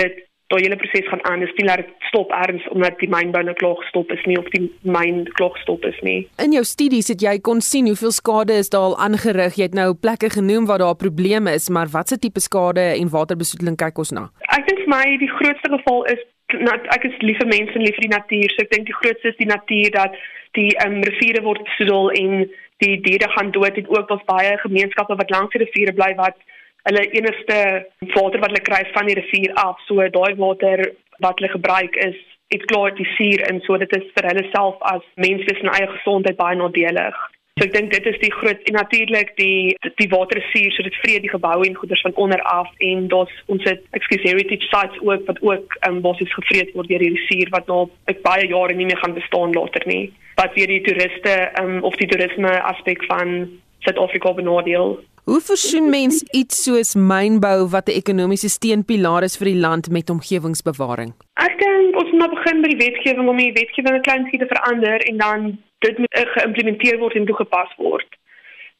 dit 0.00 0.22
daai 0.52 0.66
hele 0.66 0.78
proses 0.80 1.08
gaan 1.08 1.22
aan. 1.28 1.42
Dit 1.44 1.52
is 1.52 1.58
nie 1.60 1.68
dat 1.68 1.82
dit 1.82 2.08
stop 2.08 2.32
erns 2.36 2.66
omdat 2.74 2.98
die 3.00 3.08
mynbou 3.12 3.42
nou 3.46 3.54
klaar 3.58 3.78
gestop 3.80 4.12
is 4.14 4.24
nie 4.28 4.38
of 4.40 4.48
die 4.54 4.64
myn 4.96 5.24
klaar 5.38 5.54
gestop 5.56 5.84
is 5.88 5.98
nie. 6.06 6.18
In 6.44 6.56
jou 6.56 6.64
studies 6.68 7.08
het 7.12 7.24
jy 7.24 7.38
kon 7.48 7.62
sien 7.64 7.88
hoeveel 7.90 8.14
skade 8.14 8.58
is 8.62 8.72
daar 8.72 8.92
al 8.92 8.98
aangerig. 9.08 9.56
Jy 9.58 9.70
het 9.70 9.78
nou 9.78 9.92
plekke 9.94 10.30
genoem 10.36 10.68
waar 10.70 10.84
daar 10.84 10.98
probleme 10.98 11.54
is, 11.58 11.70
maar 11.72 11.90
watse 11.92 12.18
tipe 12.18 12.40
skade 12.44 12.84
en 12.92 13.12
waterbesoedeling 13.12 13.78
kyk 13.80 13.98
ons 14.04 14.14
na? 14.16 14.28
Ek 14.52 14.68
dink 14.68 14.84
vir 14.84 14.92
my 14.92 15.04
die 15.22 15.32
grootste 15.38 15.72
geval 15.76 16.04
is 16.12 16.22
nat, 16.60 16.84
ek 16.92 17.06
is 17.08 17.16
lief 17.24 17.38
vir 17.40 17.48
mense 17.48 17.72
en 17.78 17.86
lief 17.86 17.96
vir 17.96 18.08
die 18.08 18.14
natuur. 18.16 18.52
So 18.52 18.66
ek 18.66 18.72
dink 18.74 18.90
die 18.90 18.98
grootste 19.00 19.32
is 19.32 19.40
die 19.40 19.48
natuur 19.48 19.94
dat 19.96 20.18
die 20.58 20.70
um, 20.84 21.00
riviere 21.08 21.40
word 21.46 21.64
besoedel 21.64 22.12
en 22.20 22.42
die 22.82 22.96
diere 23.00 23.28
gaan 23.32 23.52
dood 23.54 23.78
en 23.78 23.88
ook 23.94 24.10
ons 24.10 24.24
baie 24.28 24.56
gemeenskappe 24.64 25.16
wat 25.16 25.30
langs 25.32 25.54
die 25.54 25.62
riviere 25.62 25.94
bly 25.96 26.10
wat 26.18 26.36
hulle 26.88 27.04
enigste 27.18 27.58
water 28.14 28.40
wat 28.42 28.50
hulle 28.50 28.66
kry 28.68 28.82
van 28.94 29.08
die 29.10 29.18
rivier 29.20 29.54
af. 29.54 29.80
So 29.88 30.08
daai 30.18 30.34
water 30.40 30.84
wat 31.24 31.38
hulle 31.38 31.52
gebruik 31.52 31.96
is 32.08 32.18
dit 32.52 32.64
klaar 32.70 32.94
die 32.94 33.08
suur 33.16 33.44
in 33.50 33.60
so 33.66 33.78
dit 33.80 33.92
is 33.96 34.08
vir 34.16 34.28
hulle 34.30 34.48
self 34.54 34.82
as 34.94 35.04
mense 35.26 35.54
se 35.58 35.76
eie 35.76 35.92
gesondheid 35.96 36.40
baie 36.40 36.58
nadelig. 36.58 37.20
So 37.60 37.66
ek 37.66 37.74
dink 37.74 37.90
dit 37.92 38.06
is 38.08 38.18
die 38.22 38.32
groot 38.32 38.60
en 38.68 38.78
natuurlik 38.78 39.34
die 39.36 39.76
die 40.00 40.08
water 40.12 40.40
is 40.40 40.48
suur 40.52 40.72
so 40.72 40.84
dit 40.86 40.98
vreet 41.02 41.24
die 41.24 41.32
geboue 41.32 41.66
en 41.68 41.76
goeder 41.76 42.00
van 42.04 42.16
onder 42.24 42.42
af 42.52 42.70
en 42.88 43.08
daar's 43.12 43.34
ons 43.54 43.64
het 43.68 43.82
excuse 43.98 44.24
heritage 44.28 44.68
sites 44.70 45.02
ook 45.04 45.26
wat 45.28 45.42
ook 45.48 45.76
um, 45.88 46.00
basies 46.06 46.32
gevreet 46.38 46.72
word 46.76 46.88
deur 46.88 47.04
hierdie 47.04 47.26
suur 47.28 47.52
wat 47.56 47.68
nou 47.72 47.82
ek 48.12 48.24
baie 48.24 48.48
jare 48.48 48.76
nie 48.78 48.88
meer 48.88 49.00
gaan 49.04 49.16
bestaan 49.20 49.52
later 49.58 49.84
nie. 49.86 50.06
Wat 50.40 50.56
weer 50.56 50.72
die 50.72 50.80
toeriste 50.88 51.36
um, 51.60 51.82
of 51.84 51.96
die 52.00 52.08
toerisme 52.08 52.56
aspek 52.72 53.04
van 53.10 53.36
Suid-Afrika 53.84 54.32
benadeel. 54.32 54.96
Hoe 55.24 55.40
versoen 55.40 55.90
mens 55.90 56.16
iets 56.34 56.64
soos 56.64 56.94
mynbou 56.94 57.68
wat 57.74 57.86
'n 57.88 57.98
ekonomiese 58.02 58.48
steunpilaar 58.48 59.22
is 59.22 59.36
vir 59.38 59.48
die 59.52 59.60
land 59.66 59.90
met 59.90 60.10
omgewingsbewaring? 60.10 61.12
Ek 61.46 61.54
dink 61.58 61.96
ons 62.02 62.10
moet 62.10 62.34
begin 62.34 62.62
by 62.62 62.68
die 62.68 62.82
wetgewing 62.84 63.28
om 63.28 63.36
die 63.36 63.52
wetgewing 63.52 63.94
'n 63.96 64.06
klein 64.08 64.22
bietjie 64.24 64.42
te 64.42 64.54
verander 64.54 64.98
en 65.10 65.16
dan 65.16 65.58
dit 65.78 65.98
moet 65.98 66.28
geïmplementeer 66.36 66.98
word 66.98 67.14
en 67.14 67.26
toegepas 67.26 67.70
word. 67.76 68.08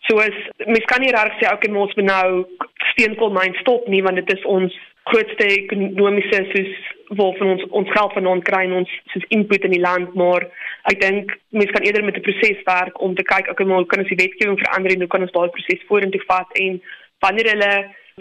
Soos 0.09 0.37
mens 0.67 0.85
kan 0.85 1.01
nie 1.01 1.15
reg 1.15 1.33
sê 1.39 1.47
okay, 1.53 1.75
ons 1.75 1.95
moet 1.95 2.11
nou 2.11 2.45
steenkoolmyn 2.91 3.55
stop 3.55 3.87
nie 3.87 4.03
want 4.03 4.17
dit 4.17 4.33
is 4.37 4.45
ons 4.45 4.73
grootste 5.05 5.47
ekonomiese 5.47 6.43
soos 6.51 6.73
waarvan 7.17 7.55
ons 7.55 7.65
ons 7.71 7.91
geld 7.91 8.13
vanaand 8.17 8.45
kry 8.49 8.63
en 8.67 8.77
ons 8.81 8.93
soos 9.13 9.25
input 9.37 9.65
in 9.69 9.75
die 9.77 9.85
land 9.85 10.15
maar 10.19 10.47
ek 10.91 11.01
dink 11.01 11.33
mense 11.49 11.75
kan 11.77 11.87
eerder 11.87 12.05
met 12.05 12.17
'n 12.17 12.27
proses 12.29 12.63
werk 12.69 13.01
om 13.01 13.15
te 13.15 13.23
kyk 13.33 13.51
okay 13.51 13.67
maar 13.67 13.85
kan 13.87 14.05
ons 14.05 14.13
die 14.13 14.23
wetgewing 14.25 14.59
verander 14.59 14.93
en 14.93 15.05
hoe 15.05 15.13
kan 15.15 15.27
ons 15.27 15.37
daai 15.37 15.49
proses 15.57 15.89
vorentoe 15.89 16.23
vat 16.27 16.59
en 16.67 16.81
wanneer 17.25 17.51
hulle 17.53 17.73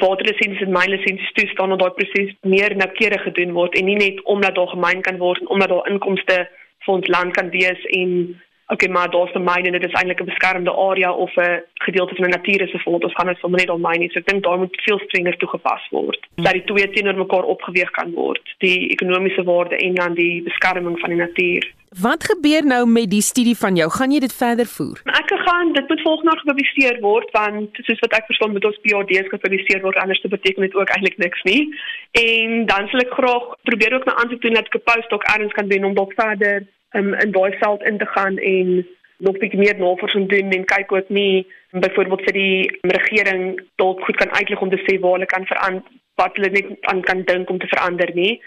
waterlisensies 0.04 0.62
en 0.66 0.72
mynlisensies 0.78 1.34
toestaan 1.38 1.70
dat 1.70 1.80
daai 1.80 1.98
proses 2.00 2.36
meer 2.42 2.76
noukeurig 2.76 3.24
gedoen 3.28 3.52
word 3.60 3.76
en 3.76 3.86
nie 3.86 4.00
net 4.06 4.24
omdat 4.24 4.56
daar 4.56 4.74
gemyn 4.76 5.02
kan 5.02 5.18
word 5.18 5.42
en 5.42 5.48
omdat 5.48 5.70
daar 5.70 5.90
inkomste 5.92 6.38
vir 6.86 6.94
ons 6.94 7.08
land 7.08 7.34
kan 7.38 7.50
wees 7.50 7.82
en 8.00 8.42
okay, 8.74 8.90
maar 8.90 9.10
daar's 9.10 9.34
'n 9.34 9.44
myn 9.44 9.66
en 9.66 9.72
dit 9.72 9.84
is 9.84 9.98
eintlik 10.00 10.22
'n 10.22 10.32
beskermde 10.32 10.74
area 10.90 11.12
of 11.14 11.36
'n 11.36 11.64
gedeelte 11.74 12.16
van 12.16 12.26
'n 12.26 12.36
natuurreservaat. 12.38 13.04
Ons 13.04 13.14
gaan 13.14 13.28
dit 13.28 13.38
sommer 13.38 13.60
net 13.60 13.70
op 13.70 13.80
myn. 13.80 14.10
So 14.10 14.20
ek 14.20 14.28
dink 14.28 14.44
daar 14.44 14.58
moet 14.58 14.82
veel 14.82 15.00
strenger 15.00 15.38
toegepas 15.38 15.88
word. 15.90 16.20
Hmm. 16.36 16.44
Dat 16.44 16.54
die 16.54 16.64
twee 16.64 16.90
teenoor 16.90 17.16
mekaar 17.16 17.44
opgeweeg 17.44 17.92
kan 17.92 18.12
word, 18.12 18.56
die 18.58 18.90
ekonomiese 18.90 19.44
waarde 19.44 19.76
en 19.76 19.94
dan 19.94 20.14
die 20.14 20.44
beskerming 20.44 21.00
van 21.00 21.10
die 21.10 21.20
natuur. 21.20 21.74
Wat 22.00 22.24
gebeur 22.24 22.66
nou 22.66 22.88
met 22.88 23.10
die 23.10 23.22
studie 23.22 23.58
van 23.58 23.76
jou? 23.76 23.90
Gaan 23.92 24.12
jy 24.12 24.20
dit 24.20 24.34
verder 24.34 24.66
voer? 24.66 25.02
Ek 25.04 25.32
gaan 25.46 25.74
dit 25.74 25.88
moet 25.88 26.02
volgende 26.02 26.38
gepubliseer 26.38 27.00
word 27.00 27.32
want 27.32 27.70
soos 27.74 28.00
wat 28.00 28.14
ek 28.14 28.26
verstaan 28.26 28.52
moet 28.52 28.66
ons 28.66 28.80
PhD's 28.82 29.28
gepubliseer 29.28 29.82
word 29.82 29.96
anders 29.96 30.22
te 30.22 30.28
beteken 30.28 30.62
dit 30.62 30.76
ook 30.76 30.90
eintlik 30.90 31.18
niks 31.18 31.42
nie. 31.44 31.76
En 32.12 32.66
dan 32.66 32.88
sal 32.88 33.00
ek 33.00 33.12
graag 33.20 33.56
probeer 33.64 33.94
ook 33.94 34.06
my 34.06 34.14
aansoek 34.14 34.42
doen 34.42 34.54
dat 34.54 34.66
ek 34.72 34.76
'n 34.76 34.88
postdoc 34.92 35.24
erns 35.24 35.54
kan 35.54 35.68
doen 35.68 35.84
om 35.84 35.94
dalk 35.94 36.14
verder 36.14 36.64
um, 36.98 37.14
in 37.14 37.32
daai 37.32 37.58
veld 37.58 37.84
in 37.84 37.98
te 37.98 38.06
gaan 38.06 38.38
en 38.38 38.88
nog 39.18 39.38
bietjie 39.38 39.60
meer 39.60 39.78
navorsing 39.78 40.30
doen 40.30 40.52
en 40.52 40.66
kyk 40.66 40.92
ook 40.92 41.10
nie 41.10 41.48
byvoorbeeld 41.72 42.24
vir 42.28 42.34
die 42.34 42.80
regering 42.82 43.62
dalk 43.82 44.02
goed 44.06 44.18
kan 44.22 44.34
uitlig 44.34 44.62
om 44.62 44.70
te 44.70 44.82
sê 44.86 45.00
waar 45.00 45.18
hulle 45.18 45.30
kan 45.36 45.46
verander 45.46 46.00
wat 46.22 46.36
hulle 46.36 46.50
net 46.54 46.90
aan 46.92 47.02
kan 47.02 47.24
dink 47.26 47.50
om 47.50 47.60
te 47.60 47.68
verander 47.68 48.12
nie. 48.14 48.42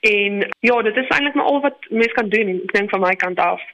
En 0.00 0.44
ja, 0.60 0.82
dit 0.82 0.96
is 0.96 1.08
eintlik 1.08 1.34
maar 1.34 1.50
al 1.52 1.60
wat 1.60 1.88
mense 1.90 2.16
kan 2.18 2.28
doen, 2.28 2.52
ek 2.54 2.76
dink 2.76 2.92
van 2.92 3.00
my 3.00 3.14
kant 3.20 3.40
af. 3.40 3.64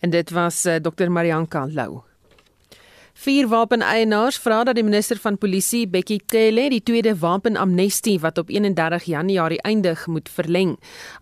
En 0.00 0.10
dit 0.10 0.30
was 0.30 0.64
uh, 0.66 0.74
eh, 0.74 0.82
Dr. 0.82 1.08
Marianka 1.08 1.66
Lou. 1.72 2.02
Vier 3.24 3.46
wapeneienaars 3.48 4.36
vra 4.36 4.58
dat 4.68 4.76
die 4.76 4.82
minister 4.84 5.16
van 5.16 5.38
polisie, 5.40 5.86
Bekkie 5.88 6.18
Cele, 6.28 6.66
die 6.68 6.82
tweede 6.84 7.14
wapenamnestie 7.16 8.18
wat 8.20 8.36
op 8.42 8.50
31 8.52 9.06
Januarie 9.08 9.60
eindig, 9.64 10.02
moet 10.12 10.28
verleng. 10.28 10.74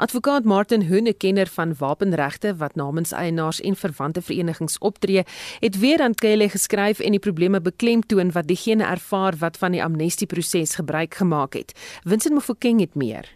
Advokaat 0.03 0.42
Martin 0.44 0.82
Hoene, 0.88 1.12
kenner 1.14 1.46
van 1.46 1.76
wapenregte 1.78 2.57
wat 2.59 2.74
namens 2.74 3.12
eienaars 3.14 3.61
en 3.62 3.78
verwante 3.78 4.22
verenigings 4.22 4.80
optree, 4.82 5.22
het 5.61 5.78
weer 5.78 6.03
aan 6.03 6.18
Cele 6.18 6.50
geskryf 6.50 6.98
en 6.98 7.14
die 7.14 7.22
probleme 7.22 7.62
beklemtoon 7.62 8.34
wat 8.34 8.50
diegene 8.50 8.90
ervaar 8.90 9.38
wat 9.38 9.62
van 9.62 9.78
die 9.78 9.84
amnestieproses 9.86 10.74
gebruik 10.82 11.14
gemaak 11.22 11.55
het. 11.55 11.70
Vincent 12.03 12.34
Mofokeng 12.34 12.82
het 12.82 12.98
meer. 12.98 13.30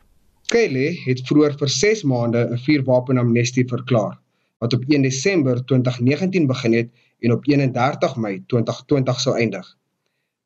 Cele 0.51 0.91
het 1.05 1.23
vroeër 1.23 1.55
vir 1.63 1.69
6 1.69 2.03
maande 2.03 2.49
'n 2.51 2.59
vier 2.67 2.83
wapenamnestie 2.83 3.69
verklaar 3.69 4.19
wat 4.59 4.73
op 4.73 4.85
1 4.89 5.03
Desember 5.03 5.65
2019 5.65 6.47
begin 6.47 6.73
het 6.73 6.89
en 7.19 7.33
op 7.33 7.47
31 7.49 8.17
Mei 8.17 8.43
2020 8.47 9.21
sou 9.21 9.37
eindig. 9.37 9.77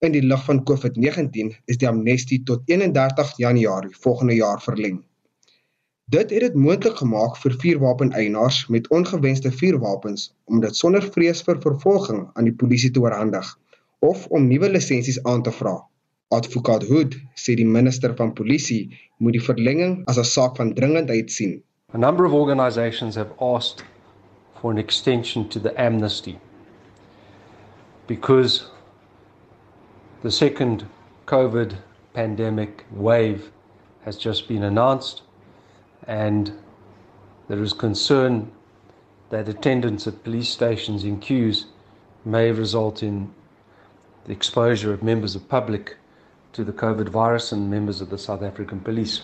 In 0.01 0.13
die 0.13 0.23
lig 0.23 0.45
van 0.45 0.63
COVID-19 0.65 1.51
is 1.69 1.79
die 1.81 1.89
amnestie 1.89 2.43
tot 2.49 2.63
31 2.65 3.33
Januarie 3.37 3.97
volgende 4.01 4.35
jaar 4.35 4.63
verleng. 4.63 5.03
Dit 6.11 6.31
het 6.31 6.41
dit 6.41 6.55
moontlik 6.55 6.97
gemaak 6.97 7.37
vir 7.43 7.55
vuurwapeneienaars 7.63 8.67
met 8.67 8.89
ongewenste 8.89 9.53
vuurwapens 9.53 10.31
om 10.45 10.61
dit 10.65 10.77
sonder 10.77 11.05
vrees 11.17 11.45
vir 11.47 11.61
vervolging 11.61 12.25
aan 12.33 12.49
die 12.49 12.57
polisie 12.63 12.91
te 12.91 13.01
oorhandig 13.05 13.53
of 13.99 14.27
om 14.27 14.49
nuwe 14.49 14.71
lisensies 14.71 15.23
aan 15.23 15.43
te 15.43 15.53
vra. 15.53 15.77
Advokaat 16.35 16.89
Hood 16.89 17.15
sê 17.37 17.55
die 17.59 17.67
minister 17.67 18.17
van 18.17 18.33
polisie 18.33 18.89
moet 19.19 19.37
die 19.37 19.47
verlenging 19.47 20.01
as 20.07 20.19
'n 20.19 20.25
saak 20.25 20.57
van 20.57 20.75
dringendheid 20.75 21.31
sien. 21.31 21.63
A 21.95 21.99
number 21.99 22.27
of 22.27 22.33
organizations 22.33 23.15
have 23.17 23.35
asked 23.39 23.85
for 24.61 24.71
an 24.71 24.79
extension 24.79 25.49
to 25.49 25.61
the 25.61 25.77
amnesty 25.77 26.39
because 28.11 28.67
the 30.23 30.33
second 30.33 30.85
COVID 31.27 31.77
pandemic 32.13 32.85
wave 32.91 33.53
has 34.05 34.17
just 34.17 34.49
been 34.49 34.65
announced, 34.65 35.23
and 36.09 36.53
there 37.47 37.63
is 37.63 37.73
concern 37.73 38.51
that 39.29 39.49
attendance 39.49 40.09
at 40.09 40.25
police 40.25 40.49
stations 40.49 41.05
in 41.05 41.21
queues 41.21 41.67
may 42.25 42.51
result 42.51 43.05
in 43.05 43.33
the 44.25 44.33
exposure 44.33 44.93
of 44.93 45.05
members 45.05 45.37
of 45.37 45.49
public 45.49 45.97
to 46.53 46.65
the 46.65 46.73
COVID 46.73 47.09
virus 47.11 47.53
and 47.53 47.71
members 47.71 48.01
of 48.01 48.11
the 48.11 48.19
South 48.19 48.43
African 48.43 48.81
police. 48.81 49.21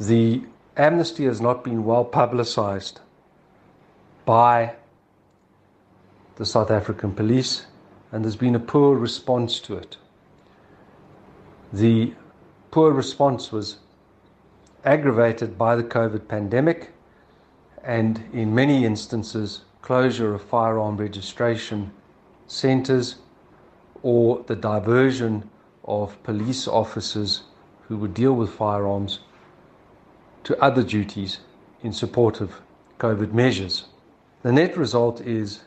The 0.00 0.40
amnesty 0.78 1.26
has 1.26 1.42
not 1.42 1.62
been 1.62 1.84
well 1.84 2.06
publicized 2.06 3.00
by 4.24 4.72
the 6.38 6.46
South 6.46 6.70
African 6.70 7.12
police, 7.12 7.66
and 8.12 8.24
there's 8.24 8.36
been 8.36 8.54
a 8.54 8.60
poor 8.60 8.96
response 8.96 9.58
to 9.58 9.76
it. 9.76 9.96
The 11.72 12.14
poor 12.70 12.92
response 12.92 13.50
was 13.50 13.78
aggravated 14.84 15.58
by 15.58 15.74
the 15.74 15.82
COVID 15.82 16.28
pandemic, 16.28 16.92
and 17.82 18.22
in 18.32 18.54
many 18.54 18.84
instances, 18.84 19.62
closure 19.82 20.32
of 20.32 20.42
firearm 20.42 20.96
registration 20.96 21.90
centres 22.46 23.16
or 24.04 24.44
the 24.46 24.54
diversion 24.54 25.50
of 25.86 26.22
police 26.22 26.68
officers 26.68 27.42
who 27.88 27.96
would 27.96 28.14
deal 28.14 28.34
with 28.34 28.50
firearms 28.50 29.18
to 30.44 30.56
other 30.62 30.84
duties 30.84 31.40
in 31.82 31.92
support 31.92 32.40
of 32.40 32.52
COVID 33.00 33.32
measures. 33.32 33.86
The 34.42 34.52
net 34.52 34.76
result 34.76 35.20
is 35.20 35.62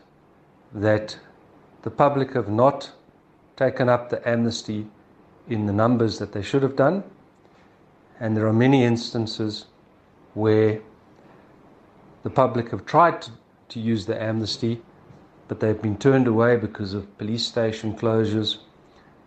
that 0.74 1.18
the 1.84 1.90
public 1.90 2.34
have 2.34 2.50
not 2.50 2.92
taken 3.56 3.90
up 3.90 4.10
the 4.10 4.28
amnesty 4.28 4.88
in 5.50 5.66
the 5.66 5.74
numbers 5.74 6.20
that 6.20 6.32
they 6.32 6.42
should 6.42 6.64
have 6.64 6.76
done. 6.76 7.04
And 8.20 8.38
there 8.38 8.48
are 8.48 8.54
many 8.54 8.84
instances 8.84 9.66
where 10.34 10.80
the 12.24 12.30
public 12.30 12.70
have 12.70 12.86
tried 12.86 13.22
to, 13.24 13.32
to 13.70 13.80
use 13.80 14.06
the 14.06 14.22
amnesty, 14.22 14.82
but 15.48 15.60
they've 15.60 15.82
been 15.82 15.98
turned 15.98 16.28
away 16.28 16.56
because 16.56 16.94
of 16.94 17.18
police 17.18 17.46
station 17.46 17.96
closures, 17.96 18.60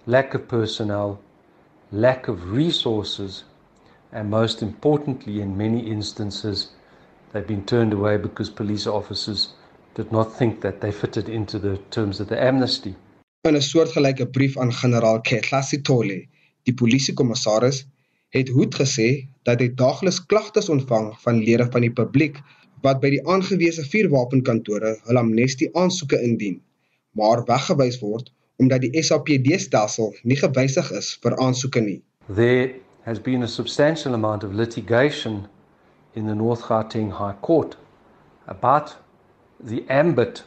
lack 0.07 0.35
of 0.35 0.49
personnel, 0.49 1.21
lack 1.93 2.29
of 2.29 2.53
resources, 2.53 3.45
and 4.13 4.31
most 4.31 4.63
importantly, 4.63 5.41
in 5.41 5.57
many 5.57 5.81
instances, 5.91 6.71
they've 7.33 7.47
been 7.47 7.67
turned 7.67 7.93
away 7.93 8.17
because 8.17 8.49
police 8.49 8.87
officers 8.87 9.55
did 9.95 10.11
not 10.11 10.37
think 10.37 10.61
that 10.61 10.81
they 10.81 10.93
fitted 10.93 11.29
into 11.29 11.59
the 11.59 11.79
terms 11.91 12.21
of 12.21 12.29
the 12.29 12.39
amnesty. 12.49 12.95
In 13.49 13.57
'n 13.57 13.63
soortgelyke 13.63 14.31
brief 14.31 14.57
aan 14.59 14.73
generaal 14.73 15.21
Ketlasi 15.21 15.83
Tole, 15.83 16.27
die 16.63 16.75
polisiekommissaris, 16.75 17.85
het 18.29 18.49
Hoed 18.49 18.75
gesê 18.75 19.29
dat 19.43 19.61
hy 19.61 19.69
daagliks 19.79 20.27
klagtes 20.27 20.69
ontvang 20.69 21.13
van 21.25 21.43
lede 21.47 21.67
van 21.71 21.85
die 21.87 21.93
publiek 21.93 22.41
wat 22.83 23.01
by 23.01 23.11
die 23.15 23.23
aangewese 23.31 23.85
vuurwapenkantore 23.93 24.97
hul 25.07 25.21
amnestie 25.21 25.71
aansoeke 25.79 26.19
indien, 26.23 26.59
maar 27.13 27.45
weggewys 27.49 28.01
word 28.03 28.33
omdat 28.63 28.85
die 28.85 29.03
SAPD-stelsel 29.03 30.13
nie 30.23 30.37
gewysig 30.39 30.91
is 30.99 31.15
vir 31.23 31.37
aansoeke 31.43 31.81
nie. 31.81 32.03
There 32.27 32.75
has 33.05 33.23
been 33.23 33.43
a 33.43 33.47
substantial 33.47 34.15
amount 34.15 34.45
of 34.45 34.53
litigation 34.53 35.47
in 36.15 36.27
the 36.27 36.35
North 36.35 36.63
Gauteng 36.63 37.11
High 37.19 37.39
Court 37.41 37.77
about 38.47 38.97
the 39.61 39.85
ambit 39.89 40.45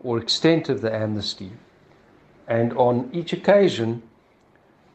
or 0.00 0.18
extent 0.18 0.68
of 0.68 0.80
the 0.80 0.94
amnesty. 0.94 1.52
And 2.46 2.72
on 2.74 3.10
each 3.12 3.32
occasion, 3.32 4.02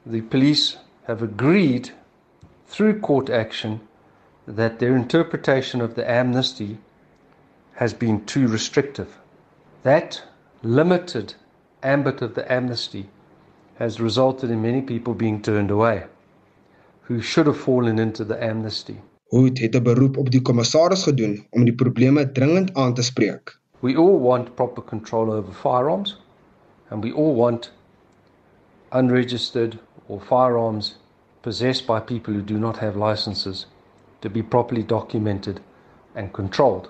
the 0.05 0.21
police 0.21 0.77
have 1.07 1.21
agreed 1.21 1.91
through 2.67 2.99
court 2.99 3.29
action 3.29 3.81
that 4.47 4.79
their 4.79 4.95
interpretation 4.95 5.81
of 5.81 5.95
the 5.95 6.09
amnesty 6.09 6.77
has 7.75 7.93
been 7.93 8.25
too 8.25 8.47
restrictive. 8.47 9.17
That 9.83 10.23
limited 10.63 11.35
ambit 11.83 12.21
of 12.21 12.35
the 12.35 12.49
amnesty 12.51 13.09
has 13.79 13.99
resulted 13.99 14.51
in 14.51 14.61
many 14.61 14.81
people 14.81 15.13
being 15.13 15.41
turned 15.41 15.71
away 15.71 16.05
who 17.03 17.21
should 17.21 17.47
have 17.47 17.59
fallen 17.59 17.99
into 17.99 18.23
the 18.23 18.41
amnesty. 18.41 19.01
Hoed 19.31 19.59
het 19.59 19.75
'n 19.75 19.83
beroep 19.83 20.17
op 20.17 20.29
die 20.31 20.41
kommissaris 20.41 21.03
gedoen 21.03 21.45
om 21.49 21.63
die 21.63 21.75
probleme 21.75 22.31
dringend 22.31 22.73
aan 22.73 22.93
te 22.93 23.01
spreek. 23.01 23.59
We 23.79 23.95
all 23.95 24.19
want 24.19 24.55
proper 24.55 24.83
control 24.83 25.33
over 25.33 25.53
firearms 25.53 26.21
and 26.89 27.03
we 27.03 27.13
all 27.13 27.35
want 27.35 27.71
unregistered 28.91 29.77
or 30.07 30.19
firearms 30.19 30.99
possessed 31.41 31.87
by 31.87 31.99
people 31.99 32.33
who 32.33 32.43
do 32.43 32.57
not 32.57 32.77
have 32.79 33.09
licenses 33.09 33.67
to 34.19 34.29
be 34.29 34.43
properly 34.43 34.83
documented 34.83 35.61
and 36.13 36.31
controlled. 36.33 36.89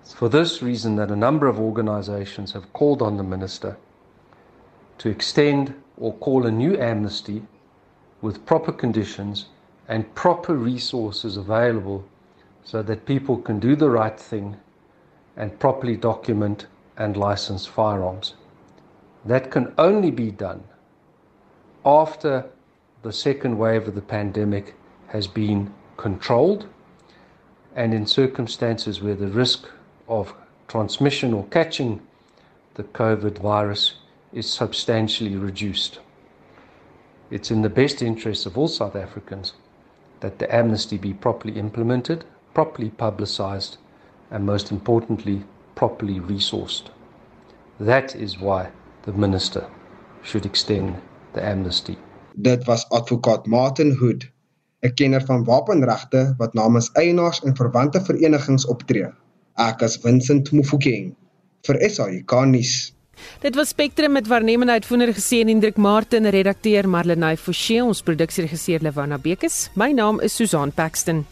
It's 0.00 0.14
for 0.14 0.30
this 0.30 0.62
reason 0.62 0.96
that 0.96 1.10
a 1.10 1.16
number 1.16 1.46
of 1.46 1.58
organizations 1.58 2.52
have 2.52 2.72
called 2.72 3.02
on 3.02 3.16
the 3.16 3.22
minister 3.22 3.76
to 4.98 5.08
extend 5.10 5.74
or 5.98 6.14
call 6.14 6.46
a 6.46 6.50
new 6.50 6.78
amnesty 6.78 7.42
with 8.22 8.46
proper 8.46 8.72
conditions 8.72 9.46
and 9.88 10.14
proper 10.14 10.54
resources 10.54 11.36
available 11.36 12.04
so 12.64 12.82
that 12.82 13.06
people 13.06 13.36
can 13.38 13.60
do 13.60 13.76
the 13.76 13.88
right 13.88 14.18
thing 14.18 14.56
and 15.36 15.58
properly 15.58 15.96
document 15.96 16.66
and 16.96 17.16
license 17.16 17.66
firearms. 17.66 18.34
That 19.24 19.50
can 19.50 19.72
only 19.78 20.10
be 20.10 20.30
done 20.30 20.64
after 21.84 22.46
the 23.02 23.12
second 23.12 23.56
wave 23.56 23.86
of 23.86 23.94
the 23.94 24.02
pandemic 24.02 24.74
has 25.08 25.28
been 25.28 25.72
controlled 25.96 26.66
and 27.76 27.94
in 27.94 28.06
circumstances 28.06 29.00
where 29.00 29.14
the 29.14 29.28
risk 29.28 29.68
of 30.08 30.34
transmission 30.66 31.32
or 31.32 31.44
catching 31.46 32.00
the 32.74 32.82
COVID 32.82 33.38
virus 33.38 33.94
is 34.32 34.50
substantially 34.50 35.36
reduced. 35.36 36.00
It's 37.30 37.50
in 37.50 37.62
the 37.62 37.68
best 37.68 38.02
interest 38.02 38.46
of 38.46 38.58
all 38.58 38.68
South 38.68 38.96
Africans 38.96 39.52
that 40.20 40.38
the 40.38 40.54
amnesty 40.54 40.98
be 40.98 41.12
properly 41.12 41.58
implemented, 41.58 42.24
properly 42.54 42.90
publicized, 42.90 43.76
and 44.30 44.44
most 44.44 44.70
importantly, 44.70 45.44
properly 45.74 46.20
resourced. 46.20 46.90
That 47.78 48.14
is 48.16 48.40
why 48.40 48.70
the 49.02 49.12
minister 49.12 49.68
should 50.22 50.46
extend 50.46 50.96
the 51.34 51.44
amnesty. 51.44 51.98
Dit 52.40 52.66
was 52.66 52.86
advokaat 52.90 53.46
Martin 53.46 53.92
Hood, 54.00 54.30
'n 54.82 54.94
kenner 54.94 55.20
van 55.20 55.44
wapenregte 55.44 56.34
wat 56.38 56.54
namens 56.54 56.90
eienaars 56.92 57.42
en 57.42 57.56
verwante 57.56 58.00
verenigings 58.00 58.66
optree. 58.66 59.12
Ek 59.56 59.80
is 59.80 59.96
Vincent 59.96 60.52
Mufokeng 60.52 61.14
vir 61.66 61.90
SAK 61.90 62.32
nuus. 62.46 62.95
Dit 63.40 63.54
was 63.54 63.68
Spectrum 63.68 64.12
met 64.12 64.26
waarnemende 64.26 64.72
uitvoerder 64.72 65.14
gesê 65.14 65.40
en 65.40 65.48
Hendrik 65.48 65.76
Martin, 65.76 66.26
redakteur 66.26 66.88
Marlenae 66.88 67.36
Forsie, 67.36 67.84
ons 67.84 68.02
produksieregisseur 68.02 68.82
Lewana 68.82 69.18
Bekes. 69.18 69.70
My 69.74 69.92
naam 69.92 70.20
is 70.20 70.36
Susan 70.36 70.72
Paxton. 70.72 71.26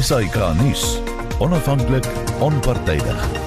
SAK 0.00 0.36
nuus. 0.58 0.98
Onafhanklik, 1.38 2.06
onpartydig. 2.40 3.43